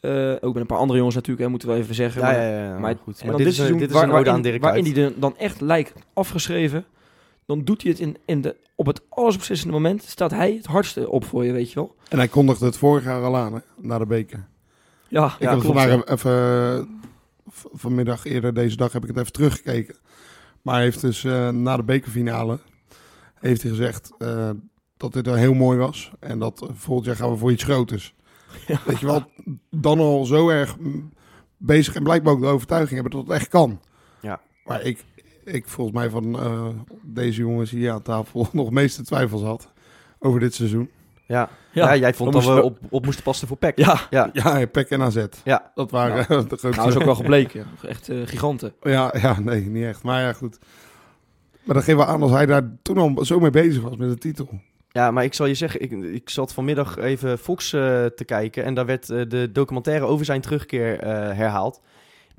Eh, 0.00 0.30
ook 0.40 0.52
met 0.52 0.60
een 0.62 0.66
paar 0.66 0.78
andere 0.78 0.96
jongens 0.98 1.14
natuurlijk, 1.16 1.44
hè, 1.44 1.50
moeten 1.50 1.68
we 1.68 1.74
even 1.74 1.94
zeggen. 1.94 2.20
Ja, 2.20 2.26
Maar- 2.26 2.36
ja, 2.36 2.48
ja, 2.48 2.64
ja, 2.64 2.78
maar, 2.78 2.96
goed. 3.04 3.20
en 3.20 3.26
Maar 3.26 3.34
dan 3.36 3.36
dit, 3.36 3.46
is, 3.46 3.54
seizoen 3.56 3.78
dit 3.78 3.88
is 3.88 3.94
waar- 3.94 4.04
een 4.04 4.10
waarin, 4.10 4.32
aan 4.32 4.42
Dirk 4.42 4.62
waarin 4.62 4.96
er 4.96 5.12
dan 5.16 5.34
echt 5.38 5.60
lijkt 5.60 5.92
afgeschreven. 6.12 6.84
Dan 7.46 7.64
doet 7.64 7.82
hij 7.82 7.90
het 7.90 8.00
in, 8.00 8.16
in 8.24 8.40
de, 8.40 8.56
op 8.74 8.86
het 8.86 9.00
allesbeslissende 9.08 9.72
moment. 9.72 10.02
Staat 10.02 10.30
hij 10.30 10.52
het 10.52 10.66
hardste 10.66 11.10
op 11.10 11.24
voor 11.24 11.44
je, 11.44 11.52
weet 11.52 11.68
je 11.68 11.74
wel. 11.74 11.94
En 12.08 12.18
hij 12.18 12.28
kondigde 12.28 12.64
het 12.64 12.76
vorig 12.76 13.04
jaar 13.04 13.22
al 13.22 13.36
aan, 13.36 13.52
hè, 13.54 13.60
na 13.76 13.98
de 13.98 14.06
beker. 14.06 14.46
Ja, 15.08 15.24
Ik 15.24 15.30
ja, 15.30 15.36
heb 15.38 15.50
het 15.50 15.60
klopt, 15.60 15.78
vandaag 15.78 16.06
ja. 16.06 16.12
even, 16.12 16.32
eh, 16.78 16.84
vanmiddag 17.72 18.24
eerder 18.24 18.54
deze 18.54 18.76
dag 18.76 18.92
heb 18.92 19.02
ik 19.02 19.08
het 19.08 19.18
even 19.18 19.32
teruggekeken. 19.32 19.96
Maar 20.62 20.74
hij 20.74 20.84
heeft 20.84 21.00
dus 21.00 21.24
eh, 21.24 21.48
na 21.48 21.76
de 21.76 21.82
bekerfinale 21.82 22.58
heeft 23.34 23.62
hij 23.62 23.70
gezegd 23.70 24.12
eh, 24.18 24.50
dat 24.96 25.12
dit 25.12 25.26
er 25.26 25.36
heel 25.36 25.54
mooi 25.54 25.78
was. 25.78 26.12
En 26.20 26.38
dat 26.38 26.68
volgend 26.72 27.06
jaar 27.06 27.16
gaan 27.16 27.30
we 27.30 27.36
voor 27.36 27.52
iets 27.52 27.64
groters. 27.64 28.14
Ja. 28.66 28.80
Weet 28.84 29.00
je 29.00 29.06
wel, 29.06 29.24
dan 29.70 29.98
al 29.98 30.24
zo 30.24 30.48
erg 30.48 30.76
bezig 31.56 31.94
en 31.94 32.02
blijkbaar 32.02 32.32
ook 32.32 32.40
de 32.40 32.46
overtuiging 32.46 33.00
hebben 33.00 33.18
dat 33.18 33.28
het 33.28 33.40
echt 33.40 33.48
kan. 33.48 33.80
Ja. 34.20 34.40
Maar 34.64 34.82
ik, 34.82 35.04
ik 35.44 35.68
volgens 35.68 35.96
mij 35.96 36.10
van 36.10 36.40
eh, 36.40 36.68
deze 37.02 37.40
jongens 37.40 37.70
hier 37.70 37.90
aan 37.92 38.02
tafel 38.02 38.48
nog 38.52 38.70
meeste 38.70 39.02
twijfels 39.02 39.42
had 39.42 39.72
over 40.18 40.40
dit 40.40 40.54
seizoen. 40.54 40.90
Ja. 41.26 41.48
Ja, 41.72 41.96
jij 41.96 42.14
vond 42.14 42.32
dat 42.32 42.44
we 42.44 42.62
op, 42.62 42.78
op 42.90 43.04
moesten 43.04 43.24
passen 43.24 43.48
voor 43.48 43.56
PEC. 43.56 43.78
Ja, 43.78 44.00
Ja, 44.10 44.30
Ja, 44.32 44.66
Pek 44.66 44.90
en 44.90 45.02
AZ. 45.02 45.24
ja. 45.44 45.70
Dat 45.74 45.90
waren 45.90 46.16
de 46.48 46.56
grootste. 46.56 46.68
nou 46.68 46.88
is 46.88 46.96
ook 46.96 47.04
wel 47.04 47.14
gebleken. 47.14 47.66
Echt 47.88 48.08
eh, 48.08 48.16
giganten. 48.24 48.74
Ja, 48.82 49.14
ja, 49.20 49.40
nee, 49.40 49.60
niet 49.60 49.84
echt. 49.84 50.02
Maar 50.02 50.22
ja, 50.22 50.32
goed. 50.32 50.58
Maar 51.64 51.74
dat 51.74 51.84
geeft 51.84 51.98
wel 51.98 52.06
aan 52.06 52.22
als 52.22 52.30
hij 52.30 52.46
daar 52.46 52.70
toen 52.82 52.98
al 52.98 53.24
zo 53.24 53.40
mee 53.40 53.50
bezig 53.50 53.82
was 53.82 53.96
met 53.96 54.08
de 54.08 54.18
titel. 54.18 54.48
ja, 54.88 55.10
maar 55.10 55.24
ik 55.24 55.34
zal 55.34 55.46
je 55.46 55.54
zeggen, 55.54 55.80
ik, 55.82 55.92
ik 55.92 56.30
zat 56.30 56.52
vanmiddag 56.54 56.98
even 56.98 57.38
Fox 57.38 57.72
eh, 57.72 57.80
te 58.04 58.24
kijken 58.24 58.64
en 58.64 58.74
daar 58.74 58.86
werd 58.86 59.06
de 59.06 59.48
documentaire 59.52 60.04
over 60.04 60.24
zijn 60.24 60.40
terugkeer 60.40 60.98
eh, 61.00 61.10
herhaald. 61.36 61.80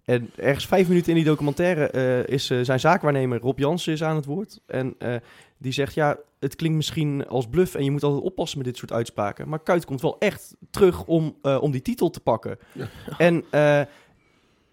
En 0.06 0.30
ergens 0.36 0.66
vijf 0.68 0.88
minuten 0.88 1.10
in 1.10 1.16
die 1.16 1.26
documentaire 1.26 1.88
eh, 1.88 2.28
is 2.36 2.50
eh, 2.50 2.60
zijn 2.62 2.80
zaakwaarnemer 2.80 3.40
Rob 3.40 3.60
Jansen 3.60 3.94
is 3.94 4.04
aan 4.04 4.16
het 4.16 4.26
woord. 4.26 4.60
En 4.66 4.96
eh, 5.00 5.16
die 5.58 5.72
zegt, 5.72 5.94
ja, 5.94 6.18
het 6.40 6.56
klinkt 6.56 6.76
misschien 6.78 7.28
als 7.28 7.48
bluff 7.48 7.76
en 7.76 7.84
je 7.84 7.92
moet 7.92 8.04
altijd 8.04 8.24
oppassen 8.24 8.58
met 8.58 8.68
dit 8.68 8.78
soort 8.78 8.92
uitspraken. 8.92 9.50
Maar 9.50 9.60
Kuit 9.60 9.86
komt 9.86 10.02
wel 10.02 10.16
echt 10.20 10.56
terug 10.70 11.06
om, 11.06 11.36
eh, 11.42 11.58
om 11.62 11.72
die 11.72 11.82
titel 11.82 12.10
te 12.10 12.20
pakken. 12.20 12.58
Ja. 12.72 12.88
En 13.18 13.44
eh, 13.50 13.82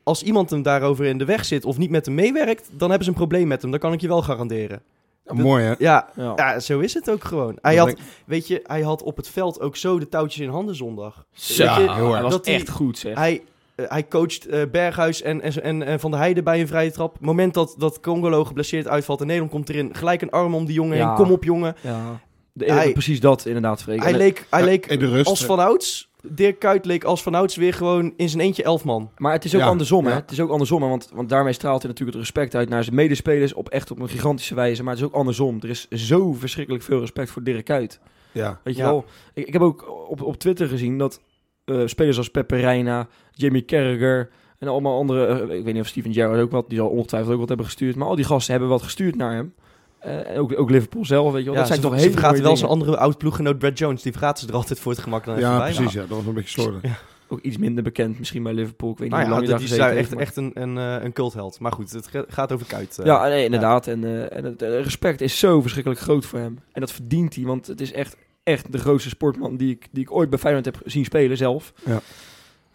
als 0.02 0.22
iemand 0.22 0.50
hem 0.50 0.62
daarover 0.62 1.04
in 1.04 1.18
de 1.18 1.24
weg 1.24 1.44
zit 1.44 1.64
of 1.64 1.78
niet 1.78 1.90
met 1.90 2.06
hem 2.06 2.14
meewerkt, 2.14 2.68
dan 2.72 2.88
hebben 2.88 3.04
ze 3.04 3.10
een 3.10 3.18
probleem 3.18 3.46
met 3.48 3.62
hem. 3.62 3.70
Dat 3.70 3.80
kan 3.80 3.92
ik 3.92 4.00
je 4.00 4.08
wel 4.08 4.22
garanderen. 4.22 4.82
Ja, 5.26 5.34
mooi 5.34 5.64
hè? 5.64 5.74
Ja, 5.78 6.08
Ja. 6.16 6.32
ja, 6.36 6.60
zo 6.60 6.78
is 6.80 6.94
het 6.94 7.10
ook 7.10 7.24
gewoon. 7.24 7.58
Hij 7.60 7.76
Dat 7.76 7.88
had, 7.88 7.98
weet 8.26 8.46
je, 8.48 8.60
hij 8.66 8.82
had 8.82 9.02
op 9.02 9.16
het 9.16 9.28
veld 9.28 9.60
ook 9.60 9.76
zo 9.76 9.98
de 9.98 10.08
touwtjes 10.08 10.42
in 10.46 10.48
handen 10.52 10.74
zondag. 10.74 11.26
Weet 11.46 11.56
je, 11.56 11.86
was 12.22 12.32
Dat 12.32 12.44
die- 12.44 12.54
echt 12.54 12.70
goed, 12.70 12.98
zeg. 12.98 13.16
Hij, 13.16 13.42
hij 13.76 14.08
coacht 14.08 14.46
eh, 14.46 14.62
Berghuis 14.72 15.22
en, 15.22 15.40
en, 15.62 15.82
en, 15.82 16.00
Van 16.00 16.10
der 16.10 16.20
Heijden 16.20 16.44
bij 16.44 16.60
een 16.60 16.66
vrije 16.66 16.90
trap. 16.90 17.16
moment 17.20 17.54
dat, 17.54 17.74
dat 17.78 18.00
Congolo 18.00 18.44
geblesseerd 18.44 18.88
uitvalt 18.88 19.20
en 19.20 19.26
Nederland 19.26 19.52
komt 19.54 19.68
erin, 19.68 19.94
gelijk 19.94 20.22
een 20.22 20.30
arm 20.30 20.54
om 20.54 20.64
die 20.64 20.74
jongen 20.74 20.96
Ja. 20.96 21.06
heen. 21.06 21.16
Kom 21.16 21.30
op 21.32 21.44
jongen. 21.44 21.76
Ja. 21.80 22.20
De, 22.52 22.72
Hij- 22.72 22.92
precies 22.92 23.20
dat, 23.20 23.46
inderdaad, 23.46 23.82
Freek. 23.82 24.02
Hij 24.02 24.12
leek, 24.16 24.46
hij 24.50 24.60
Ja, 24.60 24.66
leek 24.66 24.86
in 24.86 24.98
de 24.98 25.08
rust. 25.08 25.26
als 25.26 25.44
vanouds... 25.44 26.10
Dirk 26.28 26.58
Kuyt 26.58 26.84
leek 26.84 27.04
als 27.04 27.22
vanouds 27.22 27.56
weer 27.56 27.74
gewoon 27.74 28.12
in 28.16 28.28
zijn 28.28 28.42
eentje 28.42 28.62
elf 28.62 28.84
man. 28.84 29.10
Maar 29.16 29.32
het 29.32 29.44
is 29.44 29.54
ook 29.54 29.60
Ja, 29.60 29.66
andersom, 29.66 30.04
hè? 30.04 30.10
ja. 30.10 30.16
Het 30.16 30.30
is 30.30 30.40
ook 30.40 30.50
andersom, 30.50 30.82
hè? 30.82 30.88
Want, 30.88 31.10
want 31.14 31.28
daarmee 31.28 31.52
straalt 31.52 31.82
hij 31.82 31.90
natuurlijk 31.90 32.16
het 32.18 32.26
respect 32.26 32.54
uit 32.54 32.68
naar 32.68 32.84
zijn 32.84 32.94
medespelers 32.96 33.52
op 33.52 33.68
echt 33.68 33.90
op 33.90 33.98
een 34.00 34.08
gigantische 34.08 34.54
wijze. 34.54 34.82
Maar 34.82 34.92
het 34.92 35.02
is 35.02 35.08
ook 35.08 35.14
andersom. 35.14 35.58
Er 35.60 35.68
is 35.68 35.88
zo 35.88 36.32
verschrikkelijk 36.32 36.84
veel 36.84 37.00
respect 37.00 37.30
voor 37.30 37.42
Dirk 37.42 37.64
Kuyt. 37.64 38.00
Ja. 38.32 38.60
Weet 38.64 38.76
je 38.76 38.82
Ja. 38.82 38.88
wel? 38.88 39.04
Ik, 39.34 39.46
ik 39.46 39.52
heb 39.52 39.62
ook 39.62 40.08
op, 40.10 40.22
op 40.22 40.36
Twitter 40.36 40.68
gezien 40.68 40.98
dat 40.98 41.20
eh, 41.64 41.80
spelers 41.84 42.16
als 42.18 42.30
Pepe 42.30 42.56
Reina, 42.56 43.08
Jimmy 43.32 43.64
Carragher 43.64 44.30
en 44.58 44.68
allemaal 44.68 44.98
andere... 44.98 45.26
eh, 45.26 45.56
ik 45.58 45.64
weet 45.64 45.72
niet 45.74 45.82
of 45.82 45.88
Steven 45.88 46.12
Gerrard 46.12 46.40
ook 46.40 46.50
wat, 46.50 46.68
die 46.68 46.78
zal 46.78 46.88
ongetwijfeld 46.88 47.32
ook 47.32 47.38
wat 47.38 47.48
hebben 47.48 47.66
gestuurd. 47.66 47.96
Maar 47.96 48.08
al 48.08 48.16
die 48.16 48.24
gasten 48.24 48.50
hebben 48.52 48.70
wat 48.70 48.82
gestuurd 48.82 49.16
naar 49.16 49.34
hem. 49.34 49.54
Eh, 49.98 50.30
en 50.30 50.38
ook, 50.38 50.58
ook 50.58 50.70
Liverpool 50.70 51.04
zelf, 51.04 51.32
weet 51.32 51.44
je 51.44 51.48
wel. 51.50 51.54
dat 51.58 51.66
zijn 51.66 51.78
ze, 51.80 51.84
toch 51.84 51.94
hele 51.94 52.20
mooie 52.20 52.42
wel 52.42 52.56
zijn 52.56 52.70
andere 52.70 52.96
oud-ploeggenoot 52.96 53.58
Brad 53.58 53.78
Jones. 53.78 54.02
Die 54.02 54.12
vergaten 54.12 54.42
ze 54.42 54.48
er 54.48 54.54
altijd 54.54 54.78
voor 54.80 54.92
het 54.92 55.00
gemak 55.00 55.24
dan 55.24 55.36
even 55.36 55.48
Ja, 55.48 55.58
bij. 55.58 55.72
precies. 55.72 55.92
Ja, 55.92 56.00
dat 56.00 56.08
was 56.16 56.26
een 56.26 56.34
beetje 56.34 56.60
slordig. 56.60 56.80
Ook 57.28 57.40
iets 57.40 57.56
minder 57.56 57.82
bekend 57.84 58.18
misschien 58.18 58.42
bij 58.42 58.52
Liverpool. 58.54 58.90
Ik 58.90 58.98
weet 58.98 59.08
niet 59.08 59.18
Nou 59.18 59.22
hoe 59.32 59.42
ja, 59.42 59.48
lang 59.48 59.60
die 59.60 59.66
hij 59.68 59.76
is 59.76 59.78
daar 59.82 59.88
gezeten 59.88 60.04
echt, 60.04 60.14
maar- 60.14 60.22
echt 60.22 60.36
een, 60.64 60.78
een, 60.78 60.98
eh, 60.98 61.04
een 61.04 61.12
cultheld. 61.12 61.60
Maar 61.60 61.72
goed, 61.72 61.90
het 61.92 62.08
gaat 62.28 62.52
over 62.52 62.66
Kuyt. 62.66 62.98
eh. 62.98 63.06
Ja, 63.06 63.28
nee, 63.28 63.44
inderdaad. 63.44 63.86
En, 63.86 64.04
eh, 64.04 64.36
en 64.36 64.44
het 64.44 64.62
respect 64.62 65.20
is 65.20 65.38
zo 65.38 65.60
verschrikkelijk 65.60 66.00
groot 66.00 66.26
voor 66.26 66.38
hem. 66.38 66.58
En 66.72 66.80
dat 66.80 66.92
verdient 66.92 67.34
hij, 67.34 67.44
want 67.44 67.66
het 67.66 67.80
is 67.80 67.92
echt, 67.92 68.16
echt 68.42 68.72
de 68.72 68.78
grootste 68.78 69.08
sportman 69.08 69.56
die 69.56 69.70
ik, 69.70 69.88
die 69.90 70.02
ik 70.02 70.12
ooit 70.12 70.30
bij 70.30 70.38
Feyenoord 70.38 70.64
heb 70.64 70.80
zien 70.84 71.04
spelen 71.04 71.36
zelf. 71.36 71.72
Ja. 71.84 72.00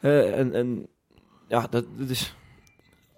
Eh, 0.08 0.40
en, 0.40 0.54
en 0.54 0.88
ja, 1.48 1.68
dat, 1.70 1.86
dat 1.98 2.10
is 2.10 2.36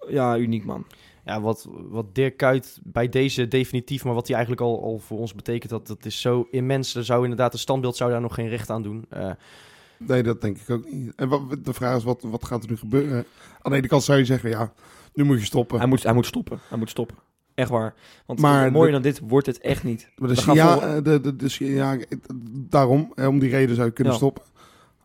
ja, 0.08 0.38
uniek 0.38 0.64
man. 0.64 0.86
Ja, 1.24 1.40
wat, 1.40 1.68
wat 1.88 2.14
Dirk 2.14 2.36
Kuyt 2.36 2.78
bij 2.82 3.08
deze 3.08 3.48
definitief, 3.48 4.04
maar 4.04 4.14
wat 4.14 4.26
hij 4.26 4.36
eigenlijk 4.36 4.66
al, 4.66 4.82
al 4.82 4.98
voor 4.98 5.18
ons 5.18 5.34
betekent, 5.34 5.70
dat, 5.70 5.86
dat 5.86 6.04
is 6.04 6.20
zo 6.20 6.46
immens. 6.50 6.94
Er 6.94 7.04
zou 7.04 7.22
inderdaad, 7.22 7.52
het 7.52 7.60
standbeeld 7.60 7.96
zou 7.96 8.10
daar 8.10 8.20
nog 8.20 8.34
geen 8.34 8.48
recht 8.48 8.70
aan 8.70 8.82
doen. 8.82 9.04
Eh, 9.08 9.30
Nee, 10.06 10.22
dat 10.22 10.40
denk 10.40 10.58
ik 10.58 10.70
ook 10.70 10.90
niet. 10.92 11.12
En 11.16 11.28
wat, 11.28 11.42
de 11.64 11.72
vraag 11.72 11.96
is, 11.96 12.04
wat, 12.04 12.22
wat 12.22 12.44
gaat 12.44 12.62
er 12.62 12.70
nu 12.70 12.76
gebeuren? 12.76 13.24
Aan 13.62 13.70
de 13.72 13.78
ene 13.78 13.86
kant 13.86 14.02
zou 14.02 14.18
je 14.18 14.24
zeggen, 14.24 14.50
ja, 14.50 14.72
nu 15.14 15.24
moet 15.24 15.38
je 15.38 15.44
stoppen. 15.44 15.78
Hij 15.78 15.86
moet, 15.86 16.02
hij 16.02 16.12
moet 16.12 16.26
stoppen. 16.26 16.58
Hij 16.68 16.78
moet 16.78 16.90
stoppen. 16.90 17.16
Echt 17.54 17.68
waar. 17.70 17.94
Want 18.26 18.38
Maar 18.40 18.72
mooier 18.72 18.86
de- 18.86 18.92
dan 18.92 19.02
dit 19.02 19.20
wordt 19.28 19.46
het 19.46 19.58
echt 19.60 19.84
niet. 19.84 20.08
Maar 20.16 20.28
de 20.28 20.34
signa- 20.34 20.78
voor- 20.78 21.02
de, 21.02 21.20
de, 21.20 21.36
de, 21.36 21.64
ja, 21.74 21.98
daarom, 22.52 23.12
om 23.16 23.38
die 23.38 23.50
reden 23.50 23.74
zou 23.74 23.86
je 23.86 23.92
kunnen 23.92 24.12
Ja. 24.12 24.18
stoppen. 24.18 24.42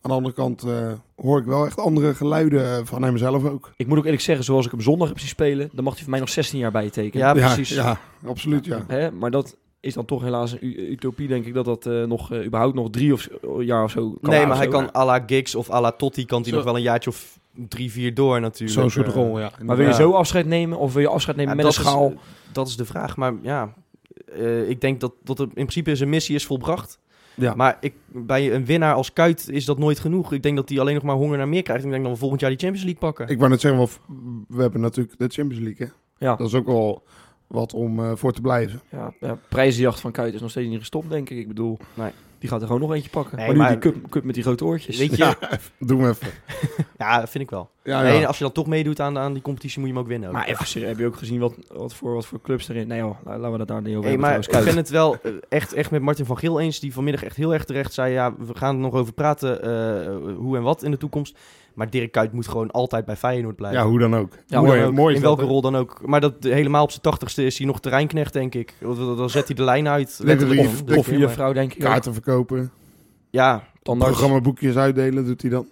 Aan 0.05 0.11
de 0.11 0.17
andere 0.17 0.35
kant 0.35 0.63
eh, 0.63 0.91
hoor 1.15 1.39
ik 1.39 1.45
wel 1.45 1.65
echt 1.65 1.79
andere 1.79 2.13
geluiden 2.15 2.77
eh, 2.77 2.79
van 2.85 3.03
hemzelf 3.03 3.43
ook. 3.45 3.71
Ik 3.77 3.87
moet 3.87 3.97
ook 3.97 4.03
eerlijk 4.03 4.21
zeggen, 4.21 4.45
zoals 4.45 4.65
ik 4.65 4.71
hem 4.71 4.81
zondag 4.81 5.07
heb 5.07 5.19
zien 5.19 5.27
spelen, 5.27 5.69
dan 5.73 5.83
mag 5.83 5.93
hij 5.93 6.01
voor 6.01 6.11
mij 6.11 6.19
nog 6.19 6.29
16 6.29 6.59
jaar 6.59 6.71
bij 6.71 6.83
je 6.83 6.89
tekenen. 6.89 7.25
Ja, 7.27 7.33
precies. 7.33 7.69
Ja, 7.69 7.83
ja 8.21 8.29
absoluut, 8.29 8.65
ja. 8.65 8.83
Hè? 8.87 9.11
Maar 9.11 9.31
dat 9.31 9.55
is 9.79 9.93
dan 9.93 10.05
toch 10.05 10.21
helaas 10.21 10.51
een 10.51 10.91
utopie, 10.91 11.27
denk 11.27 11.45
ik, 11.45 11.53
dat 11.53 11.65
dat 11.65 11.85
eh, 11.85 12.03
nog 12.03 12.31
eh, 12.33 12.45
überhaupt 12.45 12.75
nog 12.75 12.89
drie 12.89 13.13
of 13.13 13.21
zo- 13.41 13.61
jaar 13.63 13.83
of 13.83 13.91
zo 13.91 14.17
kan. 14.21 14.29
nee, 14.33 14.45
maar 14.45 14.55
hij 14.57 14.65
zo. 14.65 14.71
kan 14.71 14.89
à 14.95 15.05
la 15.05 15.23
Giggs 15.27 15.55
of 15.55 15.71
à 15.71 15.81
la 15.81 15.91
Totti 15.91 16.25
kan 16.25 16.41
hij 16.41 16.49
Zo. 16.49 16.55
nog 16.55 16.65
wel 16.65 16.75
een 16.75 16.81
jaartje 16.81 17.09
of 17.09 17.39
drie, 17.67 17.91
vier 17.91 18.13
door 18.13 18.41
natuurlijk. 18.41 18.79
Zo'n 18.79 18.89
soort 18.89 19.07
rol, 19.15 19.39
ja. 19.39 19.51
Maar 19.63 19.75
wil 19.75 19.85
je 19.85 19.91
Ja. 19.91 19.97
zo 19.97 20.11
afscheid 20.11 20.45
nemen 20.45 20.77
of 20.77 20.93
wil 20.93 21.01
je 21.01 21.07
afscheid 21.09 21.37
nemen 21.37 21.51
ja, 21.57 21.63
met 21.63 21.65
een 21.65 21.71
dat 21.83 21.85
is- 21.85 21.91
schaal? 21.91 22.13
dat 22.51 22.67
is 22.67 22.75
de 22.75 22.85
vraag. 22.85 23.17
Maar 23.17 23.33
ja, 23.41 23.73
eh, 24.33 24.69
ik 24.69 24.81
denk 24.81 24.99
dat, 24.99 25.11
dat 25.23 25.37
het 25.37 25.47
in 25.47 25.53
principe 25.53 25.95
zijn 25.95 26.09
missie 26.09 26.35
is 26.35 26.45
volbracht. 26.45 26.99
Ja. 27.35 27.53
Maar 27.55 27.77
ik, 27.79 27.93
bij 28.07 28.53
een 28.53 28.65
winnaar 28.65 28.93
als 28.93 29.13
Kuit 29.13 29.49
is 29.49 29.65
dat 29.65 29.77
nooit 29.77 29.99
genoeg. 29.99 30.33
Ik 30.33 30.43
denk 30.43 30.55
dat 30.55 30.69
hij 30.69 30.79
alleen 30.79 30.93
nog 30.93 31.03
maar 31.03 31.15
honger 31.15 31.37
naar 31.37 31.47
meer 31.47 31.61
krijgt. 31.63 31.83
Ik 31.83 31.89
denk 31.91 32.03
dat 32.03 32.11
we 32.11 32.17
volgend 32.19 32.41
jaar 32.41 32.49
die 32.49 32.59
Champions 32.59 32.85
League 32.85 33.01
pakken. 33.01 33.27
Ik 33.27 33.37
wou 33.37 33.49
net 33.49 33.61
zeggen, 33.61 33.79
wel, 33.79 33.89
we 34.47 34.61
hebben 34.61 34.81
natuurlijk 34.81 35.17
de 35.17 35.27
Champions 35.27 35.63
League, 35.63 35.87
hè. 35.87 35.93
Ja. 36.25 36.35
Dat 36.35 36.47
is 36.47 36.53
ook 36.53 36.65
wel 36.65 37.03
wat 37.47 37.73
om 37.73 37.99
eh, 37.99 38.11
voor 38.15 38.33
te 38.33 38.41
blijven. 38.41 38.81
Ja, 38.91 39.13
ja, 39.19 39.37
prijzenjacht 39.49 39.99
van 39.99 40.11
Kuit 40.11 40.33
is 40.33 40.41
nog 40.41 40.49
steeds 40.49 40.69
niet 40.69 40.79
gestopt, 40.79 41.09
denk 41.09 41.29
ik. 41.29 41.37
Ik 41.37 41.47
bedoel, 41.47 41.77
Nee. 41.93 42.11
die 42.39 42.49
gaat 42.49 42.61
er 42.61 42.67
gewoon 42.67 42.81
nog 42.81 42.93
eentje 42.93 43.09
pakken. 43.09 43.37
Nee, 43.37 43.45
maar 43.45 43.55
nu 43.55 43.61
maar- 43.61 43.69
die 43.79 43.79
cup, 43.79 44.09
cup 44.09 44.23
met 44.23 44.33
die 44.35 44.43
grote 44.43 44.65
oortjes. 44.65 44.97
Weet 44.97 45.11
je, 45.11 45.23
Ja, 45.23 45.35
ja, 45.39 45.51
even- 45.53 45.71
doe 45.79 46.01
hem 46.01 46.09
even. 46.09 47.27
vind 47.31 47.43
ik 47.43 47.49
wel. 47.49 47.69
Ja, 47.85 48.01
Nee, 48.01 48.19
ja. 48.19 48.27
als 48.27 48.37
je 48.37 48.43
dan 48.43 48.53
toch 48.53 48.67
meedoet 48.67 48.99
aan, 48.99 49.17
aan 49.17 49.33
die 49.33 49.41
competitie, 49.41 49.79
moet 49.79 49.87
je 49.87 49.93
hem 49.93 50.03
ook 50.03 50.09
winnen. 50.09 50.29
ook. 50.29 50.35
Maar 50.35 50.45
even 50.47 50.65
serieus, 50.67 50.89
heb 50.89 50.99
je 50.99 51.05
ook 51.05 51.15
gezien 51.15 51.39
wat, 51.39 51.55
wat, 51.73 51.93
voor, 51.93 52.13
wat 52.13 52.25
voor 52.25 52.41
clubs 52.41 52.69
erin... 52.69 52.87
Nee 52.87 52.99
joh, 52.99 53.15
la- 53.25 53.37
laten 53.37 53.51
we 53.51 53.57
dat 53.57 53.67
daar 53.67 53.81
niet 53.81 53.89
over 53.95 54.01
Hey, 54.01 54.11
hebben 54.11 54.29
maar 54.29 54.59
ik 54.59 54.65
ben 54.65 54.75
het 54.77 54.89
wel 54.89 55.17
eh, 55.23 55.31
echt, 55.49 55.73
echt 55.73 55.91
met 55.91 56.01
Martin 56.01 56.25
van 56.25 56.37
Geel 56.37 56.59
eens, 56.59 56.79
die 56.79 56.93
vanmiddag 56.93 57.23
echt 57.23 57.35
heel 57.35 57.53
erg 57.53 57.63
terecht 57.65 57.93
zei, 57.93 58.13
ja, 58.13 58.35
we 58.37 58.55
gaan 58.55 58.75
er 58.75 58.81
nog 58.81 58.93
over 58.93 59.13
praten, 59.13 59.61
eh, 59.61 60.35
hoe 60.35 60.57
en 60.57 60.63
wat 60.63 60.83
in 60.83 60.91
de 60.91 60.97
toekomst. 60.97 61.37
Maar 61.73 61.89
Dirk 61.89 62.11
Kuyt 62.11 62.31
moet 62.31 62.47
gewoon 62.47 62.71
altijd 62.71 63.05
bij 63.05 63.15
Feyenoord 63.15 63.55
blijven. 63.55 63.79
ja, 63.81 63.87
hoe 63.87 63.99
dan 63.99 64.15
ook. 64.15 64.31
Ja, 64.47 64.57
Hoe 64.57 64.67
mooi, 64.67 64.79
dan 64.79 64.89
ook, 64.89 64.95
mooi 64.95 65.11
is 65.11 65.19
in 65.19 65.25
welke 65.25 65.43
rol 65.43 65.61
dan 65.61 65.75
ook. 65.75 66.01
Maar 66.07 66.21
dat 66.21 66.33
helemaal 66.39 66.83
op 66.83 66.89
zijn 66.89 67.01
tachtigste 67.01 67.45
is 67.45 67.57
hij 67.57 67.67
nog 67.67 67.79
terreinknecht, 67.79 68.33
denk 68.33 68.55
ik. 68.55 68.73
Dan 68.79 69.29
zet 69.29 69.47
hij 69.47 69.55
de 69.55 69.63
lijn 69.63 69.87
uit. 69.87 70.19
Letterlijk 70.23 70.59
of 70.97 71.07
maar- 71.09 71.17
juffrouw, 71.17 71.53
denk 71.53 71.73
ik. 71.73 71.79
Kaarten 71.79 72.13
verkopen, 72.13 72.71
Ja, 73.29 73.63
Tandarts. 73.83 74.13
programmaboekjes 74.17 74.75
uitdelen, 74.75 75.25
doet 75.25 75.41
hij 75.41 75.51
dan. 75.51 75.67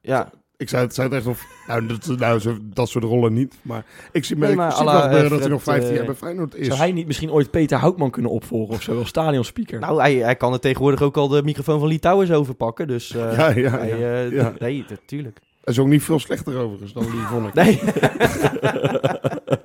ja. 0.00 0.30
Ik 0.58 0.68
zei 0.68 0.82
het, 0.82 0.94
zei 0.94 1.08
het 1.08 1.16
echt 1.16 1.26
of... 1.26 1.46
Nou, 1.66 1.86
dat, 1.86 2.18
nou 2.18 2.38
zo, 2.38 2.56
dat 2.62 2.88
soort 2.88 3.04
rollen 3.04 3.32
niet. 3.32 3.54
Maar 3.62 3.84
ik 4.12 4.24
zie, 4.24 4.36
Nee, 4.36 4.50
ik 4.50 4.56
maar 4.56 4.72
zie 4.72 4.80
à 4.80 4.84
la, 4.84 4.92
wel 4.92 5.02
gebeuren 5.02 5.24
eh, 5.26 5.30
dat 5.30 5.40
hij 5.40 5.48
nog 5.48 5.62
Fred, 5.62 5.74
15 5.74 5.90
eh, 5.90 5.96
jaar 5.96 6.06
bij 6.06 6.14
Feyenoord 6.14 6.54
is. 6.54 6.66
Zou 6.66 6.78
hij 6.78 6.92
niet 6.92 7.06
misschien 7.06 7.30
ooit 7.30 7.50
Peter 7.50 7.78
Houtman 7.78 8.10
kunnen 8.10 8.30
opvolgen 8.30 8.74
of 8.74 8.82
zo 8.82 8.98
als 8.98 9.08
stadionspeaker? 9.08 9.80
Nou, 9.80 10.00
hij, 10.00 10.14
hij 10.14 10.36
kan 10.36 10.52
er 10.52 10.60
tegenwoordig 10.60 11.02
ook 11.02 11.16
al 11.16 11.28
de 11.28 11.42
microfoon 11.42 11.78
van 11.78 11.88
Lee 11.88 11.98
Towers 11.98 12.30
overpakken. 12.30 12.88
Dus 12.88 13.14
eh, 13.14 13.36
Ja, 13.36 13.48
ja, 13.50 13.70
hij, 13.78 13.88
ja. 13.98 14.24
eh, 14.24 14.32
Ja. 14.32 14.52
Nee, 14.58 14.84
natuurlijk. 14.88 15.38
Hij 15.64 15.74
is 15.74 15.80
ook 15.80 15.86
niet 15.86 16.02
veel 16.02 16.18
slechter 16.18 16.56
overigens 16.58 16.92
dan 16.92 17.02
die 17.02 17.20
vond 17.20 17.46
ik. 17.46 17.54
Nee. 17.54 17.80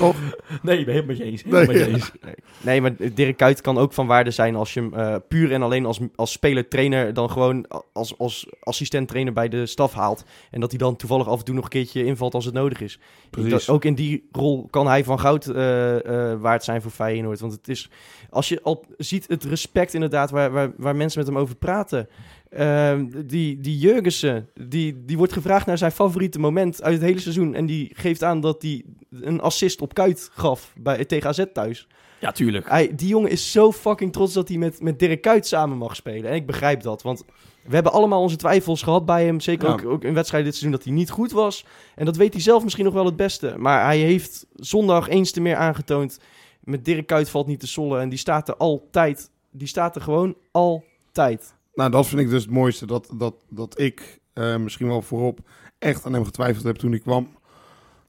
Toch? 0.00 0.16
Nee, 0.62 0.78
ik 0.78 0.84
ben 0.84 0.94
helemaal 0.94 1.16
met 1.16 1.16
je 1.16 1.24
eens. 1.24 1.44
Nee, 1.44 1.52
Helemaal 1.54 1.74
met 1.74 1.84
je 1.84 1.90
ja. 1.90 1.96
eens. 1.96 2.12
Nee, 2.66 2.80
maar 2.80 2.92
Dirk 3.14 3.36
Kuyt 3.36 3.60
kan 3.60 3.78
ook 3.78 3.92
van 3.92 4.06
waarde 4.06 4.30
zijn 4.30 4.54
als 4.56 4.74
je 4.74 4.80
hem 4.80 4.94
eh, 4.94 5.16
puur 5.28 5.52
en 5.52 5.62
alleen 5.62 5.86
als, 5.86 5.98
als 6.14 6.32
speler-trainer 6.32 7.14
dan 7.14 7.30
gewoon 7.30 7.66
als, 7.92 8.18
als 8.18 8.46
assistent-trainer 8.60 9.32
bij 9.32 9.48
de 9.48 9.66
staf 9.66 9.92
haalt. 9.92 10.24
En 10.50 10.60
dat 10.60 10.70
hij 10.70 10.78
dan 10.78 10.96
toevallig 10.96 11.28
af 11.28 11.38
en 11.38 11.44
toe 11.44 11.54
nog 11.54 11.64
een 11.64 11.70
keertje 11.70 12.04
invalt 12.04 12.34
als 12.34 12.44
het 12.44 12.54
nodig 12.54 12.80
is. 12.80 12.98
Precies. 13.30 13.50
Dat- 13.50 13.68
ook 13.68 13.84
in 13.84 13.94
die 13.94 14.28
rol 14.32 14.66
kan 14.70 14.86
hij 14.86 15.04
van 15.04 15.20
goud 15.20 15.46
eh, 15.46 16.30
eh, 16.32 16.40
waard 16.40 16.64
zijn 16.64 16.82
voor 16.82 16.90
Feyenoord. 16.90 17.40
Want 17.40 17.52
het 17.52 17.68
is, 17.68 17.90
als 18.30 18.48
je 18.48 18.62
al 18.62 18.84
ziet 18.96 19.28
het 19.28 19.44
respect 19.44 19.94
inderdaad 19.94 20.30
waar, 20.30 20.50
waar, 20.50 20.72
waar 20.76 20.96
mensen 20.96 21.18
met 21.18 21.28
hem 21.28 21.38
over 21.38 21.56
praten. 21.56 22.08
Ehm, 22.50 23.06
die, 23.26 23.60
die 23.60 23.78
Jurgensen, 23.78 24.48
die, 24.68 25.04
die 25.04 25.16
wordt 25.16 25.32
gevraagd 25.32 25.66
naar 25.66 25.78
zijn 25.78 25.92
favoriete 25.92 26.38
moment 26.38 26.82
uit 26.82 26.94
het 26.94 27.02
hele 27.02 27.20
seizoen. 27.20 27.54
En 27.54 27.66
die 27.66 27.90
geeft 27.94 28.24
aan 28.24 28.40
dat 28.40 28.62
hij 28.62 28.84
een 29.10 29.40
assist 29.40 29.80
op 29.80 29.94
Kuit 29.94 30.30
gaf 30.32 30.72
bij, 30.76 31.04
tegen 31.04 31.28
AZ 31.28 31.44
thuis. 31.52 31.86
Ja, 32.20 32.32
tuurlijk. 32.32 32.68
Hij, 32.68 32.94
die 32.94 33.08
jongen 33.08 33.30
is 33.30 33.52
zo 33.52 33.72
fucking 33.72 34.12
trots 34.12 34.32
dat 34.32 34.48
hij 34.48 34.56
met, 34.56 34.82
met 34.82 34.98
Dirk 34.98 35.20
Kuyt 35.20 35.46
samen 35.46 35.76
mag 35.78 35.96
spelen. 35.96 36.30
En 36.30 36.36
ik 36.36 36.46
begrijp 36.46 36.82
dat, 36.82 37.02
want 37.02 37.24
we 37.64 37.74
hebben 37.74 37.92
allemaal 37.92 38.20
onze 38.20 38.36
twijfels 38.36 38.82
gehad 38.82 39.06
bij 39.06 39.24
hem. 39.24 39.40
Zeker 39.40 39.68
Ja. 39.68 39.72
ook, 39.72 39.84
ook 39.84 40.04
in 40.04 40.14
wedstrijden 40.14 40.50
dit 40.50 40.58
seizoen 40.58 40.78
dat 40.78 40.88
hij 40.88 40.98
niet 40.98 41.10
goed 41.10 41.32
was. 41.32 41.64
En 41.94 42.04
dat 42.04 42.16
weet 42.16 42.32
hij 42.32 42.42
zelf 42.42 42.62
misschien 42.62 42.84
nog 42.84 42.94
wel 42.94 43.04
het 43.04 43.16
beste. 43.16 43.54
Maar 43.58 43.84
hij 43.84 43.98
heeft 43.98 44.46
zondag 44.54 45.08
eens 45.08 45.30
te 45.30 45.40
meer 45.40 45.56
aangetoond. 45.56 46.20
Met 46.60 46.84
Dirk 46.84 47.06
Kuyt 47.06 47.30
valt 47.30 47.46
niet 47.46 47.60
te 47.60 47.66
sollen. 47.66 48.00
En 48.00 48.08
die 48.08 48.18
staat 48.18 48.48
er 48.48 48.56
altijd. 48.56 49.30
Die 49.50 49.68
staat 49.68 49.96
er 49.96 50.02
gewoon 50.02 50.34
altijd. 50.50 51.54
Nou, 51.80 51.92
dat 51.92 52.06
vind 52.06 52.20
ik 52.20 52.28
dus 52.30 52.42
het 52.42 52.52
mooiste. 52.52 52.86
Dat, 52.86 53.10
dat, 53.16 53.34
dat 53.48 53.78
ik 53.78 54.20
eh, 54.32 54.56
misschien 54.56 54.86
wel 54.86 55.02
voorop 55.02 55.40
echt 55.78 56.06
aan 56.06 56.12
hem 56.12 56.24
getwijfeld 56.24 56.64
heb 56.64 56.76
toen 56.76 56.90
hij 56.90 57.00
kwam. 57.00 57.28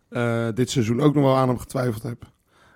Eh, 0.10 0.48
dit 0.54 0.70
seizoen 0.70 1.02
ook 1.02 1.14
nog 1.14 1.24
wel 1.24 1.36
aan 1.36 1.48
hem 1.48 1.58
getwijfeld 1.60 2.04
heb. 2.04 2.32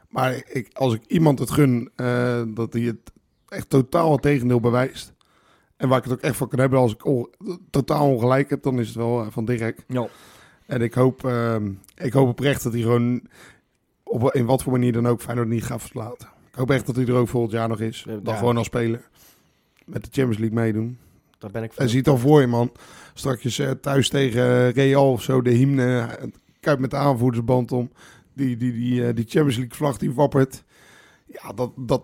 Maar 0.09 0.43
ik, 0.47 0.69
als 0.73 0.93
ik 0.93 1.05
iemand 1.07 1.39
het 1.39 1.51
gun, 1.51 1.91
eh, 1.95 2.41
dat 2.47 2.73
hij 2.73 2.81
het 2.81 3.11
echt 3.47 3.69
totaal 3.69 4.11
het 4.11 4.21
tegendeel 4.21 4.59
bewijst. 4.59 5.13
En 5.77 5.89
waar 5.89 5.97
ik 5.97 6.03
het 6.03 6.13
ook 6.13 6.21
echt 6.21 6.35
van 6.37 6.47
kan 6.47 6.59
hebben 6.59 6.79
als 6.79 6.93
ik 6.93 7.05
on- 7.05 7.29
totaal 7.69 8.07
ongelijk 8.09 8.49
heb, 8.49 8.63
dan 8.63 8.79
is 8.79 8.87
het 8.87 8.95
wel 8.95 9.31
van 9.31 9.45
Dirk. 9.45 9.83
Ja. 9.87 10.07
En 10.65 10.81
ik 10.81 10.93
hoop, 10.93 11.31
ik 11.95 12.13
hoop 12.13 12.27
oprecht 12.27 12.63
dat 12.63 12.73
hij 12.73 12.81
gewoon 12.81 13.21
op, 14.03 14.33
in 14.33 14.45
wat 14.45 14.63
voor 14.63 14.71
manier 14.71 14.91
dan 14.91 15.07
ook 15.07 15.21
Feyenoord 15.21 15.47
niet 15.47 15.63
gaat 15.63 15.81
verlaten. 15.81 16.27
Ik 16.51 16.55
hoop 16.55 16.71
echt 16.71 16.85
dat 16.85 16.95
hij 16.95 17.05
er 17.05 17.13
ook 17.13 17.27
volgend 17.27 17.51
jaar 17.53 17.67
nog 17.67 17.79
is. 17.79 18.03
Dan 18.07 18.21
ja. 18.23 18.35
gewoon 18.35 18.57
als 18.57 18.67
speler. 18.67 19.09
Met 19.85 20.03
de 20.03 20.09
Champions 20.11 20.37
League 20.37 20.57
meedoen. 20.59 20.97
Daar 21.39 21.51
ben 21.51 21.63
ik 21.63 21.73
van. 21.73 21.83
En 21.83 21.89
zie 21.89 21.99
het 21.99 22.07
al 22.07 22.17
voor 22.17 22.41
je, 22.41 22.47
man. 22.47 22.71
Straks 23.13 23.59
eh, 23.59 23.69
thuis 23.71 24.09
tegen 24.09 24.71
Real 24.71 25.11
of 25.11 25.21
zo, 25.21 25.41
de 25.41 25.49
hymne. 25.51 25.99
eh, 25.99 26.27
Kijk 26.59 26.79
met 26.79 26.89
de 26.91 26.97
aanvoerdersband 26.97 27.71
om. 27.71 27.89
Die, 28.33 28.57
die, 28.57 28.71
die, 28.73 29.07
eh, 29.07 29.15
die 29.15 29.25
Champions 29.27 29.55
League 29.57 29.75
vlag 29.75 29.97
die 29.97 30.13
wappert. 30.13 30.63
Ja, 31.25 31.51
dat, 31.55 31.71
dat, 31.75 32.03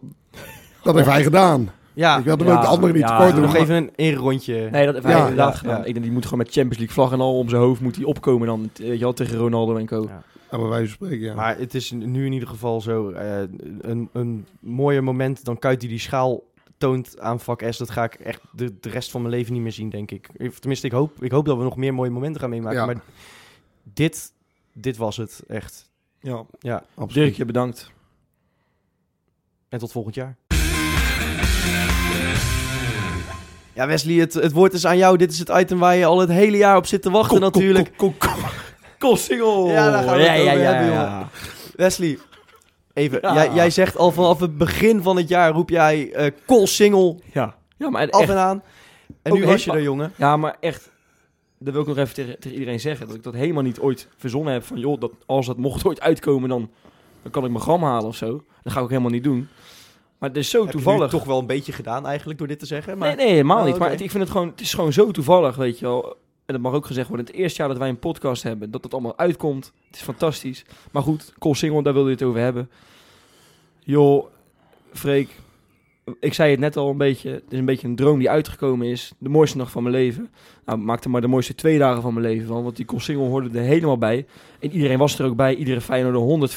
dat 0.84 0.96
heeft 0.96 1.08
hij 1.08 1.24
gedaan. 1.24 1.70
Ja, 1.94 2.18
ik 2.18 2.24
wilde 2.24 2.44
ja, 2.46 2.54
ook 2.56 2.62
de 2.62 2.68
anderen 2.68 2.96
niet 2.96 3.04
ja, 3.04 3.18
tekort 3.18 3.32
doen. 3.34 3.42
nog 3.42 3.52
maar- 3.52 3.62
even 3.62 3.76
een 3.76 3.90
ererondje. 3.96 4.70
Nee, 4.72 4.86
dat 4.86 4.94
heeft 4.94 5.06
hij 5.06 5.16
Ja, 5.16 5.22
inderdaad 5.22 5.54
ja, 5.54 5.58
gedaan. 5.60 5.78
ja. 5.80 5.86
Ik 5.86 5.94
denk, 5.94 6.06
die 6.06 6.14
moet 6.14 6.24
gewoon 6.24 6.40
met 6.40 6.48
Champions 6.52 6.78
League 6.78 6.96
vlag 6.96 7.12
en 7.12 7.20
al 7.20 7.38
om 7.38 7.50
zijn 7.50 7.62
hoofd 7.62 7.82
moet 7.82 7.96
hij 7.96 8.06
opkomen 8.06 8.48
dan. 8.48 8.70
eh, 8.74 8.88
Weet 8.88 8.94
je 8.98 9.04
wel, 9.04 9.14
tegen 9.14 9.38
Ronaldo 9.38 9.76
en 9.78 9.86
co. 9.86 10.04
Ja. 10.08 10.24
Ja, 10.52 10.58
bij 10.58 10.68
wijze 10.68 10.88
van 10.88 10.96
spreken, 11.08 11.26
ja. 11.26 11.34
Maar 11.36 11.58
het 11.58 11.74
is 11.74 11.92
nu 11.92 12.26
in 12.26 12.32
ieder 12.34 12.48
geval 12.48 12.82
zo 12.82 13.10
eh, 13.10 13.40
een, 13.82 14.10
een 14.14 14.46
mooier 14.60 15.04
moment 15.04 15.44
dan 15.46 15.60
Kuit 15.60 15.80
die 15.80 15.90
die 15.90 16.00
schaal 16.00 16.44
toont 16.82 17.20
aan 17.20 17.40
vak 17.40 17.64
S. 17.70 17.78
Dat 17.78 17.90
ga 17.90 18.04
ik 18.04 18.14
echt 18.14 18.42
de, 18.52 18.80
de 18.80 18.90
rest 18.90 19.12
van 19.12 19.22
mijn 19.22 19.34
leven 19.34 19.54
niet 19.54 19.62
meer 19.62 19.72
zien, 19.72 19.90
denk 19.90 20.12
ik. 20.12 20.30
Of 20.38 20.60
Tenminste, 20.60 20.88
ik 20.88 20.94
hoop, 20.94 21.24
ik 21.24 21.32
hoop 21.32 21.46
dat 21.46 21.58
we 21.58 21.64
nog 21.64 21.76
meer 21.76 21.94
mooie 21.94 22.10
momenten 22.10 22.42
gaan 22.42 22.50
meemaken. 22.50 22.80
Ja. 22.80 22.86
Maar 22.86 23.02
dit, 23.84 24.34
dit 24.74 24.98
was 24.98 25.18
het 25.18 25.44
echt. 25.48 25.90
Ja. 26.20 26.46
Ja, 26.60 26.84
Absoluut. 26.96 27.14
Dirkje, 27.14 27.46
bedankt. 27.46 27.92
en 29.70 29.80
tot 29.80 29.92
volgend 29.92 30.16
jaar. 30.16 30.36
Ja, 33.74 33.88
Wesley, 33.88 34.16
het, 34.16 34.34
het 34.34 34.52
woord 34.52 34.74
is 34.74 34.86
aan 34.86 34.98
jou. 34.98 35.18
Dit 35.18 35.32
is 35.32 35.40
het 35.40 35.50
item 35.50 35.80
waar 35.80 35.96
je 35.96 36.06
al 36.06 36.20
het 36.20 36.30
hele 36.30 36.58
jaar 36.58 36.78
op 36.78 36.86
zit 36.86 37.02
te 37.02 37.10
wachten 37.10 37.40
natuurlijk. 37.40 37.92
Koolsingel! 38.98 39.68
Ja, 39.68 39.92
daar 39.92 40.04
gaan 40.04 40.18
we 40.18 40.24
het 40.24 40.28
ja, 40.28 40.34
ja, 40.34 40.52
over 40.52 40.64
ja, 40.64 40.74
hebben, 40.74 40.94
ja. 40.94 41.30
Wesley, 41.76 42.20
even. 42.94 43.20
Ja. 43.22 43.34
Jij, 43.34 43.54
jij 43.54 43.70
zegt 43.70 43.98
al 43.98 44.12
vanaf 44.12 44.40
het 44.40 44.58
begin 44.58 45.02
van 45.02 45.18
het 45.18 45.28
jaar 45.28 45.52
roep 45.52 45.70
jij 45.70 46.12
eh 46.14 46.32
Col 46.48 46.68
Single 46.68 47.20
Ja, 47.34 47.56
ja 47.78 47.90
maar 47.90 48.10
af 48.10 48.20
echt, 48.22 48.30
en 48.30 48.38
aan. 48.38 48.64
En 49.22 49.32
Ook 49.32 49.38
nu 49.38 49.46
was 49.46 49.64
je 49.64 49.72
er, 49.72 49.82
jongen. 49.82 50.14
Ja, 50.18 50.38
maar 50.38 50.58
echt, 50.60 50.92
dat 51.60 51.74
wil 51.74 51.82
ik 51.82 51.88
nog 51.88 51.98
even 51.98 52.14
tegen, 52.14 52.40
tegen 52.40 52.58
iedereen 52.58 52.80
zeggen. 52.80 53.08
Dat 53.08 53.16
ik 53.16 53.24
dat 53.24 53.34
helemaal 53.34 53.64
niet 53.64 53.80
ooit 53.80 54.08
verzonnen 54.18 54.54
heb 54.54 54.64
van, 54.64 54.78
joh, 54.78 55.00
dat 55.00 55.12
als 55.26 55.46
dat 55.46 55.58
mocht 55.58 55.86
ooit 55.86 56.02
uitkomen, 56.02 56.50
dan, 56.50 56.70
dan 57.22 57.32
kan 57.32 57.44
ik 57.46 57.50
mijn 57.52 57.64
gram 57.64 57.84
halen 57.84 58.08
of 58.08 58.16
zo. 58.16 58.44
Dat 58.64 58.74
ga 58.74 58.78
ik 58.78 58.84
ook 58.84 58.90
helemaal 58.90 59.12
niet 59.12 59.24
doen. 59.24 59.48
Maar 60.18 60.30
het 60.30 60.38
is 60.38 60.50
zo 60.50 60.62
Heb 60.62 60.72
toevallig. 60.72 61.10
toch 61.10 61.24
wel 61.24 61.40
een 61.40 61.46
beetje 61.48 61.72
gedaan 61.72 62.06
eigenlijk 62.06 62.40
door 62.40 62.48
dit 62.48 62.60
te 62.60 62.66
zeggen. 62.66 62.98
Maar... 62.98 63.08
Nee, 63.08 63.26
nee, 63.26 63.34
helemaal 63.34 63.60
Oh, 63.60 63.66
niet. 63.66 63.78
Maar 63.78 63.90
het- 63.90 64.02
ik 64.02 64.12
vind 64.12 64.24
het 64.24 64.32
gewoon, 64.32 64.48
het 64.48 64.62
is 64.62 64.74
gewoon 64.74 64.94
zo 64.94 65.12
toevallig, 65.12 65.56
weet 65.56 65.80
je 65.80 65.86
wel. 65.86 66.16
En 66.56 66.62
dat 66.62 66.72
mag 66.72 66.80
ook 66.80 66.86
gezegd 66.86 67.08
worden. 67.08 67.26
Het 67.26 67.36
eerste 67.36 67.60
jaar 67.60 67.68
dat 67.70 67.78
wij 67.78 67.90
een 67.90 68.00
podcast 68.00 68.44
hebben, 68.44 68.72
dat 68.72 68.84
het 68.84 68.94
allemaal 68.94 69.18
uitkomt. 69.18 69.72
Het 69.88 69.96
is 69.96 70.02
fantastisch. 70.02 70.66
Maar 70.92 71.04
goed, 71.04 71.34
Col 71.40 71.56
Single, 71.56 71.84
daar 71.84 71.94
wilde 71.94 72.10
je 72.10 72.16
het 72.16 72.24
over 72.24 72.40
hebben. 72.42 72.70
Joh, 73.80 74.26
Freek, 74.94 75.30
ik 76.20 76.34
zei 76.34 76.52
het 76.52 76.60
net 76.60 76.78
al 76.78 76.90
een 76.90 76.98
beetje. 76.98 77.30
Het 77.30 77.44
is 77.50 77.60
een 77.60 77.66
beetje 77.66 77.88
een 77.88 77.96
droom 77.96 78.20
die 78.20 78.30
uitgekomen 78.30 78.88
is. 78.88 79.12
De 79.18 79.30
mooiste 79.30 79.58
dag 79.58 79.72
van 79.72 79.84
mijn 79.84 79.96
leven. 79.96 80.30
Nou, 80.66 80.80
maak 80.80 81.04
er 81.04 81.10
maar 81.10 81.22
de 81.22 81.28
mooiste 81.28 81.56
twee 81.56 81.78
dagen 81.78 82.02
van 82.02 82.14
mijn 82.14 82.26
leven 82.26 82.48
van. 82.48 82.64
Want 82.64 82.76
die 82.76 82.86
Col 82.86 83.00
Single 83.00 83.28
hoorde 83.28 83.60
er 83.60 83.66
helemaal 83.66 83.98
bij. 83.98 84.26
En 84.60 84.72
iedereen 84.72 84.98
was 84.98 85.20
er 85.20 85.26
ook 85.26 85.36
bij. 85.36 85.56
Iedere 85.56 85.82
Feyenoorder, 85.82 86.50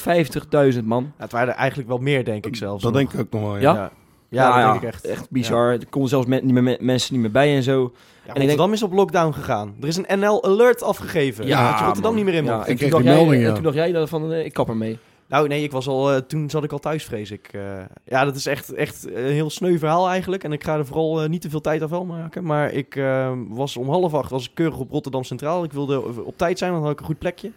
150.000 0.73 0.83
man. 0.83 1.03
Ja, 1.03 1.23
het 1.23 1.31
waren 1.31 1.47
er 1.53 1.59
eigenlijk 1.59 1.89
wel 1.89 1.97
meer, 1.97 2.25
denk 2.25 2.45
ik 2.45 2.55
zelfs. 2.55 2.83
Dat 2.83 2.91
nog. 2.93 3.01
denk 3.01 3.13
ik 3.13 3.19
ook 3.19 3.31
nog 3.41 3.41
wel, 3.51 3.57
ja. 3.57 3.73
Ja? 3.73 3.91
Ja, 4.29 4.59
ja, 4.59 4.61
dat 4.63 4.71
denk 4.71 4.83
ik 4.83 4.89
echt. 4.93 5.05
Echt 5.05 5.29
bizar. 5.29 5.71
Er 5.71 5.87
konden 5.89 6.09
zelfs 6.09 6.27
men- 6.27 6.45
niet 6.45 6.53
meer, 6.53 6.63
me- 6.63 6.77
mensen 6.81 7.13
niet 7.13 7.21
meer 7.21 7.31
bij 7.31 7.55
en 7.55 7.63
zo. 7.63 7.93
Ja, 8.25 8.33
En 8.33 8.41
ik 8.41 8.47
Rotterdam 8.47 8.73
is 8.73 8.83
op 8.83 8.93
lockdown 8.93 9.31
gegaan. 9.33 9.75
Er 9.81 9.87
is 9.87 9.97
een 9.97 10.19
NL-alert 10.19 10.81
afgegeven. 10.83 11.45
Ja, 11.47 11.69
dat 11.69 11.79
je 11.79 11.85
Rotterdam 11.85 12.13
man. 12.15 12.23
niet 12.23 12.31
meer 12.33 12.41
in 12.41 12.45
Ja, 12.45 12.53
en 12.53 12.59
Ik 12.59 12.65
toen, 12.65 12.75
kreeg 12.75 12.91
die 12.91 13.03
jij, 13.03 13.13
melding, 13.15 13.41
en 13.41 13.47
ja. 13.47 13.53
toen 13.53 13.63
dacht 13.63 13.75
jij 13.75 13.91
dat 13.91 14.09
van, 14.09 14.33
eh, 14.33 14.45
ik 14.45 14.53
kap 14.53 14.67
ermee. 14.69 14.97
Nou, 15.27 15.47
nee, 15.47 15.63
ik 15.63 15.71
was 15.71 15.87
al, 15.87 16.11
eh, 16.13 16.17
toen 16.21 16.49
zat 16.49 16.63
ik 16.63 16.71
al 16.71 16.79
thuis, 16.79 17.03
vrees 17.05 17.31
ik. 17.31 17.49
Eh, 17.51 17.61
ja, 18.05 18.25
dat 18.25 18.35
is 18.35 18.45
echt, 18.45 18.73
echt 18.73 19.07
een 19.15 19.31
heel 19.31 19.49
sneu 19.49 19.77
verhaal 19.77 20.09
eigenlijk. 20.09 20.43
En 20.43 20.51
ik 20.51 20.63
ga 20.63 20.77
er 20.77 20.85
vooral 20.85 21.27
niet 21.27 21.41
te 21.41 21.49
veel 21.49 21.61
tijd 21.61 21.81
af 21.81 21.89
wel 21.89 22.05
maken. 22.05 22.43
Maar 22.43 22.71
ik 22.71 22.95
eh, 22.95 23.31
was 23.47 23.77
om 23.77 23.89
half 23.89 24.13
acht 24.13 24.29
was 24.31 24.45
ik 24.45 24.51
keurig 24.53 24.79
op 24.79 24.91
Rotterdam 24.91 25.23
Centraal. 25.23 25.63
Ik 25.63 25.71
wilde 25.73 26.23
op 26.23 26.37
tijd 26.37 26.57
zijn, 26.57 26.71
want 26.71 26.83
dan 26.83 26.91
had 26.91 26.99
ik 27.01 27.07
een 27.07 27.13
goed 27.13 27.19
plekje. 27.21 27.51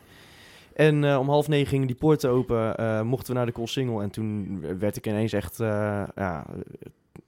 En 0.75 1.05
eh, 1.05 1.19
om 1.19 1.29
half 1.29 1.49
negen 1.49 1.67
gingen 1.67 1.87
die 1.87 1.97
poorten 1.97 2.31
open. 2.31 2.77
eh, 2.77 3.03
mochten 3.03 3.29
we 3.33 3.37
naar 3.37 3.47
de 3.47 3.53
Koolsingel. 3.53 4.03
En 4.03 4.11
toen 4.11 4.61
werd 4.79 4.97
ik 4.97 5.07
ineens 5.07 5.33
echt 5.33 5.61
eh, 5.61 6.03
ja, 6.17 6.45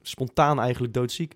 spontaan 0.01 0.59
eigenlijk 0.59 0.93
doodziek. 0.93 1.35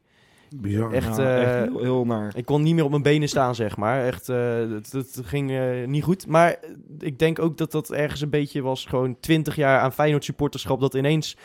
Bizar. 0.56 0.92
Echt, 0.92 1.18
eh, 1.18 1.26
heel, 1.26 1.80
heel 1.82 2.06
naar. 2.06 2.34
Ik 2.36 2.46
kon 2.46 2.62
niet 2.62 2.76
meer 2.76 2.84
op 2.84 2.90
mijn 2.90 3.02
benen 3.02 3.28
staan, 3.30 3.56
zeg 3.56 3.78
maar. 3.78 4.06
Echt, 4.06 4.30
eh, 4.30 4.58
het, 4.70 4.92
het 4.92 5.22
ging 5.24 5.52
eh, 5.52 5.88
niet 5.88 6.04
goed. 6.04 6.28
Maar 6.28 6.60
ik 7.00 7.20
denk 7.20 7.40
ook 7.40 7.58
dat 7.58 7.72
dat 7.72 7.92
ergens 7.92 8.22
een 8.22 8.30
beetje 8.30 8.62
was. 8.62 8.86
Gewoon 8.86 9.20
20 9.20 9.56
jaar 9.56 9.80
aan 9.80 9.94
Feyenoord 9.94 10.24
supporterschap. 10.24 10.80
Dat 10.80 10.94
ineens 10.94 11.38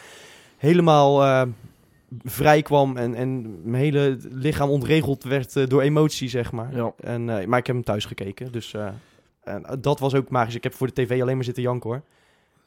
helemaal 0.57 1.23
eh, 1.23 1.43
vrij 2.25 2.63
kwam. 2.63 2.97
En, 2.97 3.15
en 3.15 3.61
mijn 3.71 3.83
hele 3.83 4.17
lichaam 4.31 4.71
ontregeld 4.71 5.25
werd 5.25 5.71
door 5.71 5.83
emotie, 5.83 6.29
zeg 6.29 6.53
maar. 6.53 6.77
Ja. 6.77 6.93
En, 7.01 7.25
maar 7.25 7.59
ik 7.59 7.67
heb 7.67 7.77
hem 7.77 7.85
thuis 7.85 8.05
gekeken. 8.05 8.53
Dus 8.53 8.75
eh, 8.75 9.55
en 9.55 9.81
dat 9.81 10.01
was 10.01 10.15
ook 10.15 10.31
magisch. 10.31 10.55
Ik 10.55 10.63
heb 10.63 10.75
voor 10.75 10.87
de 10.87 10.93
tv 10.93 11.21
alleen 11.23 11.35
maar 11.35 11.45
zitten 11.45 11.63
janken, 11.63 11.91
hoor. 11.91 12.03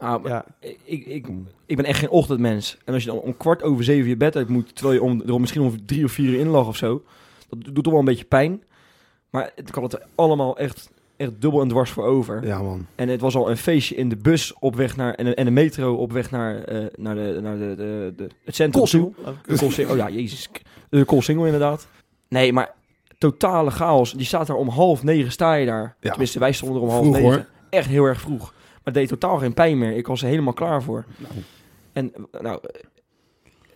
Ah, 0.03 0.25
Ja, 0.25 0.45
ik, 0.59 1.05
ik, 1.05 1.27
ik 1.65 1.75
ben 1.75 1.85
echt 1.85 1.99
geen 1.99 2.09
ochtendmens. 2.09 2.77
En 2.85 2.93
als 2.93 3.03
je 3.03 3.09
dan 3.09 3.19
om 3.19 3.37
kwart 3.37 3.63
over 3.63 3.83
zeven 3.83 4.09
je 4.09 4.17
bed 4.17 4.35
uit 4.35 4.47
moet, 4.49 4.75
terwijl 4.75 4.95
je 4.95 5.03
om, 5.03 5.21
er 5.27 5.39
misschien 5.39 5.61
om 5.61 5.85
drie 5.85 6.03
of 6.03 6.11
vier 6.11 6.29
uur 6.29 6.39
in 6.39 6.47
lag 6.47 6.67
of 6.67 6.75
zo, 6.77 7.03
dat 7.49 7.59
doet 7.75 7.83
toch 7.83 7.91
wel 7.93 7.99
een 7.99 8.05
beetje 8.07 8.25
pijn. 8.25 8.63
Maar 9.29 9.51
ik 9.55 9.67
had 9.73 9.83
het 9.83 9.93
er 9.93 10.07
allemaal 10.15 10.57
echt, 10.57 10.91
echt 11.17 11.31
dubbel 11.41 11.61
en 11.61 11.67
dwars 11.67 11.91
voor 11.91 12.03
over. 12.05 12.45
Ja, 12.45 12.61
man. 12.61 12.85
En 12.95 13.09
het 13.09 13.21
was 13.21 13.35
al 13.35 13.49
een 13.49 13.57
feestje 13.57 13.95
in 13.95 14.09
de 14.09 14.15
bus 14.17 14.53
op 14.59 14.75
weg 14.75 14.95
naar, 14.95 15.13
en, 15.13 15.25
de- 15.25 15.35
en 15.35 15.45
de 15.45 15.51
metro 15.51 15.95
op 15.95 16.11
weg 16.11 16.31
naar, 16.31 16.63
eh, 16.63 16.85
naar, 16.97 17.15
de, 17.15 17.39
naar 17.41 17.57
de, 17.57 17.73
de, 17.77 18.13
de, 18.17 18.27
het 18.45 18.55
centrum 18.55 18.85
toe. 18.85 19.11
De. 19.45 19.85
Oh 19.89 19.95
ja, 19.95 20.09
jezus. 20.09 20.49
De 20.89 21.03
Koolsingel 21.05 21.45
inderdaad. 21.45 21.87
Nee, 22.27 22.53
maar 22.53 22.73
totale 23.17 23.71
chaos. 23.71 24.13
Die 24.13 24.25
staat 24.25 24.47
daar 24.47 24.55
om 24.55 24.67
half 24.69 25.03
negen, 25.03 25.31
sta 25.31 25.53
je 25.53 25.65
daar. 25.65 25.95
Ja. 25.99 26.09
Tenminste, 26.09 26.39
wij 26.39 26.51
stonden 26.51 26.77
er 26.77 26.83
om 26.83 26.89
half 26.89 27.01
Vroeg, 27.03 27.15
negen. 27.15 27.29
hoor. 27.31 27.45
Echt 27.69 27.87
heel 27.87 28.03
erg 28.05 28.21
vroeg. 28.21 28.53
Maar 28.83 28.93
het 28.93 29.09
deed 29.09 29.19
totaal 29.19 29.37
geen 29.37 29.53
pijn 29.53 29.77
meer. 29.77 29.97
Ik 29.97 30.07
was 30.07 30.21
er 30.21 30.27
helemaal 30.27 30.53
klaar 30.53 30.83
voor. 30.83 31.05
Nou, 31.17 31.33
En 31.93 32.13
nou, 32.41 32.59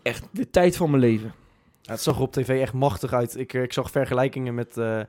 echt 0.02 0.28
de 0.32 0.50
tijd 0.50 0.78
van 0.78 0.90
mijn 0.90 1.02
leven. 1.02 1.34
Ja, 1.82 1.92
het 1.92 2.02
zag 2.02 2.20
op 2.20 2.32
tv 2.32 2.62
echt 2.62 2.74
machtig 2.74 3.14
uit. 3.14 3.38
Ik, 3.38 3.54
eh, 3.54 3.62
ik 3.62 3.74
zag 3.74 3.92
vergelijkingen 3.92 4.54
met, 4.54 4.78
eh, 4.78 5.00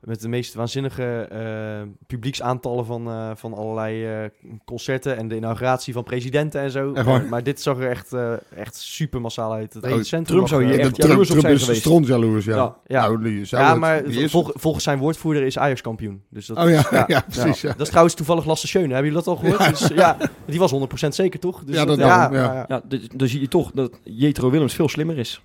met 0.00 0.20
de 0.20 0.28
meest 0.28 0.54
waanzinnige 0.54 1.26
eh, 1.30 1.88
publieksaantallen 2.06 2.86
van, 2.86 3.08
eh, 3.08 3.30
van 3.34 3.54
allerlei 3.54 4.06
eh, 4.06 4.30
concerten 4.64 5.16
en 5.16 5.28
de 5.28 5.36
inauguratie 5.36 5.92
van 5.92 6.02
presidenten 6.04 6.60
en 6.60 6.70
zo. 6.70 6.92
Maar 7.30 7.42
dit 7.42 7.60
zag 7.60 7.78
er 7.78 7.90
echt, 7.90 8.12
eh, 8.12 8.32
echt 8.56 8.76
super 8.76 9.20
massaal 9.20 9.52
uit. 9.52 9.74
Het 9.74 9.84
Oh, 9.84 9.90
hele 9.90 10.04
centrum 10.04 10.36
Trump 10.36 10.48
zou 10.48 10.64
hier 10.64 10.72
de 10.72 10.78
echt 10.78 10.94
Trump, 10.94 11.24
Trump 11.24 11.40
zijn 11.58 11.76
is 11.76 12.08
jaloers, 12.08 12.44
ja. 12.44 12.54
Ja, 12.56 12.76
ja. 12.86 13.08
Nou, 13.08 13.46
ja, 13.48 13.74
maar 13.74 14.04
die 14.04 14.22
is 14.22 14.30
vol- 14.30 14.50
volgens 14.54 14.84
zijn 14.84 14.98
woordvoerder 14.98 15.42
is 15.42 15.58
Ajax 15.58 15.80
kampioen. 15.80 16.22
Dus 16.30 16.46
dat, 16.46 16.56
Oh 16.56 16.70
ja, 16.90 17.04
ja, 17.06 17.24
precies. 17.28 17.60
Ja. 17.60 17.70
Dat 17.72 17.80
is 17.80 17.88
trouwens 17.88 18.14
toevallig 18.14 18.44
Lasse 18.44 18.66
Schöne. 18.66 18.94
Hebben 18.94 19.12
jullie 19.12 19.24
dat 19.24 19.26
al 19.26 19.36
gehoord? 19.36 19.58
Ja. 19.58 19.68
Dus, 19.68 19.88
ja, 19.88 20.16
die 20.46 20.58
was 20.58 20.72
100% 21.04 21.08
zeker, 21.08 21.40
toch? 21.40 21.64
Dus 21.64 21.76
Ja, 21.76 21.84
dat 21.84 21.98
ja. 21.98 22.32
ja. 22.32 22.64
Ja, 22.68 22.82
dus, 22.88 23.08
dan 23.16 23.28
zie 23.28 23.40
je 23.40 23.48
toch 23.48 23.70
dat 23.74 23.98
Jetro 24.04 24.50
Willems 24.50 24.74
veel 24.74 24.88
slimmer 24.88 25.18
is. 25.18 25.42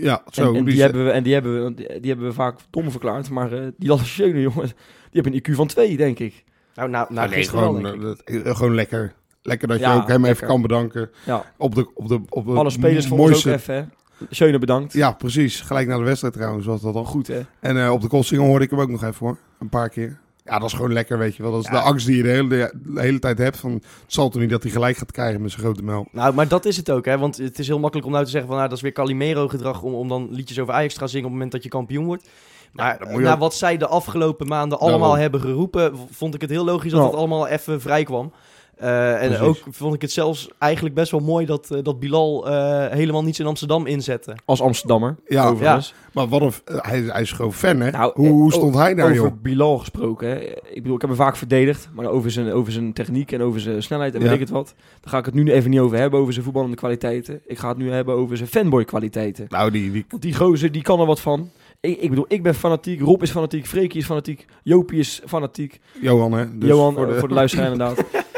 Ja, 0.00 0.22
En, 0.24 0.32
zo. 0.32 0.46
en 0.46 0.52
die, 0.52 0.72
die 0.72 0.82
hebben 0.82 1.04
we, 1.04 1.10
en 1.10 1.22
die, 1.22 1.32
hebben 1.32 1.64
we, 1.64 1.74
die, 1.74 2.00
die 2.00 2.10
hebben 2.10 2.28
we 2.28 2.32
vaak 2.34 2.58
dom 2.70 2.90
verklaard. 2.90 3.30
Maar 3.30 3.52
eh, 3.52 3.66
die 3.76 3.88
Lasse 3.88 4.06
Schöne, 4.06 4.40
jongen, 4.40 4.62
die 5.10 5.22
hebben 5.22 5.32
een 5.32 5.40
IQ 5.52 5.54
van 5.54 5.66
2, 5.66 5.96
denk 5.96 6.18
ik. 6.18 6.44
Nou, 6.74 6.88
nou, 6.90 7.14
nou 7.14 7.28
nee, 7.28 7.38
wel, 7.38 7.48
gewoon, 7.48 7.86
eh, 7.86 8.00
dat- 8.00 8.56
gewoon 8.56 8.74
lekker. 8.74 9.12
Lekker 9.42 9.68
dat 9.68 9.78
je 9.78 9.86
ook 9.86 9.92
hem 9.92 10.06
lekker. 10.06 10.30
even 10.30 10.46
kan 10.46 10.62
bedanken. 10.62 11.10
Ja, 11.26 11.44
Op 11.56 11.74
de, 11.74 11.90
op 11.94 12.08
de, 12.08 12.20
op 12.28 12.46
de 12.46 12.52
alle 12.52 12.70
spelers 12.70 13.06
vonden 13.06 13.26
ons 13.26 13.44
mooiste... 13.44 13.48
ook 13.50 13.54
even. 13.74 13.74
hè. 13.74 14.26
Schöne 14.30 14.58
bedankt. 14.58 14.92
Ja, 14.92 15.12
precies. 15.12 15.60
Gelijk 15.60 15.88
na 15.88 15.96
de 15.98 16.02
wedstrijd 16.04 16.34
trouwens 16.34 16.66
was 16.66 16.80
dat 16.80 16.94
al. 16.94 17.04
Goed, 17.04 17.26
hè? 17.26 17.40
En 17.60 17.84
eh, 17.84 17.90
op 17.92 18.00
de 18.00 18.08
Koolsingel 18.08 18.46
hoorde 18.46 18.64
ik 18.64 18.70
hem 18.70 18.80
ook 18.80 18.88
nog 18.90 19.02
even 19.04 19.26
hoor. 19.26 19.36
Een 19.58 19.68
paar 19.68 19.88
keer. 19.88 20.18
Ja, 20.44 20.58
dat 20.58 20.68
is 20.68 20.74
gewoon 20.74 20.92
lekker, 20.92 21.18
weet 21.18 21.36
je 21.36 21.42
wel. 21.42 21.52
Dat 21.52 21.60
is 21.60 21.66
Ja. 21.70 21.72
de 21.72 21.80
angst 21.80 22.06
die 22.06 22.16
je 22.16 22.22
de 22.22 22.28
hele, 22.28 22.48
de 22.84 23.00
hele 23.00 23.18
tijd 23.18 23.38
hebt. 23.38 23.56
Van, 23.56 23.72
het 23.72 23.84
zal 24.06 24.28
toch 24.28 24.40
niet 24.40 24.50
dat 24.50 24.62
hij 24.62 24.72
gelijk 24.72 24.96
gaat 24.96 25.12
krijgen 25.12 25.42
met 25.42 25.50
zijn 25.50 25.62
grote 25.62 25.82
mel. 25.82 26.06
Nou, 26.12 26.34
maar 26.34 26.48
dat 26.48 26.64
is 26.64 26.76
het 26.76 26.90
ook, 26.90 27.04
hè? 27.04 27.18
Want 27.18 27.36
het 27.36 27.58
is 27.58 27.66
heel 27.66 27.78
makkelijk 27.78 28.06
om 28.06 28.12
nou 28.12 28.24
te 28.24 28.30
zeggen 28.30 28.48
van, 28.48 28.56
nou, 28.58 28.68
dat 28.68 28.78
is 28.78 28.82
weer 28.84 28.92
Calimero-gedrag 28.92 29.82
om, 29.82 29.94
om 29.94 30.08
dan 30.08 30.28
liedjes 30.30 30.58
over 30.60 30.74
Ajax 30.74 30.92
te 30.92 30.98
gaan 30.98 31.08
zingen 31.08 31.24
op 31.26 31.30
het 31.32 31.40
moment 31.40 31.52
dat 31.52 31.62
je 31.62 31.68
kampioen 31.78 32.04
wordt. 32.04 32.28
Maar 32.72 33.06
na 33.20 33.32
ook- 33.32 33.38
wat 33.38 33.54
zij 33.54 33.76
de 33.76 33.86
afgelopen 33.86 34.46
maanden 34.46 34.78
allemaal 34.78 35.16
hebben 35.16 35.40
geroepen, 35.40 35.92
vond 36.10 36.34
ik 36.34 36.40
het 36.40 36.50
heel 36.50 36.64
logisch 36.64 36.90
dat 36.92 37.00
Ja. 37.00 37.06
het 37.06 37.16
allemaal 37.16 37.46
even 37.46 37.80
vrij 37.80 38.04
kwam. 38.04 38.32
Eh, 38.76 39.22
en 39.22 39.28
Precies. 39.28 39.46
ook 39.46 39.56
vond 39.70 39.94
ik 39.94 40.00
het 40.02 40.12
zelfs 40.12 40.48
eigenlijk 40.58 40.94
best 40.94 41.10
wel 41.10 41.20
mooi 41.20 41.46
dat, 41.46 41.70
eh, 41.70 41.78
dat 41.82 42.00
Bilal 42.00 42.48
eh, 42.48 42.86
helemaal 42.86 43.22
niets 43.22 43.40
in 43.40 43.46
Amsterdam 43.46 43.86
inzette. 43.86 44.36
Als 44.44 44.60
Amsterdammer, 44.60 45.16
Ja, 45.28 45.48
overigens. 45.48 45.94
maar 46.12 46.28
wat 46.28 46.40
een, 46.40 46.52
hij, 46.64 47.00
hij 47.00 47.20
is 47.22 47.32
gewoon 47.32 47.52
fan, 47.52 47.80
hè? 47.80 47.90
Nou, 47.90 48.12
hoe, 48.14 48.52
stond 48.52 48.74
hij 48.74 48.94
daar, 48.94 49.04
over 49.04 49.16
joh? 49.16 49.32
Bilal 49.42 49.78
gesproken. 49.78 50.28
Hè. 50.28 50.38
Ik 50.44 50.82
bedoel, 50.82 50.94
ik 50.94 51.00
heb 51.00 51.10
hem 51.10 51.18
vaak 51.18 51.36
verdedigd. 51.36 51.88
Maar 51.92 52.06
over 52.06 52.30
zijn, 52.30 52.52
over 52.52 52.72
zijn 52.72 52.92
techniek 52.92 53.32
en 53.32 53.42
over 53.42 53.60
zijn 53.60 53.82
snelheid 53.82 54.14
en 54.14 54.20
Ja. 54.20 54.24
weet 54.24 54.34
ik 54.34 54.40
het 54.40 54.50
wat. 54.50 54.74
Daar 55.00 55.12
ga 55.12 55.18
ik 55.18 55.24
het 55.24 55.34
nu 55.34 55.52
even 55.52 55.70
niet 55.70 55.80
over 55.80 55.98
hebben, 55.98 56.20
over 56.20 56.32
zijn 56.32 56.44
voetballende 56.44 56.76
kwaliteiten. 56.76 57.40
Ik 57.46 57.58
ga 57.58 57.68
het 57.68 57.78
nu 57.78 57.90
hebben 57.92 58.14
over 58.14 58.36
zijn 58.36 58.48
fanboy 58.48 58.84
kwaliteiten. 58.84 59.46
Nou, 59.48 59.70
die, 59.70 59.92
die, 59.92 60.04
Want 60.08 60.22
die 60.22 60.34
gozer, 60.34 60.72
die 60.72 60.82
kan 60.82 61.00
er 61.00 61.06
wat 61.06 61.20
van. 61.20 61.50
Ik, 61.80 62.00
ik 62.00 62.08
bedoel, 62.08 62.24
ik 62.28 62.42
ben 62.42 62.54
fanatiek. 62.54 63.00
Rob 63.00 63.22
is 63.22 63.30
fanatiek. 63.30 63.66
Freekie 63.66 64.00
is 64.00 64.06
fanatiek. 64.06 64.46
Jopie 64.62 64.98
is 64.98 65.20
fanatiek. 65.26 65.80
Johan, 66.00 66.32
hè? 66.32 66.58
Dus 66.58 66.68
Johan, 66.68 66.94
voor 66.94 67.08
voor 67.08 67.20
de, 67.20 67.28
de, 67.28 67.34
luisteraar 67.34 67.72
inderdaad. 67.72 68.04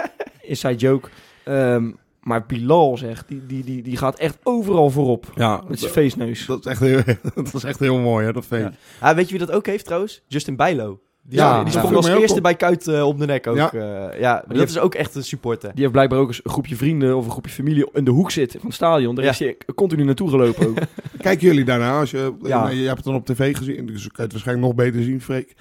Inside 0.47 0.75
joke. 0.77 1.09
Ehm, 1.45 1.91
maar 2.21 2.47
Bilal, 2.47 2.97
zeg, 2.97 3.25
die, 3.27 3.47
die, 3.47 3.65
die, 3.65 3.83
die 3.83 3.97
gaat 3.97 4.19
echt 4.19 4.39
overal 4.43 4.91
voorop. 4.91 5.33
Ja, 5.35 5.63
Met 5.69 5.79
zijn 5.79 5.93
feestneus. 5.93 6.47
dat, 6.47 6.59
is 6.59 6.71
echt 6.71 6.81
heel, 6.81 7.01
dat 7.35 7.55
is 7.55 7.65
echt 7.65 7.79
heel 7.79 7.99
mooi, 7.99 8.27
hè? 8.27 8.33
Dat 8.33 8.47
feest. 8.47 8.63
Ja. 8.63 8.73
Ah, 9.09 9.15
weet 9.17 9.29
je 9.29 9.37
wie 9.39 9.47
dat 9.47 9.57
ook 9.57 9.67
heeft 9.67 9.85
trouwens? 9.85 10.23
Justin 10.27 10.57
Bijlo. 10.57 10.99
Die, 11.27 11.39
Ja, 11.39 11.63
die 11.65 11.73
sprong 11.73 11.97
als 11.97 12.09
eerste 12.09 12.41
bij 12.41 12.55
Kuit 12.55 12.87
eh, 12.89 13.07
op 13.07 13.19
de 13.19 13.27
nek 13.27 13.47
ook. 13.47 13.57
Ja. 13.57 13.71
Ja, 13.73 14.15
ja 14.15 14.45
dat 14.49 14.57
heeft- 14.57 14.71
is 14.71 14.79
ook 14.79 14.95
echt 14.95 15.15
een 15.15 15.25
supporter. 15.25 15.71
Die 15.73 15.81
heeft 15.81 15.93
blijkbaar 15.93 16.19
ook 16.19 16.29
eens 16.29 16.41
een 16.45 16.51
groepje 16.51 16.77
vrienden 16.77 17.17
of 17.17 17.25
een 17.25 17.31
groepje 17.31 17.53
familie 17.53 17.89
in 17.93 18.05
de 18.05 18.11
hoek 18.11 18.31
zitten 18.31 18.59
van 18.61 18.69
het 18.69 18.77
stadion. 18.77 19.15
Daar 19.15 19.25
Ja. 19.25 19.31
is 19.31 19.39
hij 19.39 19.57
continu 19.75 20.05
naartoe 20.05 20.29
gelopen 20.31 20.67
ook. 20.69 20.77
Kijken 21.19 21.47
jullie 21.47 21.65
daarna, 21.65 21.99
als 21.99 22.11
je, 22.11 22.35
Ja. 22.43 22.69
je 22.69 22.83
hebt 22.85 22.97
het 22.97 23.05
dan 23.05 23.15
op 23.15 23.27
tv 23.27 23.57
gezien, 23.57 23.87
dus 23.87 24.03
kan 24.03 24.11
je 24.15 24.23
het 24.23 24.33
waarschijnlijk 24.33 24.67
nog 24.67 24.77
beter 24.77 25.03
zien, 25.03 25.21
Freek. 25.21 25.55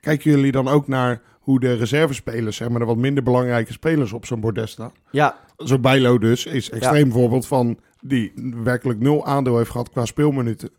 Kijken 0.00 0.30
jullie 0.30 0.52
dan 0.52 0.68
ook 0.68 0.88
naar 0.88 1.20
hoe 1.46 1.60
de 1.60 1.72
reservespelers, 1.72 2.56
zeg 2.56 2.68
maar 2.68 2.78
de 2.78 2.84
wat 2.84 2.96
minder 2.96 3.22
belangrijke 3.22 3.72
spelers 3.72 4.12
op 4.12 4.26
zo'n 4.26 4.40
bordes 4.40 4.70
staan? 4.70 4.92
Ja, 5.10 5.36
Zo 5.56 5.78
Bijlo 5.78 6.18
dus, 6.18 6.46
is 6.46 6.70
een 6.70 6.76
extreem 6.78 7.12
voorbeeld 7.12 7.46
van 7.46 7.78
die 8.00 8.32
werkelijk 8.64 9.00
nul 9.00 9.26
aandeel 9.26 9.56
heeft 9.56 9.70
gehad 9.70 9.90
qua 9.90 10.04
speelminuten. 10.04 10.70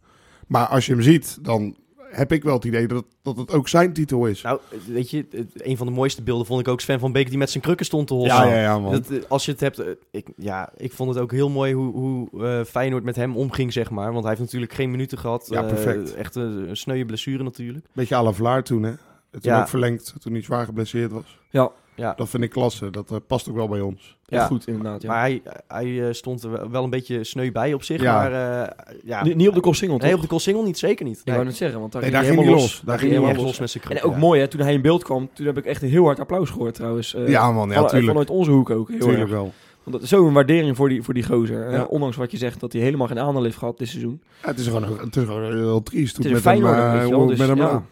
Maar 0.47 0.65
als 0.65 0.86
je 0.86 0.91
hem 0.91 1.01
ziet, 1.01 1.38
dan 1.41 1.76
heb 2.11 2.32
ik 2.32 2.43
wel 2.43 2.53
het 2.53 2.63
idee 2.65 2.88
dat, 2.88 3.05
dat 3.22 3.38
het 3.38 3.51
ook 3.51 3.68
zijn 3.68 3.93
titel 3.93 4.26
is. 4.26 4.41
Nou, 4.41 4.59
weet 4.88 5.09
je, 5.09 5.26
het- 5.32 5.65
een 5.68 5.78
van 5.78 5.88
de 5.88 5.93
mooiste 5.93 6.22
beelden 6.24 6.45
vond 6.45 6.59
ik 6.59 6.68
ook 6.68 6.82
Sven 6.82 6.99
van 6.99 7.11
Beek 7.11 7.30
die 7.30 7.38
met 7.38 7.49
zijn 7.49 7.63
krukken 7.63 7.86
stond 7.86 8.07
te 8.07 8.13
ja, 8.13 8.20
hossen. 8.20 8.47
ja, 8.49 8.61
ja, 8.61 8.80
man. 8.80 8.91
Dat, 8.91 9.09
eh, 9.09 9.18
als 9.28 9.45
je 9.45 9.51
het 9.51 9.59
hebt, 9.59 9.80
eh, 9.80 9.88
ik, 10.11 10.28
ja, 10.38 10.70
ik 10.78 10.91
vond 10.91 11.09
het 11.09 11.20
ook 11.24 11.32
heel 11.32 11.49
mooi 11.49 11.74
hoe, 11.74 11.93
hoe 11.93 12.45
eh, 12.47 12.63
Feyenoord 12.63 13.03
met 13.03 13.15
hem 13.15 13.36
omging, 13.38 13.74
zeg 13.74 13.89
maar. 13.89 14.09
Want 14.11 14.20
hij 14.26 14.30
heeft 14.30 14.41
natuurlijk 14.45 14.74
geen 14.74 14.91
minuten 14.91 15.18
gehad. 15.18 15.47
Ja, 15.49 15.61
perfect. 15.63 16.15
echt 16.15 16.36
een, 16.36 16.70
een 16.70 16.78
sneuwe 16.78 17.05
blessure 17.05 17.43
natuurlijk. 17.43 17.86
Beetje 17.93 18.15
à 18.15 18.24
la 18.24 18.32
Vlaar 18.32 18.63
toen, 18.63 18.84
hè? 18.84 18.91
Het 19.38 19.46
toen 19.46 19.56
Ja. 19.56 19.62
ook 19.62 19.68
verlengd, 19.68 20.14
toen 20.20 20.34
hij 20.34 20.42
zwaar 20.42 20.66
geblesseerd 20.66 21.12
was. 21.12 21.40
Ja, 21.50 21.70
Ja, 21.96 22.14
Dat 22.16 22.30
vind 22.30 22.44
ik 22.44 22.50
klasse. 22.50 22.90
Dat 22.90 23.12
eh, 23.12 23.18
past 23.28 23.50
ook 23.50 23.56
wel 23.56 23.68
bij 23.68 23.80
ons. 23.82 24.18
ja. 24.26 24.46
Goed 24.46 24.68
inderdaad. 24.68 25.02
Ja. 25.02 25.08
maar 25.10 25.20
hij, 25.20 25.42
hij 25.68 26.08
eh, 26.08 26.14
stond 26.14 26.44
er 26.44 26.72
wel- 26.72 26.84
een 26.84 26.90
beetje 26.90 27.24
sneu 27.24 27.52
bij 27.52 27.74
op 27.74 27.84
zich. 27.84 28.02
Ja. 28.02 28.14
Maar 28.16 28.32
eh, 28.62 28.70
ja, 29.04 29.24
Ni- 29.24 29.34
niet 29.36 29.48
op 29.48 29.54
de 29.54 29.60
Koolsingel, 29.60 29.98
nee, 29.98 30.06
toch? 30.08 30.16
op 30.16 30.22
de 30.22 30.30
Koolsingel 30.30 30.64
niet, 30.64 30.78
zeker 30.78 31.06
niet. 31.06 31.20
Ik 31.20 31.26
Nee, 31.26 31.36
wou 31.36 31.48
net 31.48 31.58
zeggen, 31.58 31.80
want 31.80 31.92
daar 31.92 32.02
Nee, 32.02 32.12
ging 32.12 32.24
daar 32.24 32.34
hij 32.36 32.44
ging 32.44 32.48
helemaal 32.56 32.68
hij 32.68 32.78
los. 32.78 32.82
los. 32.82 32.88
Daar 32.90 33.00
ging 33.00 33.12
ging 33.12 33.24
hij 33.24 33.32
echt 33.34 33.42
los. 33.42 33.50
los 33.52 33.60
met 33.60 33.70
zijn 33.70 33.84
En 33.84 33.90
krukken. 33.90 34.10
ook 34.10 34.16
ja. 34.16 34.22
mooi, 34.28 34.40
hè, 34.42 34.48
toen 34.48 34.60
hij 34.60 34.74
in 34.74 34.82
beeld 34.82 35.04
kwam, 35.04 35.30
toen 35.34 35.46
heb 35.46 35.58
ik 35.58 35.66
echt 35.66 35.82
een 35.82 35.90
heel 35.90 36.04
hard 36.06 36.20
applaus 36.20 36.50
gehoord 36.50 36.74
trouwens. 36.76 37.14
Eh, 37.14 37.28
Ja, 37.28 37.52
man. 37.52 37.70
Ja, 37.70 37.76
van- 37.80 37.88
tuurlijk. 37.88 38.08
Vanuit 38.08 38.30
onze 38.30 38.52
hoek 38.52 38.70
ook, 38.70 38.90
heel 38.90 39.00
Tuurlijk 39.00 39.22
erg. 39.22 39.30
wel. 39.30 39.54
Want 39.84 39.96
dat 39.96 40.02
is 40.02 40.10
zo'n 40.10 40.34
waardering 40.34 40.76
voor 40.76 40.90
die, 40.90 41.04
voor 41.04 41.14
die 41.14 41.24
gozer. 41.24 41.72
Ja. 41.72 41.84
Ondanks 41.84 42.16
wat 42.16 42.32
je 42.32 42.38
zegt, 42.38 42.60
dat 42.60 42.74
hij 42.74 42.82
helemaal 42.82 43.08
geen 43.08 43.20
aandeel 43.20 43.44
heeft 43.44 43.58
gehad 43.58 43.78
dit 43.78 43.88
seizoen. 43.88 44.22
Ja, 44.44 44.48
het 44.50 44.60
is 44.60 44.66
gewoon, 44.68 44.84
het 45.00 45.16
is 45.16 45.24
gewoon 45.24 45.44
heel 45.58 45.84
triest. 45.84 46.18
Het 46.18 46.26
is 46.26 46.32
met 46.32 46.44
hem, 46.44 46.56
je 46.56 46.62
wel, 46.62 47.12
hoe 47.12 47.20
het 47.20 47.30
dus 47.30 47.38
met 47.38 47.48
hem 47.48 47.58
ja. 47.58 47.84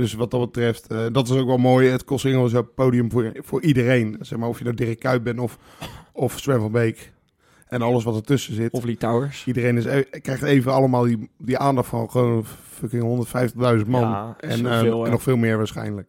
Dus 0.00 0.14
wat 0.14 0.30
dat 0.30 0.40
betreft, 0.40 0.86
eh, 0.86 1.06
dat 1.12 1.28
is 1.28 1.36
ook 1.36 1.46
wel 1.46 1.56
mooi. 1.56 1.88
Het 1.88 2.04
Koolsingel 2.04 2.46
is 2.46 2.52
een 2.52 2.74
podium 2.74 3.10
voor, 3.10 3.32
voor 3.34 3.62
iedereen. 3.62 4.16
Zeg 4.20 4.38
maar, 4.38 4.48
of 4.48 4.58
je 4.58 4.64
nou 4.64 4.76
Dirk 4.76 4.98
Kuyt 4.98 5.22
bent 5.22 5.38
of, 5.38 5.58
of 6.12 6.38
Sven 6.38 6.60
van 6.60 6.72
Beek. 6.72 7.12
En 7.68 7.82
alles 7.82 8.04
wat 8.04 8.16
ertussen 8.16 8.54
zit. 8.54 8.72
Of 8.72 8.84
Lee 8.84 8.96
Towers. 8.96 9.44
Iedereen 9.46 9.76
is, 9.76 9.84
e- 9.84 10.04
krijgt 10.22 10.42
even 10.42 10.72
allemaal 10.72 11.02
die, 11.02 11.30
die 11.38 11.58
aandacht 11.58 11.88
van 11.88 12.10
gewoon 12.10 12.44
fucking 12.70 13.26
150.000 13.82 13.86
man. 13.86 14.00
Ja, 14.00 14.36
en, 14.40 14.66
eh, 14.66 14.80
hè. 14.80 15.04
en 15.04 15.10
nog 15.10 15.22
veel 15.22 15.36
meer 15.36 15.56
waarschijnlijk. 15.56 16.08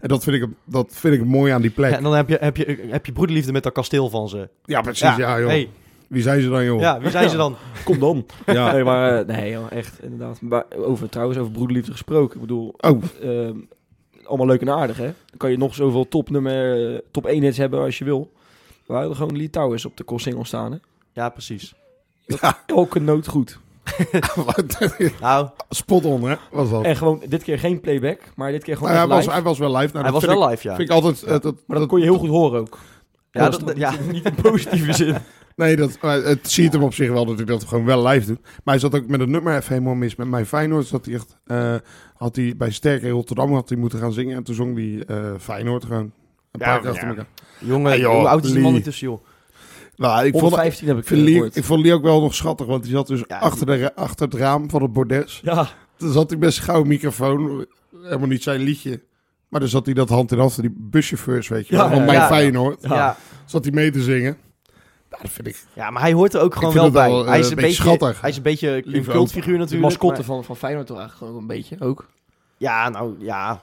En 0.00 0.08
dat 0.08 0.24
vind 0.24 0.42
ik, 0.42 0.48
dat 0.64 0.88
vind 0.90 1.14
ik 1.14 1.24
mooi 1.24 1.52
aan 1.52 1.62
die 1.62 1.70
plek. 1.70 1.86
Ja, 1.86 1.90
Ja, 1.90 1.96
en 1.96 2.02
dan 2.02 2.14
heb 2.14 2.28
je, 2.28 2.36
heb, 2.40 2.56
je, 2.56 2.86
heb 2.90 3.06
je 3.06 3.12
broederliefde 3.12 3.52
met 3.52 3.62
dat 3.62 3.72
kasteel 3.72 4.08
van 4.10 4.28
ze. 4.28 4.48
precies. 4.64 5.16
Ja, 5.16 5.38
joh. 5.40 5.48
Hey, 5.48 5.68
Wie 6.08 6.22
zijn 6.22 6.40
ze 6.40 6.48
dan, 6.48 6.64
joh? 6.64 6.80
ja, 6.80 7.00
wie 7.00 7.10
zijn 7.10 7.30
ze 7.30 7.36
dan? 7.36 7.56
Kom 7.84 7.98
dan. 7.98 8.26
Ja. 8.46 8.72
Nee, 8.72 8.84
maar 8.84 9.18
eh, 9.18 9.26
nee, 9.36 9.50
joh, 9.50 9.72
echt, 9.72 10.02
inderdaad. 10.02 10.40
Maar 10.40 10.64
over, 10.76 11.08
trouwens, 11.08 11.38
over 11.38 11.52
broederliefde 11.52 11.92
gesproken. 11.92 12.34
Ik 12.34 12.40
bedoel, 12.40 12.74
Oh, 12.80 13.02
ehm, 13.22 13.56
allemaal 14.24 14.46
leuk 14.46 14.60
en 14.60 14.70
aardig, 14.70 14.96
hè? 14.96 15.04
Dan 15.04 15.36
kan 15.36 15.50
je 15.50 15.56
nog 15.58 15.74
zoveel 15.74 16.08
topnummer, 16.08 16.92
eh, 16.94 16.98
top 17.10 17.26
1 17.26 17.42
hits 17.42 17.56
hebben 17.58 17.80
als 17.80 17.98
je 17.98 18.04
wil. 18.04 18.32
We 18.86 18.94
hadden 18.94 19.16
gewoon 19.16 19.36
Lee 19.36 19.50
Towers 19.50 19.84
op 19.84 19.96
de 19.96 20.04
Koolsingel 20.04 20.44
staan, 20.44 20.72
hè? 20.72 20.78
Ja, 21.12 21.28
precies. 21.28 21.74
ja. 22.26 22.58
Elke 22.66 22.98
noot 23.00 23.26
goed. 23.28 23.58
Nou, 25.20 25.48
Spot 25.70 26.04
on, 26.04 26.22
hè? 26.28 26.34
Was 26.50 26.70
dat. 26.70 26.84
En 26.84 26.96
gewoon 26.96 27.22
dit 27.28 27.42
keer 27.42 27.58
geen 27.58 27.80
playback, 27.80 28.20
maar 28.36 28.50
dit 28.52 28.62
keer 28.64 28.76
gewoon 28.76 28.92
Nou, 28.92 29.08
hij, 29.08 29.16
echt 29.16 29.16
was, 29.16 29.24
live. 29.24 29.36
hij 29.36 29.42
was 29.42 29.58
wel 29.58 29.76
live. 29.76 29.92
Nou, 29.92 30.04
hij 30.04 30.12
was 30.12 30.24
vind 30.24 30.34
wel 30.38 30.42
ik, 30.44 30.50
live, 30.50 30.68
ja. 30.68 30.74
Vind 30.76 30.88
ik 30.88 30.94
altijd... 30.94 31.22
eh, 31.22 31.40
dat, 31.40 31.54
Maar 31.66 31.78
dat 31.78 31.88
kon 31.88 31.98
je 31.98 32.04
heel 32.04 32.18
goed 32.18 32.28
horen 32.28 32.60
ook. 32.60 32.78
Ja, 33.30 33.48
dat, 33.48 33.62
ja. 33.76 33.92
Niet 34.10 34.24
in 34.24 34.34
positieve 34.34 34.92
zin. 34.92 35.16
Nee, 35.58 35.76
dat, 35.76 35.98
het 36.00 36.50
ziet 36.50 36.72
hem 36.72 36.82
op 36.82 36.94
zich 36.94 37.10
wel 37.10 37.24
dat 37.24 37.36
hij 37.36 37.44
dat 37.44 37.64
gewoon 37.64 37.84
wel 37.84 38.06
live 38.06 38.26
doet. 38.26 38.40
Maar 38.42 38.50
hij 38.64 38.78
zat 38.78 38.94
ook 38.94 39.06
met 39.06 39.20
het 39.20 39.28
nummer 39.28 39.56
even 39.56 39.72
helemaal 39.72 39.94
mis. 39.94 40.16
Met 40.16 40.28
mijn 40.28 40.46
Feyenoord 40.46 40.86
zat 40.86 41.04
hij 41.04 41.14
echt... 41.14 41.36
eh, 41.46 41.74
had 42.14 42.36
hij 42.36 42.54
bij 42.56 42.70
Sterk 42.70 43.02
in 43.02 43.10
Rotterdam 43.10 43.52
had 43.52 43.68
hij 43.68 43.78
moeten 43.78 43.98
gaan 43.98 44.12
zingen. 44.12 44.36
En 44.36 44.42
toen 44.42 44.54
zong 44.54 44.76
hij 44.76 45.04
eh, 45.16 45.32
Feyenoord 45.38 45.84
gewoon. 45.84 46.00
Een 46.00 46.12
Ja, 46.52 46.58
paar 46.66 46.76
keer 46.76 46.84
ja. 46.86 46.90
achter 46.92 47.08
elkaar. 47.08 47.26
Jongen, 47.60 47.90
Ja, 47.92 47.98
joh, 47.98 48.16
hoe 48.18 48.28
oud 48.28 48.44
is 48.44 48.52
die 48.52 48.60
man 48.60 48.74
intussen, 48.74 49.06
joh? 49.08 49.24
Nou, 49.96 50.24
ik 50.24 50.30
vond, 50.32 50.42
115 50.42 50.86
heb 50.88 50.96
ik 50.98 51.10
ik, 51.10 51.28
gehoord. 51.28 51.56
ik 51.56 51.64
vond 51.64 51.82
Lee 51.82 51.92
ook 51.92 52.02
wel 52.02 52.20
nog 52.20 52.34
schattig. 52.34 52.66
Want 52.66 52.82
hij 52.84 52.92
zat 52.92 53.06
dus 53.06 53.24
Ja, 53.28 53.38
achter, 53.38 53.66
de, 53.66 53.94
achter 53.94 54.26
het 54.26 54.34
raam 54.34 54.70
van 54.70 54.82
het 54.82 54.92
bordes. 54.92 55.40
Ja, 55.44 55.68
Toen 55.96 56.12
zat 56.12 56.30
hij 56.38 56.50
zijn 56.50 56.64
gouden 56.64 56.88
microfoon. 56.88 57.66
Helemaal 58.02 58.28
niet 58.28 58.42
zijn 58.42 58.60
liedje. 58.60 59.02
Maar 59.48 59.60
dan 59.60 59.68
zat 59.68 59.84
hij 59.84 59.94
dat 59.94 60.08
hand 60.08 60.32
in 60.32 60.38
hand 60.38 60.52
van 60.54 60.62
die 60.62 60.74
buschauffeurs, 60.78 61.48
weet 61.48 61.68
je 61.68 61.74
Ja, 61.74 61.80
wel. 61.80 61.88
Van 61.90 61.98
ja, 61.98 62.04
mijn 62.04 62.18
ja. 62.18 62.26
Feyenoord. 62.26 62.82
Ja. 62.82 62.94
Ja. 62.94 63.16
Zat 63.44 63.64
hij 63.64 63.72
mee 63.72 63.90
te 63.90 64.02
zingen. 64.02 64.36
Dat 65.08 65.20
vind 65.22 65.46
ik... 65.46 65.64
ja, 65.72 65.90
maar 65.90 66.02
hij 66.02 66.12
hoort 66.12 66.34
er 66.34 66.40
ook 66.40 66.54
gewoon 66.54 66.74
wel 66.74 66.90
bij. 66.90 67.08
wel, 67.08 67.22
eh, 67.22 67.28
hij 67.28 67.38
is 67.38 67.44
een 67.44 67.50
een 67.50 67.56
beetje 67.56 67.82
schattig. 67.82 68.20
Hij 68.20 68.30
is 68.30 68.36
een 68.36 68.42
beetje 68.42 68.82
een 68.86 69.04
cultfiguur 69.04 69.52
de 69.52 69.58
natuurlijk. 69.58 69.82
mascotte 69.82 70.16
maar- 70.16 70.24
van, 70.24 70.44
van 70.44 70.56
Feyenoord 70.56 70.86
toch 70.86 70.98
eigenlijk 70.98 71.26
gewoon 71.26 71.42
een 71.42 71.56
beetje 71.56 71.76
ook? 71.80 72.08
Ja, 72.56 72.88
nou, 72.88 73.14
ja. 73.18 73.62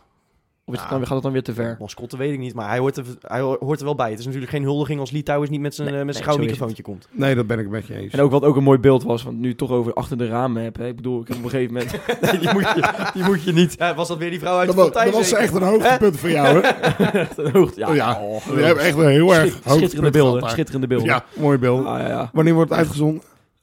Of 0.68 0.74
is 0.74 0.80
het 0.80 0.89
Ja. 0.89 0.95
dan, 0.95 1.05
gaat 1.05 1.13
het 1.13 1.24
dan 1.24 1.32
weer 1.32 1.43
te 1.43 1.53
ver? 1.53 1.76
Mascotte 1.80 2.18
weet 2.18 2.34
ik 2.34 2.39
niet, 2.39 2.53
maar 2.53 2.68
hij 2.70 2.78
hoort, 2.80 2.97
er, 2.97 3.03
hij 3.22 3.41
hoort 3.41 3.80
er 3.80 3.86
wel 3.86 3.95
bij. 3.95 4.09
Het 4.09 4.20
is 4.20 4.26
natuurlijk 4.26 4.51
geen 4.51 4.63
huldiging 4.63 4.99
als 4.99 5.11
Lee 5.11 5.24
Towers 5.24 5.49
niet 5.49 5.59
met 5.61 5.76
zijn, 5.76 5.88
Nee, 5.91 5.99
eh, 5.99 6.05
met 6.05 6.16
zijn 6.16 6.26
nee, 6.28 6.34
gouden 6.36 6.45
microfoontje 6.51 6.84
komt. 6.84 7.07
Nee, 7.11 7.36
dat 7.36 7.47
ben 7.47 7.59
ik 7.59 7.70
met 7.70 7.88
je 7.88 7.95
eens. 7.95 8.13
En 8.13 8.20
ook 8.22 8.32
wat 8.32 8.43
ook 8.43 8.55
een 8.55 8.63
mooi 8.63 8.80
beeld 8.80 9.03
was, 9.03 9.24
want 9.24 9.38
nu 9.38 9.47
het 9.49 9.57
toch 9.57 9.72
over 9.72 9.93
achter 9.93 10.18
de 10.18 10.28
ramen 10.28 10.63
heb. 10.63 10.78
Hè? 10.78 10.88
Ik 10.88 10.95
bedoel, 10.95 11.22
ik 11.22 11.28
heb 11.28 11.38
op 11.38 11.43
een 11.43 11.49
gegeven 11.49 11.74
moment... 11.74 11.91
nee, 12.22 12.39
die, 12.39 12.53
moet 12.53 12.61
je, 12.61 13.09
die 13.13 13.24
moet 13.24 13.43
je 13.43 13.51
niet... 13.53 13.76
Ja, 13.78 13.95
was 13.95 14.07
dat 14.07 14.18
weer 14.18 14.30
die 14.30 14.39
vrouw 14.39 14.57
uit 14.57 14.68
Dat, 14.68 14.76
de 14.76 14.82
was, 14.82 15.03
dat 15.05 15.13
was 15.13 15.32
echt 15.34 15.53
een 15.55 15.61
hoogtepunt 15.63 16.18
voor 16.20 16.30
jou, 16.32 16.61
hè? 16.63 16.72
ten 17.36 17.51
hoogte- 17.51 17.80
ja, 17.80 17.89
Oh, 17.89 17.95
ja. 17.95 18.22
oh, 18.22 18.45
Je 18.45 18.61
hebt 18.63 18.80
echt 18.80 18.97
een 18.97 19.07
heel 19.09 19.34
erg 19.36 19.39
Schit- 19.49 19.51
schitterende 19.51 19.80
hoogtepunt 19.80 20.11
beelden. 20.13 20.49
Schitterende 20.49 20.88
beelden. 20.88 21.07
Ja, 21.07 21.26
mooi 21.36 21.57
beeld. 21.57 21.86
Ah, 21.86 21.99
ja, 21.99 22.07
ja. 22.07 22.30
Wanneer 22.34 22.53
wordt 22.53 22.70
het 22.70 22.80
uitgezonden? 22.80 23.22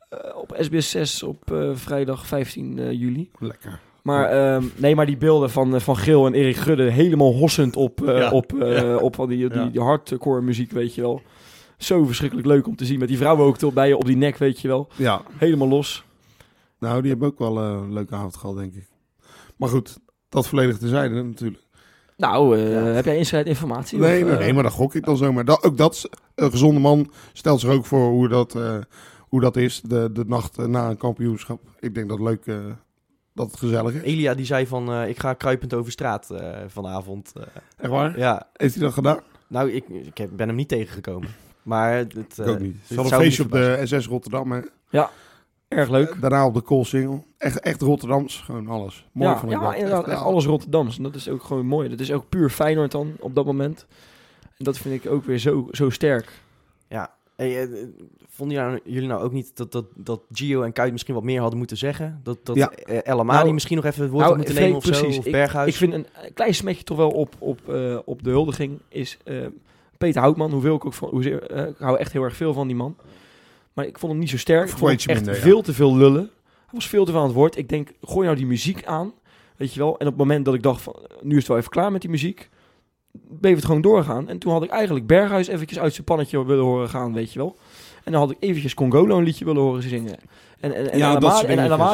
Eh, 0.09 0.19
op 0.37 0.57
SBS 0.59 0.91
6 0.91 1.23
op 1.23 1.53
eh, 1.53 1.71
vrijdag 1.75 2.27
15 2.27 2.79
eh, 2.79 2.93
juli. 2.93 3.31
Lekker. 3.39 3.81
Maar 4.03 4.25
ehm, 4.29 4.65
nee, 4.77 4.95
maar 4.95 5.07
die 5.07 5.17
beelden 5.17 5.51
van, 5.51 5.75
eh, 5.75 5.81
van 5.81 5.97
Gil 5.97 6.27
en 6.27 6.35
Erik 6.35 6.57
Gudde 6.57 6.91
helemaal 6.91 7.33
hossend 7.33 7.77
op, 7.77 8.03
eh, 8.09 8.19
Ja. 8.19 8.31
op, 8.31 8.53
eh, 8.61 8.77
Ja. 8.83 8.97
op 8.97 9.15
van 9.15 9.29
die, 9.29 9.49
die, 9.49 9.71
die 9.71 9.81
hardcore 9.81 10.41
muziek, 10.41 10.71
weet 10.73 10.95
je 10.95 11.01
wel. 11.01 11.23
Zo 11.77 12.05
verschrikkelijk 12.05 12.47
leuk 12.49 12.67
om 12.67 12.77
te 12.77 12.85
zien. 12.85 12.99
Met 12.99 13.09
die 13.09 13.17
vrouwen 13.17 13.47
ook 13.47 13.59
tot 13.59 13.75
bij 13.75 13.89
je 13.89 13.97
op 13.97 14.05
die 14.05 14.17
nek, 14.17 14.37
weet 14.37 14.61
je 14.61 14.69
wel. 14.69 14.89
Ja, 14.97 15.23
Helemaal 15.37 15.69
los. 15.69 16.05
nou, 16.79 17.01
die 17.01 17.11
hebben 17.11 17.29
ook 17.29 17.39
wel 17.39 17.59
een 17.59 17.93
leuke 17.93 18.15
avond 18.15 18.37
gehad, 18.37 18.57
denk 18.57 18.75
ik. 18.75 18.89
Maar 19.57 19.69
goed, 19.69 19.99
dat 20.29 20.49
volledig 20.49 20.79
terzijde 20.79 21.23
natuurlijk. 21.23 21.63
Nou, 22.17 22.57
eh, 22.59 22.73
Ja. 22.73 22.79
heb 22.83 23.05
jij 23.05 23.17
inside 23.17 23.45
informatie? 23.45 23.99
Nee, 23.99 24.23
Of, 24.25 24.29
nee, 24.31 24.39
nee, 24.39 24.53
maar 24.53 24.63
dat 24.63 24.73
gok 24.73 24.95
ik 24.95 25.05
dan 25.05 25.17
zomaar. 25.17 25.45
Dat, 25.45 25.63
ook 25.65 25.77
dat, 25.77 25.95
is- 25.95 26.07
een 26.35 26.51
gezonde 26.51 26.81
man 26.81 27.11
stelt 27.33 27.61
zich 27.61 27.71
ook 27.71 27.87
voor 27.87 28.09
hoe 28.11 28.29
dat, 28.29 28.55
eh, 28.55 28.77
hoe 29.19 29.41
dat 29.41 29.57
is, 29.57 29.81
de, 29.81 30.11
de 30.13 30.25
nacht 30.27 30.57
na 30.67 30.91
een 30.91 30.97
kampioenschap. 30.97 31.61
Ik 31.81 31.95
denk 31.95 32.09
dat 32.09 32.21
leuk, 32.21 32.47
eh, 32.47 32.57
dat 33.35 33.51
het 33.51 33.59
gezellig 33.59 33.95
is. 33.95 34.03
Elia 34.03 34.35
die 34.35 34.45
zei 34.47 34.67
van, 34.67 34.93
eh, 34.93 35.09
ik 35.09 35.19
ga 35.19 35.33
kruipend 35.35 35.75
over 35.75 35.93
straat 35.93 36.31
eh, 36.31 36.59
vanavond. 36.67 37.33
Eh, 37.37 37.43
Echt 37.77 37.91
waar? 37.91 38.19
ja, 38.19 38.49
Heeft 38.57 38.75
hij 38.75 38.83
dat 38.85 38.93
gedaan? 38.93 39.21
nou, 39.47 39.71
ik, 39.71 39.89
ik 39.89 40.19
heb- 40.19 40.31
ben 40.33 40.47
hem 40.47 40.57
niet 40.57 40.69
tegengekomen. 40.69 41.29
Maar 41.63 41.93
het, 41.97 42.17
Ik 42.17 42.39
eh, 42.39 42.49
ook 42.49 42.59
niet. 42.59 42.77
Het 42.87 42.99
een 42.99 43.05
feestje 43.07 43.43
op 43.43 43.51
de 43.51 43.81
SS 43.85 44.07
Rotterdam, 44.07 44.53
hè. 44.53 44.61
Erg 45.69 45.89
leuk. 45.89 46.21
Daarna 46.21 46.47
op 46.47 46.55
de 46.55 46.61
Koolsingel. 46.61 47.25
Echt, 47.39 47.61
echt 47.61 47.81
Rotterdams, 47.83 48.37
gewoon 48.41 48.69
alles. 48.69 49.07
Mooi 49.13 49.31
ja, 49.31 49.39
vond 49.39 49.53
ik 49.53 49.59
ja 49.59 49.65
dat. 49.65 49.75
inderdaad. 49.75 50.01
Echt, 50.03 50.09
Echt 50.11 50.19
ja. 50.21 50.25
alles 50.27 50.45
Rotterdams. 50.47 50.97
En 50.97 51.03
dat 51.03 51.15
is 51.15 51.29
ook 51.29 51.43
gewoon 51.43 51.67
mooi. 51.67 51.89
Dat 51.89 52.01
is 52.01 52.13
ook 52.13 52.29
puur 52.29 52.51
Feyenoord 52.51 52.91
dan, 52.91 53.13
op 53.21 53.35
dat 53.35 53.45
moment. 53.45 53.87
En 54.59 54.65
dat 54.65 54.79
vind 54.79 55.05
ik 55.05 55.11
ook 55.11 55.25
weer 55.25 55.39
zo, 55.39 55.69
zo 55.71 55.91
sterk. 55.91 56.41
Hey, 57.37 57.63
eh, 57.63 57.69
vonden 58.35 58.57
jullie 58.57 58.71
nou, 58.73 58.83
jullie 58.93 59.09
nou 59.09 59.23
ook 59.23 59.33
niet 59.33 59.57
dat, 59.57 59.73
dat, 59.73 59.85
dat 59.95 60.21
Gio 60.33 60.63
en 60.63 60.73
Kuit 60.73 60.93
misschien 60.93 61.15
wat 61.15 61.23
meer 61.23 61.41
hadden 61.41 61.59
moeten 61.59 61.77
zeggen? 61.77 62.21
Dat, 62.23 62.39
dat 62.43 62.57
Ja. 62.57 62.71
eh, 62.71 62.99
El 63.07 63.19
Amadi 63.21 63.39
Nou, 63.43 63.53
misschien 63.53 63.77
nog 63.77 63.85
even 63.85 64.03
het 64.03 64.11
woord 64.11 64.25
nou, 64.25 64.37
had 64.37 64.47
moeten 64.47 64.63
nemen 64.63 64.77
of 64.77 64.85
zo? 64.85 65.07
Of 65.07 65.27
Ik- 65.27 65.33
Berghuis? 65.33 65.69
Ik 65.69 65.75
vind 65.77 65.93
een 65.93 66.07
klein 66.35 66.55
smetje 66.55 66.85
toch 66.85 66.97
wel 66.97 67.11
op, 67.11 67.35
op, 67.39 67.69
eh, 67.69 67.99
op 68.05 68.23
de 68.23 68.31
huldiging 68.31 68.79
is 68.89 69.19
eh, 69.25 69.47
Peter 69.99 70.21
Houtman. 70.21 70.51
Hoewel 70.51 70.75
ik 70.75 70.85
ook 70.87 70.95
van, 70.95 71.09
hoezeer, 71.09 71.43
eh, 71.51 71.67
ik 71.69 71.77
hou 71.79 71.99
echt 71.99 72.13
heel 72.13 72.23
erg 72.23 72.37
veel 72.37 72.53
van 72.53 72.67
die 72.67 72.77
man. 72.77 72.97
Maar 73.73 73.87
ik 73.87 73.99
vond 73.99 74.13
hem 74.13 74.21
niet 74.21 74.31
zo 74.31 74.39
sterk. 74.39 74.69
Ik 74.69 74.77
vond 74.77 74.91
hem 74.91 74.91
echt 74.91 75.09
minder, 75.09 75.35
ja. 75.35 75.41
veel 75.41 75.63
te 75.63 75.73
veel 75.73 75.97
lullen. 75.97 76.31
Hij 76.43 76.81
was 76.81 76.89
veel 76.89 77.05
te 77.05 77.11
veel 77.11 77.21
aan 77.21 77.27
het 77.27 77.37
woord. 77.37 77.57
Ik 77.57 77.69
denk, 77.69 77.93
gooi 78.03 78.25
nou 78.25 78.37
die 78.39 78.47
muziek 78.47 78.85
aan. 78.85 79.13
Weet 79.57 79.75
je 79.75 79.81
wel. 79.81 79.89
En 79.99 80.07
op 80.07 80.13
het 80.13 80.17
moment 80.17 80.45
dat 80.45 80.55
ik 80.55 80.63
dacht 80.63 80.83
van, 80.83 80.97
nu 81.23 81.31
is 81.31 81.37
het 81.39 81.49
wel 81.49 81.57
even 81.57 81.71
klaar 81.71 81.93
met 81.93 82.01
die 82.01 82.11
muziek. 82.11 82.49
Bleef 83.41 83.57
het 83.57 83.65
gewoon 83.65 83.81
doorgaan. 83.81 84.29
En 84.29 84.39
toen 84.39 84.53
had 84.53 84.63
ik 84.63 84.71
eigenlijk 84.71 85.07
Berghuis 85.07 85.47
eventjes 85.47 85.79
uit 85.79 85.93
zijn 85.95 86.05
pannetje 86.05 86.45
willen 86.47 86.65
horen 86.65 86.89
gaan, 86.89 87.13
weet 87.13 87.33
je 87.33 87.39
wel. 87.39 87.57
En 88.05 88.13
dan 88.13 88.21
had 88.21 88.31
ik 88.31 88.37
eventjes 88.41 88.75
Congolo 88.75 89.19
een 89.19 89.25
liedje 89.25 89.45
willen 89.45 89.63
horen 89.63 89.83
zingen. 89.83 90.17
En, 90.61 90.75
en, 90.75 90.93
en, 90.93 90.99
Ja, 90.99 91.15
en 91.15 91.19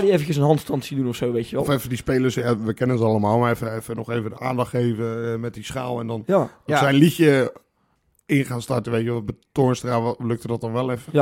eventjes 0.04 0.36
een 0.36 0.42
handstand 0.42 0.84
zien 0.84 0.98
doen 0.98 1.09
of 1.09 1.16
zo, 1.16 1.32
weet 1.32 1.48
je 1.48 1.56
wel. 1.56 1.64
Of 1.64 1.70
even 1.70 1.88
die 1.88 1.98
spelers, 1.98 2.34
ja, 2.34 2.59
we 2.59 2.74
kennen 2.74 2.98
ze 2.98 3.04
allemaal, 3.04 3.38
maar 3.38 3.52
even, 3.52 3.76
even 3.76 3.96
nog 3.96 4.11
even 4.11 4.30
de 4.30 4.38
aandacht 4.40 4.70
geven 4.70 5.32
eh, 5.32 5.38
met 5.38 5.54
die 5.54 5.64
schaal. 5.64 6.00
En 6.00 6.06
dan 6.06 6.22
Ja. 6.26 6.50
Ja. 6.66 6.78
zijn 6.78 6.94
liedje 6.94 7.52
in 8.26 8.44
gaan 8.44 8.62
starten, 8.62 8.92
weet 8.92 9.04
je 9.04 9.11
wel. 9.11 9.22
Bij 9.22 9.34
Toornstra 9.52 10.14
lukte 10.18 10.46
dat 10.46 10.61
dan 10.61 10.72
wel 10.72 10.90
even. 10.90 11.12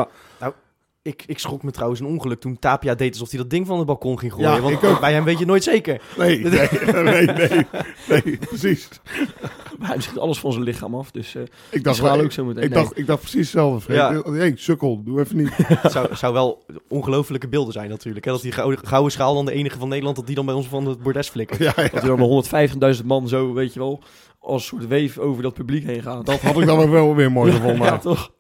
Ik, 1.06 1.22
ik 1.26 1.38
schrok 1.38 1.62
me 1.62 1.70
trouwens 1.70 2.00
een 2.00 2.06
ongeluk 2.06 2.40
toen 2.40 2.58
Tapia 2.58 2.94
deed 2.94 3.12
alsof 3.12 3.30
hij 3.30 3.38
dat 3.38 3.50
ding 3.50 3.66
van 3.66 3.76
het 3.78 3.86
balkon 3.86 4.18
ging 4.18 4.32
gooien. 4.32 4.50
Ja, 4.50 4.60
want 4.60 4.74
ik 4.74 4.84
ook. 4.84 5.00
bij 5.00 5.12
hem 5.12 5.24
weet 5.24 5.38
je 5.38 5.44
nooit 5.46 5.62
zeker. 5.62 6.00
Nee, 6.18 6.38
nee, 6.44 6.68
nee, 7.02 7.26
nee, 7.26 7.66
nee, 8.08 8.36
precies. 8.38 8.88
Maar 9.78 9.88
hij 9.88 10.00
schiet 10.00 10.18
alles 10.18 10.38
van 10.38 10.52
zijn 10.52 10.64
lichaam 10.64 10.94
af, 10.94 11.10
dus 11.10 11.34
eh 11.34 11.42
Ik 11.70 11.84
dacht, 11.84 11.96
is 11.96 12.02
wel 12.02 12.20
ook 12.20 12.32
zo 12.32 12.44
meteen. 12.44 12.62
ik, 12.62 12.70
Nee. 12.70 12.82
dacht, 12.82 12.98
ik 12.98 13.06
dacht 13.06 13.20
precies 13.20 13.40
hetzelfde. 13.40 13.94
Ja. 13.94 14.22
hey, 14.22 14.52
sukkel, 14.56 15.02
doe 15.04 15.20
even 15.20 15.36
niet. 15.36 15.50
Het 15.82 15.92
zou, 15.92 16.14
zou 16.14 16.32
wel 16.32 16.64
ongelofelijke 16.88 17.48
beelden 17.48 17.72
zijn 17.72 17.88
natuurlijk. 17.88 18.24
Hè? 18.24 18.30
Dat 18.30 18.42
die 18.42 18.52
gouden, 18.52 18.86
gouden 18.86 19.12
schaal 19.12 19.34
dan 19.34 19.44
de 19.44 19.52
enige 19.52 19.78
van 19.78 19.88
Nederland, 19.88 20.16
dat 20.16 20.26
die 20.26 20.34
dan 20.34 20.46
bij 20.46 20.54
ons 20.54 20.66
van 20.66 20.86
het 20.86 21.02
bordes 21.02 21.28
flikkert. 21.28 21.58
Ja, 21.58 21.72
ja, 21.76 21.88
Dat 21.88 22.02
er 22.02 22.16
dan 22.16 22.94
150.000 23.00 23.04
man 23.04 23.28
zo, 23.28 23.52
weet 23.52 23.72
je 23.72 23.78
wel, 23.78 24.02
als 24.40 24.62
een 24.62 24.68
soort 24.68 24.86
weef 24.88 25.18
over 25.18 25.42
dat 25.42 25.54
publiek 25.54 25.84
heen 25.84 26.02
gaan. 26.02 26.24
dat 26.24 26.40
had 26.40 26.58
ik 26.60 26.66
dan 26.66 26.90
wel 26.90 27.14
weer 27.14 27.32
mooi 27.32 27.52
gevonden. 27.52 27.86
ja, 27.86 27.98
toch? 27.98 28.30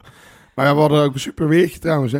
Maar 0.54 0.66
ja, 0.66 0.74
we 0.74 0.80
hadden 0.80 1.02
ook 1.02 1.14
een 1.14 1.20
super 1.20 1.48
weertje 1.48 1.78
trouwens, 1.78 2.12
hè. 2.12 2.18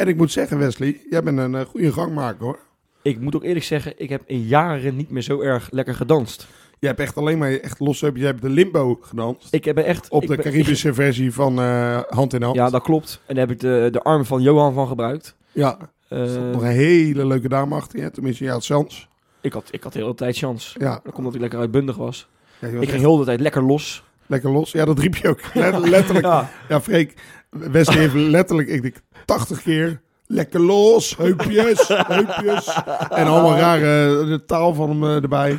En 0.00 0.08
ik 0.08 0.16
moet 0.16 0.32
zeggen, 0.32 0.58
Wesley, 0.58 1.00
jij 1.10 1.22
bent 1.22 1.38
een 1.38 1.54
eh, 1.54 1.64
goede 1.66 1.92
gangmaker, 1.92 2.44
hoor. 2.44 2.58
Ik 3.02 3.20
moet 3.20 3.34
ook 3.36 3.44
eerlijk 3.44 3.64
zeggen, 3.64 3.92
ik 3.96 4.08
heb 4.08 4.22
in 4.26 4.40
jaren 4.42 4.96
niet 4.96 5.10
meer 5.10 5.22
zo 5.22 5.40
erg 5.40 5.68
lekker 5.70 5.94
gedanst. 5.94 6.46
Je 6.78 6.86
hebt 6.86 7.00
echt 7.00 7.16
alleen 7.16 7.38
maar 7.38 7.52
echt 7.52 7.80
los. 7.80 8.00
Je 8.00 8.12
hebt 8.24 8.42
de 8.42 8.48
limbo 8.48 8.98
gedanst. 9.00 9.54
Ik 9.54 9.64
heb 9.64 9.76
echt... 9.76 10.08
op 10.08 10.20
de 10.20 10.26
ben- 10.26 10.38
Caribische 10.44 10.94
versie 11.02 11.32
van 11.32 11.58
eh, 11.60 12.00
Hand 12.08 12.34
in 12.34 12.42
Hand. 12.42 12.56
Ja, 12.56 12.70
dat 12.70 12.82
klopt. 12.82 13.20
En 13.26 13.34
daar 13.34 13.46
heb 13.46 13.54
ik 13.54 13.60
de, 13.60 13.88
de 13.92 14.02
arm 14.02 14.24
van 14.24 14.42
Johan 14.42 14.72
van 14.74 14.86
gebruikt. 14.88 15.34
Ja, 15.52 15.78
er 16.08 16.28
stond 16.28 16.52
nog 16.52 16.62
een 16.62 16.68
hele 16.68 17.26
leuke 17.26 17.48
dame 17.48 17.74
achter 17.74 18.00
je. 18.00 18.10
Tenminste, 18.10 18.44
ja, 18.44 18.54
het 18.54 18.64
chance. 18.64 19.06
ik, 19.40 19.52
had, 19.52 19.68
ik 19.70 19.82
had 19.82 19.92
de 19.92 19.98
hele 19.98 20.14
tijd 20.14 20.36
chance. 20.36 20.78
Ja, 20.80 20.90
Dat 20.90 21.02
komt 21.02 21.16
omdat 21.16 21.34
ik 21.34 21.40
lekker 21.40 21.58
uitbundig 21.58 21.96
was. 21.96 22.28
ja 22.58 22.66
je 22.68 22.74
was 22.74 22.82
Ik 22.82 22.88
ging 22.88 23.00
heel 23.02 23.16
de 23.16 23.24
tijd 23.24 23.40
lekker 23.40 23.62
los. 23.64 24.04
Lekker 24.30 24.50
los. 24.50 24.72
Ja, 24.72 24.84
dat 24.84 24.98
riep 24.98 25.16
je 25.16 25.28
ook. 25.28 25.40
Let- 25.54 25.78
letterlijk. 25.88 26.24
Ja, 26.26 26.50
Ja, 26.68 26.80
Freek, 26.80 27.14
Wesley 27.50 27.98
heeft 27.98 28.14
letterlijk, 28.14 28.68
ik 28.68 28.82
denk, 28.82 28.96
80 29.24 29.62
keer. 29.62 30.00
Lekker 30.26 30.60
los, 30.60 31.16
heupjes, 31.16 31.88
heupjes. 31.88 32.82
En 33.10 33.26
allemaal 33.26 33.56
rare 33.56 34.24
de 34.26 34.44
taal 34.46 34.74
van 34.74 34.88
hem 34.90 35.04
eh, 35.04 35.22
erbij. 35.22 35.58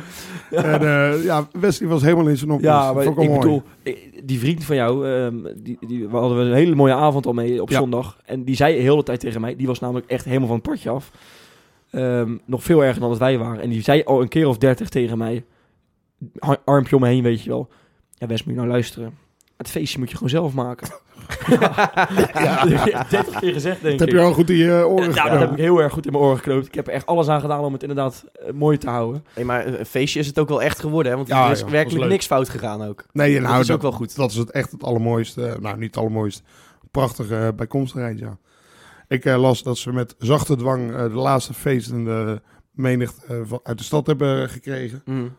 En 0.50 0.80
eh, 0.80 1.24
ja, 1.24 1.48
Wesley 1.60 1.88
was 1.88 2.02
helemaal 2.02 2.26
in 2.26 2.36
zijn 2.36 2.50
nopjes. 2.50 2.68
ja 2.70 2.92
maar 2.92 3.04
vond 3.04 3.16
ik 3.16 3.22
ik 3.22 3.28
mooi. 3.28 3.40
bedoel, 3.40 3.62
ik- 3.82 4.20
die 4.24 4.38
vriend 4.38 4.64
van 4.64 4.76
jou, 4.76 5.08
ehm, 5.10 5.34
die, 5.56 5.78
die, 5.86 6.08
we 6.08 6.16
hadden 6.16 6.46
een 6.46 6.52
hele 6.54 6.74
mooie 6.74 6.94
avond 6.94 7.26
al 7.26 7.32
mee 7.32 7.62
op 7.62 7.70
Ja. 7.70 7.78
zondag. 7.78 8.16
En 8.24 8.44
die 8.44 8.56
zei 8.56 8.74
de 8.76 8.82
hele 8.82 9.02
tijd 9.02 9.20
tegen 9.20 9.40
mij, 9.40 9.56
die 9.56 9.66
was 9.66 9.78
namelijk 9.80 10.06
echt 10.06 10.24
helemaal 10.24 10.46
van 10.48 10.56
het 10.56 10.66
padje 10.68 10.90
af. 10.90 11.10
Ehm, 11.90 12.36
nog 12.46 12.62
veel 12.62 12.84
erger 12.84 13.00
dan 13.00 13.10
dat 13.10 13.18
wij 13.18 13.38
waren. 13.38 13.62
En 13.62 13.68
die 13.70 13.82
zei 13.82 14.02
al 14.04 14.20
een 14.22 14.28
keer 14.28 14.48
of 14.48 14.58
dertig 14.58 14.88
tegen 14.88 15.18
mij, 15.18 15.44
ar- 16.38 16.60
armpje 16.64 16.96
om 16.96 17.02
me 17.02 17.08
heen, 17.08 17.22
weet 17.22 17.42
je 17.42 17.50
wel. 17.50 17.68
Ja, 18.22 18.28
Wes, 18.28 18.44
moet 18.44 18.54
je 18.54 18.60
nou 18.60 18.72
luisteren. 18.72 19.14
Het 19.56 19.68
feestje 19.70 19.98
moet 19.98 20.08
je 20.10 20.14
gewoon 20.14 20.28
zelf 20.30 20.54
maken. 20.54 20.88
ja, 21.48 21.94
dat 22.64 22.68
heb 22.68 22.86
ik 22.86 23.10
30 23.10 23.38
keer 23.38 23.52
gezegd, 23.52 23.82
denk 23.82 23.98
Dat 23.98 24.08
heb 24.08 24.08
ik. 24.08 24.14
je 24.14 24.20
al 24.26 24.32
goed 24.32 24.50
in 24.50 24.56
je 24.56 24.86
oren 24.86 25.14
Ja, 25.14 25.28
dat 25.28 25.38
heb 25.40 25.50
ik 25.50 25.56
heel 25.58 25.78
erg 25.78 25.92
goed 25.92 26.06
in 26.06 26.12
mijn 26.12 26.24
oren 26.24 26.36
geknoopt. 26.36 26.66
Ik 26.66 26.74
heb 26.74 26.86
er 26.86 26.92
echt 26.92 27.06
alles 27.06 27.28
aan 27.28 27.40
gedaan 27.40 27.64
om 27.64 27.72
het 27.72 27.82
inderdaad 27.82 28.24
eh, 28.34 28.52
mooi 28.52 28.78
te 28.78 28.88
houden. 28.90 29.24
Nee, 29.36 29.44
maar 29.44 29.66
een 29.66 29.86
feestje 29.86 30.18
is 30.20 30.26
het 30.26 30.38
ook 30.38 30.48
wel 30.48 30.62
echt 30.62 30.80
geworden, 30.80 31.10
hè? 31.12 31.16
Want 31.18 31.28
Ja, 31.28 31.44
er 31.46 31.50
is 31.52 31.64
werkelijk 31.64 32.10
niks 32.10 32.26
fout 32.26 32.48
gegaan 32.48 32.82
ook. 32.84 33.04
Nee, 33.12 33.32
dat 33.34 33.42
nou, 33.42 33.60
is 33.60 33.66
dat, 33.66 33.76
ook 33.76 33.82
wel 33.82 33.92
goed. 33.92 34.16
dat 34.16 34.30
is 34.30 34.36
het 34.36 34.50
echt 34.50 34.70
het 34.72 34.82
allermooiste. 34.84 35.56
Nou, 35.60 35.76
niet 35.76 35.86
het 35.86 35.96
allermooiste. 35.96 36.42
Prachtige 36.90 37.34
uh, 37.34 37.48
bijkomstigheid, 37.56 38.18
ja. 38.18 38.38
Ik 39.08 39.24
eh, 39.24 39.40
las 39.40 39.62
dat 39.62 39.78
ze 39.78 39.92
met 39.92 40.14
zachte 40.18 40.56
dwang 40.56 40.92
eh, 40.92 41.02
de 41.02 41.08
laatste 41.08 41.54
feestende 41.54 42.42
menigte 42.72 43.26
eh, 43.28 43.36
van- 43.44 43.60
uit 43.62 43.78
de 43.78 43.84
stad 43.84 44.06
hebben 44.06 44.48
gekregen. 44.48 45.02
Mm. 45.04 45.32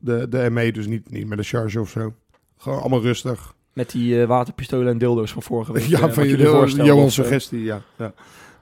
De, 0.00 0.28
de 0.28 0.50
ME, 0.50 0.72
dus 0.72 0.86
niet, 0.86 1.10
niet 1.10 1.26
met 1.26 1.38
een 1.38 1.44
charge 1.44 1.80
of 1.80 1.90
zo. 1.90 2.14
Gewoon 2.56 2.80
allemaal 2.80 3.00
rustig. 3.02 3.54
Met 3.72 3.90
die 3.90 4.20
eh, 4.20 4.26
waterpistolen 4.28 4.88
en 4.92 4.98
dildo's 4.98 5.32
van 5.32 5.42
vorige 5.42 5.72
week. 5.72 5.82
eh, 5.82 5.88
ja, 5.88 6.00
wat 6.00 6.14
van 6.14 6.24
je 6.24 6.30
jullie 6.30 6.46
voorstelden 6.46 6.86
Johan 6.86 7.04
of 7.04 7.12
zo. 7.12 7.22
suggestie, 7.22 7.62
ja. 7.62 7.82
ja. 7.98 8.12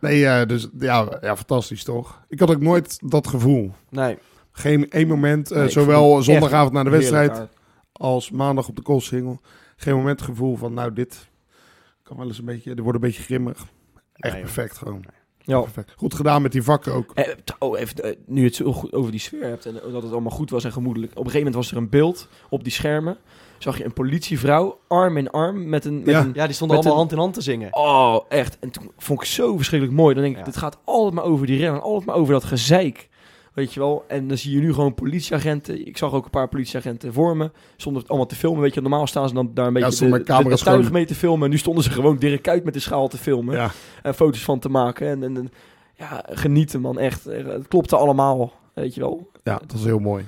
Nee, 0.01 0.27
eh, 0.27 0.47
dus 0.47 0.69
ja, 0.79 1.19
ja, 1.21 1.37
fantastisch 1.37 1.85
toch? 1.85 2.23
Ik 2.29 2.41
had 2.41 2.51
ook 2.51 2.61
nooit 2.61 2.99
dat 3.11 3.27
gevoel. 3.27 3.73
Nee, 3.91 4.19
Geen 4.53 4.91
één 4.91 5.09
moment, 5.09 5.51
eh, 5.51 5.59
Nee, 5.59 5.69
zowel 5.69 6.23
zondagavond 6.23 6.73
na 6.73 6.85
de 6.85 6.91
wedstrijd 6.91 7.49
als 7.93 8.31
maandag 8.31 8.69
op 8.69 8.77
de 8.77 8.83
Koolsingel. 8.83 9.41
Geen 9.77 9.95
moment 9.95 10.23
gevoel 10.23 10.57
van, 10.57 10.75
nou, 10.75 10.93
dit 10.93 11.29
kan 12.03 12.17
wel 12.17 12.27
eens 12.27 12.39
een 12.39 12.45
beetje, 12.45 12.75
er 12.75 12.83
wordt 12.83 12.95
een 12.95 13.05
beetje 13.09 13.23
grimmig. 13.23 13.67
Echt 14.13 14.35
Nee, 14.35 14.43
perfect 14.43 14.77
gewoon. 14.79 15.05
Ja. 15.49 15.61
Perfect. 15.61 15.93
Goed 15.97 16.15
gedaan 16.15 16.43
met 16.43 16.53
die 16.53 16.63
vakken 16.63 16.93
ook. 16.93 17.11
Eh, 17.15 17.25
oh, 17.59 17.79
even, 17.79 18.05
eh, 18.05 18.17
nu 18.27 18.41
je 18.41 18.47
het 18.47 18.55
zo 18.57 18.73
goed 18.73 18.93
over 18.93 19.11
die 19.11 19.21
sfeer 19.21 19.45
hebt 19.45 19.67
en 19.67 19.83
eh, 19.85 19.93
dat 19.93 20.03
het 20.03 20.13
allemaal 20.13 20.31
goed 20.31 20.51
was 20.51 20.65
en 20.65 20.73
gemoedelijk. 20.73 21.11
Op 21.13 21.17
een 21.19 21.31
gegeven 21.31 21.47
moment 21.47 21.63
was 21.65 21.71
er 21.71 21.77
een 21.77 21.89
beeld 21.89 22.29
op 22.51 22.63
die 22.65 22.73
schermen. 22.73 23.17
Zag 23.59 23.79
je 23.79 23.85
een 23.85 23.93
politievrouw 23.93 24.79
arm 24.89 25.17
in 25.17 25.31
arm 25.31 25.69
met 25.69 25.85
een... 25.85 25.99
Met 25.99 26.07
Ja. 26.07 26.21
een 26.21 26.31
ja, 26.35 26.45
die 26.47 26.55
stonden 26.55 26.77
allemaal 26.77 26.93
een- 26.95 26.99
hand 26.99 27.13
in 27.13 27.19
hand 27.19 27.35
te 27.35 27.41
zingen. 27.41 27.69
oh, 27.77 28.17
echt. 28.29 28.59
En 28.61 28.71
toen 28.71 28.91
vond 28.99 29.21
ik 29.21 29.27
zo 29.27 29.57
verschrikkelijk 29.57 29.99
mooi. 29.99 30.15
Dan 30.15 30.23
denk 30.23 30.37
ik, 30.37 30.41
Ja. 30.43 30.47
het 30.49 30.57
gaat 30.59 30.79
altijd 30.85 31.15
maar 31.15 31.25
over 31.25 31.47
die 31.47 31.59
rennen. 31.59 31.83
Altijd 31.83 32.05
maar 32.07 32.15
over 32.17 32.33
dat 32.33 32.45
gezeik. 32.45 33.09
Weet 33.59 33.75
je 33.75 33.81
wel? 33.81 34.05
En 34.09 34.29
dan 34.29 34.39
zie 34.39 34.55
je 34.55 34.61
nu 34.61 34.73
gewoon 34.75 34.95
politieagenten. 34.95 35.87
Ik 35.87 35.97
zag 35.97 36.13
ook 36.13 36.25
een 36.25 36.31
paar 36.31 36.49
politieagenten 36.49 37.13
voor 37.13 37.37
me. 37.37 37.51
Zonder 37.77 38.01
het 38.01 38.11
allemaal 38.11 38.29
te 38.29 38.35
filmen. 38.37 38.61
Weet 38.63 38.75
je, 38.75 38.81
normaal 38.81 39.07
staan 39.07 39.29
ze 39.29 39.35
dan 39.35 39.51
daar 39.55 39.67
een 39.67 39.73
beetje 39.73 39.91
stonden 39.91 40.19
de, 40.19 40.25
met 40.25 40.37
camera's 40.37 40.59
de, 40.59 40.65
de 40.65 40.71
tuig 40.71 40.77
gewoon- 40.81 40.93
mee 40.99 41.07
te 41.07 41.15
filmen. 41.15 41.51
Nu 41.51 41.59
stonden 41.59 41.85
ze 41.85 41.91
gewoon 41.91 42.17
Dirk 42.17 42.43
Kuyt 42.43 42.65
met 42.65 42.75
de 42.75 42.81
schaal 42.81 43.09
te 43.09 43.17
filmen. 43.19 43.55
Ja, 43.57 43.71
en 44.03 44.15
foto's 44.15 44.45
van 44.45 44.59
te 44.59 44.69
maken. 44.69 45.09
En, 45.09 45.23
en, 45.23 45.37
en- 45.37 45.51
ja, 45.95 46.25
genieten 46.31 46.81
man, 46.81 46.99
echt. 46.99 47.27
Eh, 47.27 47.47
Het 47.47 47.69
klopte 47.69 47.97
allemaal, 47.97 48.53
weet 48.75 48.95
je 48.95 49.01
wel. 49.01 49.31
ja, 49.43 49.61
dat 49.67 49.73
is 49.79 49.85
heel 49.85 49.99
mooi. 49.99 50.25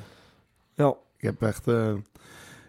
Ja, 0.74 0.88
Ik 1.16 1.22
heb 1.24 1.42
echt... 1.42 1.66
eh, 1.68 1.92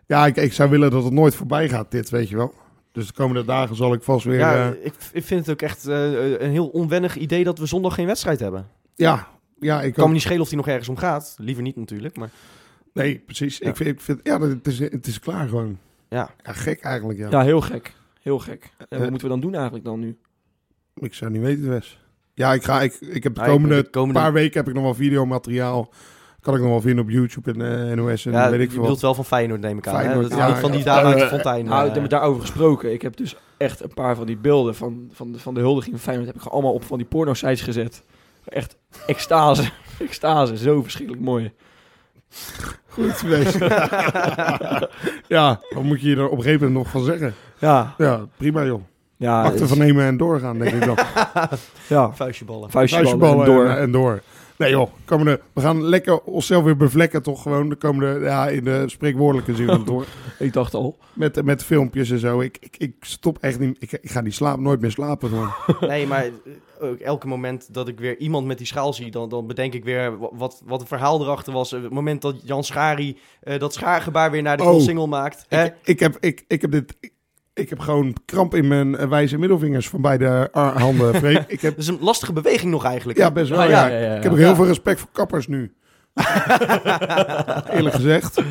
Ja, 0.05 0.26
ik, 0.26 0.36
ik 0.36 0.53
zou 0.53 0.70
willen 0.70 0.91
dat 0.91 1.03
het 1.03 1.14
nooit 1.14 1.36
voorbij 1.36 1.70
gaat, 1.70 1.91
dit, 1.91 2.09
weet 2.09 2.30
je 2.30 2.36
wel. 2.36 2.53
Dus 2.91 3.07
de 3.07 3.14
komende 3.14 3.45
dagen 3.45 3.76
zal 3.76 3.93
ik 3.93 4.03
vast 4.03 4.26
weer... 4.26 4.39
Ja, 4.39 4.55
Ja, 4.55 4.74
ik, 4.82 4.93
ik 5.14 5.24
vind 5.24 5.39
het 5.45 5.49
ook 5.49 5.62
echt 5.62 5.88
eh, 5.88 6.39
een 6.41 6.51
heel 6.51 6.68
onwennig 6.68 7.16
idee 7.18 7.43
dat 7.43 7.57
we 7.59 7.66
zondag 7.66 7.93
geen 7.93 8.05
wedstrijd 8.05 8.39
hebben. 8.39 8.68
ja, 8.95 9.28
ja, 9.62 9.82
ik 9.82 9.88
Ik 9.88 9.93
kan 9.93 10.01
ook. 10.01 10.07
me 10.09 10.14
niet 10.16 10.24
schelen 10.24 10.41
of 10.41 10.47
die 10.47 10.57
nog 10.57 10.68
ergens 10.68 10.89
om 10.89 10.97
gaat. 10.97 11.36
Liever 11.39 11.64
niet 11.64 11.76
natuurlijk, 11.76 12.18
maar 12.18 12.30
Nee, 12.93 13.20
precies. 13.26 13.57
Ja. 13.57 13.70
Ik 13.70 13.76
vind, 13.76 13.89
ik 13.89 14.01
vind, 14.01 14.20
ja, 14.24 14.39
het 14.41 14.68
is, 14.68 14.80
het 14.80 15.07
is 15.07 15.20
klaar 15.20 15.47
gewoon. 15.47 15.78
ja. 16.09 16.30
Ja, 16.43 16.53
gek 16.53 16.82
eigenlijk, 16.82 17.20
ja. 17.20 17.28
ja 17.30 17.41
heel 17.41 17.62
gek. 17.62 17.93
Heel 18.22 18.39
gek. 18.39 18.64
En 18.78 18.86
wat 18.89 18.99
Eh. 18.99 19.09
moeten 19.09 19.28
we 19.28 19.34
dan 19.34 19.39
doen 19.39 19.53
eigenlijk 19.53 19.86
dan 19.86 19.99
nu? 19.99 20.18
Ik 20.95 21.14
zou 21.14 21.32
niet 21.32 21.41
weten, 21.41 21.70
Wes. 21.70 21.99
Ja, 22.34 22.53
ik, 22.53 22.64
ga, 22.64 22.82
ik, 22.82 22.93
ik 22.99 23.24
heb 23.24 23.36
de 23.36 23.41
komende, 23.41 23.76
de 23.76 23.89
komende- 23.89 24.20
paar 24.20 24.34
weken 24.34 24.57
heb 24.59 24.68
ik 24.68 24.74
nog 24.74 24.84
wel 24.84 24.93
videomateriaal. 24.93 25.89
Kan 26.39 26.53
ik 26.53 26.59
nog 26.62 26.70
wel 26.70 26.82
vinden 26.82 27.03
op 27.03 27.09
YouTube 27.09 27.51
en 27.53 27.89
eh, 27.89 27.95
NOS 27.95 28.26
en 28.26 28.32
ja, 28.32 28.49
weet 28.49 28.57
je 28.59 28.64
ik 28.66 28.70
veel 28.72 28.80
bedoelt 28.80 28.88
wat. 28.89 29.01
wel 29.01 29.14
van 29.14 29.26
Feyenoord 29.26 29.62
neem 29.62 29.78
ik 29.78 29.88
aan. 29.88 29.95
hè? 29.95 30.01
Feyenoord, 30.01 30.30
Dat 30.30 30.38
ja, 30.38 30.47
niet 30.47 30.57
van 30.57 30.72
die 30.72 30.84
daar 30.84 31.03
uit 31.05 31.18
de 31.18 31.24
Eh, 31.24 31.30
fontein. 31.30 31.66
Nou, 31.66 31.82
eh. 31.89 31.95
ik 31.95 32.01
heb 32.01 32.09
daarover 32.09 32.41
gesproken. 32.41 32.93
Ik 32.93 33.01
heb 33.01 33.16
dus 33.18 33.36
echt 33.57 33.84
een 33.84 33.93
paar 33.93 34.16
van 34.16 34.26
die 34.26 34.38
beelden 34.38 34.76
van, 34.76 35.09
van, 35.12 35.32
de, 35.32 35.39
van 35.39 35.53
de 35.53 35.59
huldiging 35.59 35.91
van 35.95 36.03
Feyenoord... 36.03 36.28
heb 36.28 36.36
ik 36.41 36.47
allemaal 36.47 36.74
op 36.74 36.84
van 36.84 36.97
die 36.97 37.07
porno-sites 37.07 37.62
gezet. 37.62 38.03
Echt 38.45 38.78
extase. 39.07 39.69
extase. 39.99 40.57
Zo 40.57 40.81
verschrikkelijk 40.81 41.23
mooi. 41.23 41.51
Goed, 42.87 43.21
Wes. 43.21 43.53
ja, 45.27 45.59
wat 45.69 45.83
moet 45.83 46.01
je 46.01 46.15
er 46.15 46.29
op 46.29 46.37
een 46.37 46.43
gegeven 46.43 46.67
moment 46.67 46.83
nog 46.83 46.89
van 46.91 47.03
zeggen? 47.03 47.35
Ja. 47.59 47.93
Ja, 47.97 48.25
prima 48.37 48.63
joh. 48.65 48.81
Ja, 49.17 49.43
Akte 49.43 49.67
van 49.67 49.77
nemen 49.77 50.05
en 50.05 50.17
doorgaan, 50.17 50.59
denk 50.59 50.71
ik 50.73 50.85
dan. 50.85 50.97
ja. 51.87 52.11
Vuistjeballen. 52.13 52.71
Vuistje 52.71 52.97
ballen 53.01 53.09
Vuistjeballen 53.09 53.39
en 53.39 53.45
door. 53.45 53.65
En, 53.65 53.77
en 53.77 53.91
door. 53.91 54.21
Nee 54.62 54.72
joh, 54.72 54.89
komende, 55.05 55.41
we 55.53 55.62
gaan 55.62 55.84
lekker 55.84 56.22
onszelf 56.22 56.64
weer 56.64 56.78
bevlekken 56.78 57.24
toch 57.24 57.41
gewoon. 57.41 57.70
De 57.70 57.76
komende, 57.76 58.20
ja, 58.26 58.47
in 58.47 58.64
de 58.64 58.84
spreekwoordelijke 58.89 59.55
zin 59.55 59.66
van 59.66 59.80
het 59.80 59.89
woord. 59.89 60.07
Ik 60.39 60.53
dacht 60.53 60.74
al. 60.74 60.97
Met, 61.14 61.43
met 61.45 61.64
filmpjes 61.64 62.09
en 62.12 62.20
zo. 62.20 62.39
Ik, 62.41 62.57
ik, 62.59 62.76
ik 62.78 62.95
stop 62.99 63.38
echt 63.39 63.59
niet. 63.59 63.78
Ik, 63.80 63.91
ik 63.91 64.09
ga 64.12 64.22
niet 64.22 64.34
slapen, 64.34 64.64
nooit 64.64 64.82
meer 64.82 64.91
slapen. 64.91 65.30
Gewoon. 65.30 65.49
Nee, 65.89 66.07
maar 66.07 66.24
eh, 66.26 66.32
ook 66.89 66.97
elke 66.99 67.28
moment 67.28 67.74
dat 67.74 67.88
ik 67.88 67.99
weer 67.99 68.18
iemand 68.18 68.47
met 68.47 68.57
die 68.57 68.68
schaal 68.68 68.93
zie, 68.93 69.12
dan, 69.12 69.30
dan 69.30 69.47
bedenk 69.47 69.74
ik 69.74 69.84
weer 69.84 70.18
wa- 70.18 70.30
wat, 70.34 70.62
wat 70.66 70.80
het 70.80 70.88
verhaal 70.88 71.22
erachter 71.22 71.53
was. 71.53 71.72
Het 71.72 71.89
moment 71.89 72.22
dat 72.22 72.36
Jan 72.43 72.64
Schari 72.64 73.18
eh, 73.41 73.59
dat 73.59 73.74
schaargebaar 73.74 74.32
weer 74.32 74.41
naar 74.41 74.57
de 74.57 74.64
Oh. 74.64 74.80
single 74.82 75.07
maakt. 75.07 75.45
Hè? 75.47 75.66
Ik, 75.66 75.74
ik, 75.84 75.99
heb, 75.99 76.18
ik, 76.20 76.43
ik 76.47 76.62
heb 76.62 76.72
dit. 76.72 76.95
Ik, 77.54 77.70
heb 77.70 77.80
gewoon 77.80 78.16
kramp 78.26 78.56
in 78.56 78.68
mijn 78.68 78.95
eh, 78.97 79.08
wijze 79.10 79.38
middelvingers 79.38 79.89
van 79.89 80.02
beide 80.02 80.49
ar- 80.52 80.80
handen. 80.80 81.16
Freek. 81.22 81.43
ik 81.47 81.62
heb, 81.62 81.72
Dat 81.72 81.82
is 81.84 81.88
een 81.88 81.97
lastige 82.02 82.34
beweging 82.34 82.72
nog 82.72 82.84
eigenlijk. 82.86 83.18
ja, 83.20 83.32
best 83.32 83.49
wel. 83.49 83.60
Ah, 83.60 83.70
ja, 83.70 83.88
ja, 83.88 83.97
ja, 83.97 84.06
ja, 84.06 84.16
Ik 84.16 84.24
heb 84.24 84.32
ook 84.32 84.38
ja. 84.38 84.45
heel 84.45 84.56
veel 84.56 84.66
respect 84.68 84.99
voor 84.99 85.10
kappers 85.12 85.47
nu. 85.47 85.74
Eerlijk 87.76 87.95
gezegd. 87.95 88.41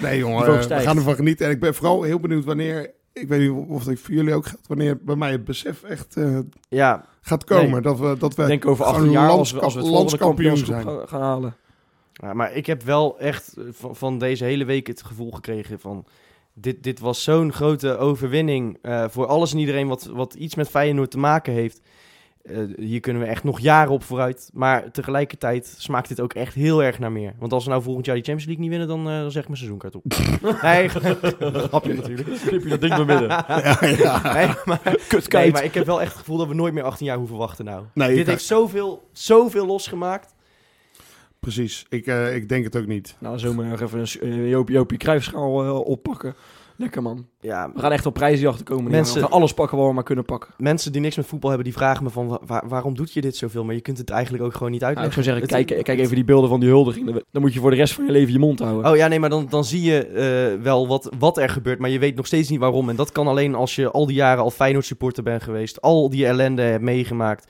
Nee, 0.00 0.18
jongen. 0.18 0.46
Eh, 0.46 0.62
we 0.62 0.80
gaan 0.80 0.96
ervan 0.96 1.14
genieten. 1.14 1.46
En 1.46 1.52
ik 1.52 1.60
ben 1.60 1.74
vooral 1.74 2.02
heel 2.02 2.20
benieuwd 2.20 2.44
wanneer. 2.44 2.90
Ik 3.12 3.28
weet 3.28 3.40
niet 3.40 3.50
of 3.68 3.86
het 3.86 4.00
voor 4.00 4.14
jullie 4.14 4.34
ook 4.34 4.46
geldt. 4.46 4.66
Wanneer 4.66 4.98
bij 5.04 5.16
mij 5.16 5.30
het 5.30 5.44
besef 5.44 5.82
echt 5.82 6.16
eh, 6.16 6.38
Ja, 6.68 7.04
gaat 7.20 7.44
komen. 7.44 7.70
Nee. 7.70 7.80
Dat 7.80 7.98
we, 7.98 8.16
dat 8.18 8.34
we 8.34 8.42
Ik 8.42 8.48
denk 8.48 8.66
over 8.66 8.84
18 8.84 9.00
gewoon 9.02 9.14
jaar 9.14 9.28
als 9.30 9.50
we, 9.52 9.58
landska- 9.58 9.64
als 9.64 9.74
we 9.74 9.80
het 9.80 9.90
landskampioen 10.00 10.54
kampioenschap 10.54 11.08
gaan, 11.08 11.20
halen. 11.20 11.54
Ja, 12.12 12.34
maar 12.34 12.52
ik 12.54 12.66
heb 12.66 12.82
wel 12.82 13.18
echt 13.18 13.54
eh, 13.56 13.64
van, 13.70 13.96
van 13.96 14.18
deze 14.18 14.44
hele 14.44 14.64
week 14.64 14.86
het 14.86 15.02
gevoel 15.02 15.30
gekregen 15.30 15.80
van... 15.80 16.04
Dit, 16.60 16.82
dit 16.82 17.00
was 17.00 17.22
zo'n 17.22 17.52
grote 17.52 17.96
overwinning 17.96 18.78
eh, 18.82 19.04
voor 19.08 19.26
alles 19.26 19.52
en 19.52 19.58
iedereen 19.58 19.88
wat, 19.88 20.04
wat 20.04 20.34
iets 20.34 20.54
met 20.54 20.68
Feyenoord 20.68 21.10
te 21.10 21.18
maken 21.18 21.52
heeft. 21.52 21.80
Eh, 22.42 22.58
hier 22.76 23.00
kunnen 23.00 23.22
we 23.22 23.28
echt 23.28 23.44
nog 23.44 23.60
jaren 23.60 23.92
op 23.92 24.04
vooruit. 24.04 24.50
Maar 24.52 24.90
tegelijkertijd 24.90 25.74
smaakt 25.78 26.08
dit 26.08 26.20
ook 26.20 26.32
echt 26.32 26.54
heel 26.54 26.82
erg 26.82 26.98
naar 26.98 27.12
meer. 27.12 27.34
Want 27.38 27.52
als 27.52 27.64
we 27.64 27.70
nou 27.70 27.82
volgend 27.82 28.06
jaar 28.06 28.14
die 28.14 28.24
Champions 28.24 28.50
League 28.50 28.68
niet 28.68 28.78
winnen, 28.78 28.96
dan, 28.96 29.14
eh, 29.14 29.20
dan 29.20 29.30
zeg 29.30 29.42
ik 29.42 29.48
mijn 29.48 29.58
seizoenkaart 29.58 29.94
op. 29.94 30.04
nee, 30.62 30.88
grapje 31.68 31.94
natuurlijk. 31.94 32.28
Knip 32.46 32.62
je 32.62 32.68
dat 32.68 32.80
ding 32.80 32.96
maar 32.96 33.06
midden. 33.06 33.28
Ja, 33.48 33.78
ja. 33.80 34.32
Nee, 34.32 34.46
maar, 34.64 34.80
Kut, 34.82 35.10
nee, 35.10 35.22
kijk. 35.22 35.52
maar 35.52 35.64
ik 35.64 35.74
heb 35.74 35.86
wel 35.86 36.00
echt 36.00 36.10
het 36.10 36.18
gevoel 36.18 36.36
dat 36.36 36.48
we 36.48 36.54
nooit 36.54 36.74
meer 36.74 36.82
18 36.82 37.06
jaar 37.06 37.16
hoeven 37.16 37.36
wachten 37.36 37.64
nou. 37.64 37.84
Nee, 37.94 38.14
dit 38.14 38.26
heeft 38.26 38.44
zoveel, 38.44 39.08
zoveel 39.12 39.66
losgemaakt. 39.66 40.34
Precies. 41.40 41.86
Ik, 41.88 42.06
eh, 42.06 42.34
ik 42.34 42.48
denk 42.48 42.64
het 42.64 42.76
ook 42.76 42.86
niet. 42.86 43.16
Nou, 43.18 43.38
zomaar 43.38 43.82
even 43.82 43.98
een 43.98 44.32
eh, 44.32 44.50
Joopie, 44.50 44.74
Joopie 44.74 44.98
Cruijffschaal 44.98 45.62
eh, 45.64 45.74
oppakken. 45.78 46.34
Lekker 46.76 47.02
man. 47.02 47.26
Ja, 47.40 47.70
We 47.74 47.80
gaan 47.80 47.92
echt 47.92 48.06
op 48.06 48.14
prijzenjachten 48.14 48.64
komen. 48.64 48.82
Mensen- 48.82 49.00
Mensen... 49.00 49.20
We 49.20 49.26
gaan 49.26 49.36
alles 49.36 49.54
pakken 49.54 49.78
wat 49.78 49.86
we 49.88 49.92
maar 49.94 50.02
kunnen 50.02 50.24
pakken. 50.24 50.50
mensen 50.58 50.92
die 50.92 51.00
niks 51.00 51.16
met 51.16 51.26
voetbal 51.26 51.48
hebben, 51.50 51.68
die 51.68 51.76
vragen 51.78 52.04
me 52.04 52.10
van 52.10 52.28
wa- 52.28 52.40
waar- 52.46 52.68
waarom 52.68 52.94
doet 52.94 53.12
je 53.12 53.20
dit 53.20 53.36
zoveel? 53.36 53.64
Maar 53.64 53.74
je 53.74 53.80
kunt 53.80 53.98
het 53.98 54.10
eigenlijk 54.10 54.44
ook 54.44 54.52
gewoon 54.54 54.70
niet 54.70 54.80
Nou, 54.80 54.92
ik 54.92 54.98
uitleggen. 54.98 55.24
zou 55.32 55.38
zeggen, 55.40 55.66
kijk, 55.66 55.84
kijk 55.84 55.98
even 55.98 56.14
die 56.14 56.24
beelden 56.24 56.48
van 56.50 56.60
die 56.60 56.68
huldiging. 56.68 57.06
Dan- 57.06 57.22
Dan 57.30 57.42
moet 57.42 57.52
je 57.54 57.60
voor 57.60 57.70
de 57.70 57.76
rest 57.76 57.92
van 57.94 58.04
je 58.06 58.12
leven 58.12 58.32
je 58.32 58.38
mond 58.38 58.58
houden. 58.58 58.90
Oh 58.90 58.96
ja, 58.96 59.06
nee, 59.08 59.20
maar 59.20 59.30
dan, 59.30 59.46
dan 59.50 59.64
zie 59.64 59.82
je 59.82 60.06
eh, 60.06 60.62
wel 60.62 60.88
wat, 60.88 61.10
wat 61.18 61.38
er 61.38 61.48
gebeurt, 61.48 61.78
maar 61.78 61.90
je 61.90 61.98
weet 61.98 62.16
nog 62.16 62.26
steeds 62.26 62.48
niet 62.48 62.60
waarom. 62.60 62.88
En 62.88 62.96
dat 62.96 63.12
kan 63.12 63.26
alleen 63.26 63.54
als 63.54 63.74
je 63.74 63.90
al 63.90 64.06
die 64.06 64.16
jaren 64.16 64.42
al 64.42 64.50
Feyenoord 64.50 64.84
supporter 64.84 65.22
bent 65.22 65.42
geweest, 65.42 65.80
al 65.80 66.10
die 66.10 66.26
ellende 66.26 66.62
hebt 66.62 66.82
meegemaakt. 66.82 67.46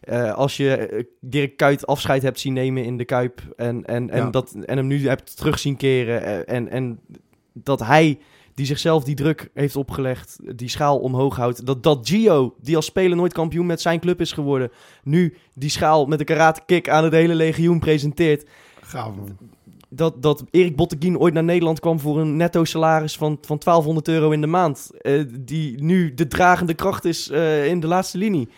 Eh, 0.00 0.34
als 0.34 0.56
je 0.56 0.76
eh, 0.76 1.04
Dirk 1.20 1.56
Kuyt 1.56 1.86
afscheid 1.86 2.22
hebt 2.22 2.40
zien 2.40 2.52
nemen 2.52 2.84
in 2.84 2.96
de 2.96 3.04
Kuip 3.04 3.40
en, 3.56 3.84
en, 3.84 4.10
en, 4.10 4.18
Ja. 4.18 4.30
dat, 4.30 4.54
en 4.64 4.76
hem 4.76 4.86
nu 4.86 5.08
hebt 5.08 5.36
terug 5.36 5.58
zien 5.58 5.76
keren 5.76 6.22
eh, 6.22 6.54
en, 6.56 6.68
en 6.68 7.00
dat 7.52 7.80
hij 7.80 8.18
die 8.54 8.66
zichzelf 8.66 9.04
die 9.04 9.14
druk 9.14 9.50
heeft 9.54 9.76
opgelegd, 9.76 10.38
die 10.56 10.68
schaal 10.68 10.98
omhoog 10.98 11.36
houdt, 11.36 11.66
dat, 11.66 11.82
dat 11.82 12.08
Gio, 12.08 12.54
die 12.60 12.76
als 12.76 12.84
speler 12.84 13.16
nooit 13.16 13.32
kampioen 13.32 13.66
met 13.66 13.80
zijn 13.80 14.00
club 14.00 14.20
is 14.20 14.32
geworden, 14.32 14.70
nu 15.02 15.34
die 15.54 15.70
schaal 15.70 16.06
met 16.06 16.20
een 16.20 16.26
karate 16.26 16.60
kick 16.66 16.88
aan 16.88 17.04
het 17.04 17.12
hele 17.12 17.34
legioen 17.34 17.78
presenteert, 17.78 18.48
Gaaf 18.80 19.14
man. 19.16 19.36
dat, 19.88 20.22
dat 20.22 20.44
Erik 20.50 20.76
Botteguin 20.76 21.18
ooit 21.18 21.34
naar 21.34 21.44
Nederland 21.44 21.80
kwam 21.80 22.00
voor 22.00 22.20
een 22.20 22.36
netto 22.36 22.64
salaris 22.64 23.16
van, 23.16 23.38
van 23.40 23.58
1200 23.58 24.08
euro 24.08 24.30
in 24.30 24.40
de 24.40 24.46
maand. 24.46 24.90
die 25.40 25.82
nu 25.82 26.14
de 26.14 26.26
dragende 26.26 26.74
kracht 26.74 27.04
is 27.04 27.28
in 27.66 27.80
de 27.80 27.86
laatste 27.86 28.18
linie. 28.18 28.48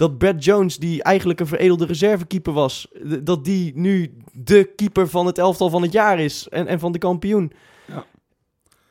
Dat 0.00 0.18
Brad 0.18 0.44
Jones, 0.44 0.76
die 0.76 1.02
eigenlijk 1.02 1.40
een 1.40 1.46
veredelde 1.46 1.86
reservekeeper 1.86 2.52
was, 2.52 2.88
dat 3.22 3.44
die 3.44 3.72
nu 3.74 4.12
de 4.32 4.64
keeper 4.76 5.08
van 5.08 5.26
het 5.26 5.38
elftal 5.38 5.70
van 5.70 5.82
het 5.82 5.92
jaar 5.92 6.20
is 6.20 6.48
en, 6.48 6.66
en 6.66 6.78
van 6.78 6.92
de 6.92 6.98
kampioen. 6.98 7.52
Ja. 7.86 8.04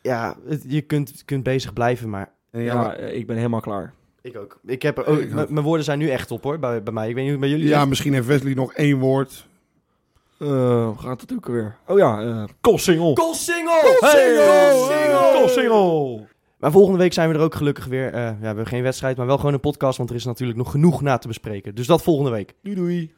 Ja, 0.02 0.36
het- 0.48 0.64
je 0.68 0.82
kunt, 0.82 1.22
kunt 1.26 1.44
bezig 1.44 1.74
blijven, 1.74 2.10
maar 2.10 2.32
Ja, 2.52 2.60
ja, 2.60 2.94
eh, 2.96 3.16
ik 3.18 3.28
ben 3.28 3.36
helemaal 3.36 3.60
klaar. 3.60 3.94
ik 4.22 4.38
ook. 4.38 4.60
Ik 4.66 4.82
heb 4.82 4.98
er 4.98 5.06
ook, 5.06 5.20
Ik 5.20 5.34
mijn 5.50 5.62
woorden 5.66 5.86
zijn 5.86 6.00
nu 6.00 6.10
echt 6.10 6.32
op 6.32 6.44
hoor, 6.44 6.60
bij, 6.60 6.84
bij 6.84 6.94
mij. 6.94 7.10
Ik 7.10 7.16
weet 7.16 7.24
niet 7.24 7.34
hoe 7.34 7.42
het 7.44 7.50
bij 7.52 7.60
jullie 7.60 7.74
ja, 7.76 7.82
is. 7.82 7.88
misschien 7.88 8.14
heeft 8.14 8.28
Wesley 8.28 8.54
nog 8.54 8.74
één 8.74 8.98
woord. 9.00 9.48
Eh, 10.38 10.86
hoe 10.86 10.98
gaat 10.98 11.22
het 11.22 11.34
ook 11.34 11.46
weer? 11.46 11.76
Oh 11.88 11.98
ja, 11.98 12.22
eh 12.22 12.44
Kossingel. 12.62 13.14
Koolsingel! 13.14 13.82
Hey, 14.00 15.40
Kossingel! 15.42 16.28
Maar 16.60 16.72
volgende 16.72 16.98
week 16.98 17.14
zijn 17.14 17.30
we 17.30 17.36
er 17.36 17.42
ook 17.42 17.56
gelukkig 17.56 17.86
weer. 17.86 18.14
Eh, 18.14 18.22
ja, 18.22 18.38
we 18.40 18.46
hebben 18.46 18.68
geen 18.68 18.84
wedstrijd, 18.84 19.18
maar 19.18 19.26
wel 19.26 19.38
gewoon 19.38 19.54
een 19.54 19.60
podcast, 19.60 19.98
want 19.98 20.10
er 20.10 20.16
is 20.16 20.26
natuurlijk 20.26 20.58
nog 20.58 20.72
genoeg 20.72 21.02
na 21.02 21.18
te 21.18 21.28
bespreken. 21.28 21.76
Dus 21.76 21.88
dat 21.88 22.04
volgende 22.04 22.32
week. 22.32 22.54
Doei 22.62 22.76
doei. 22.76 23.14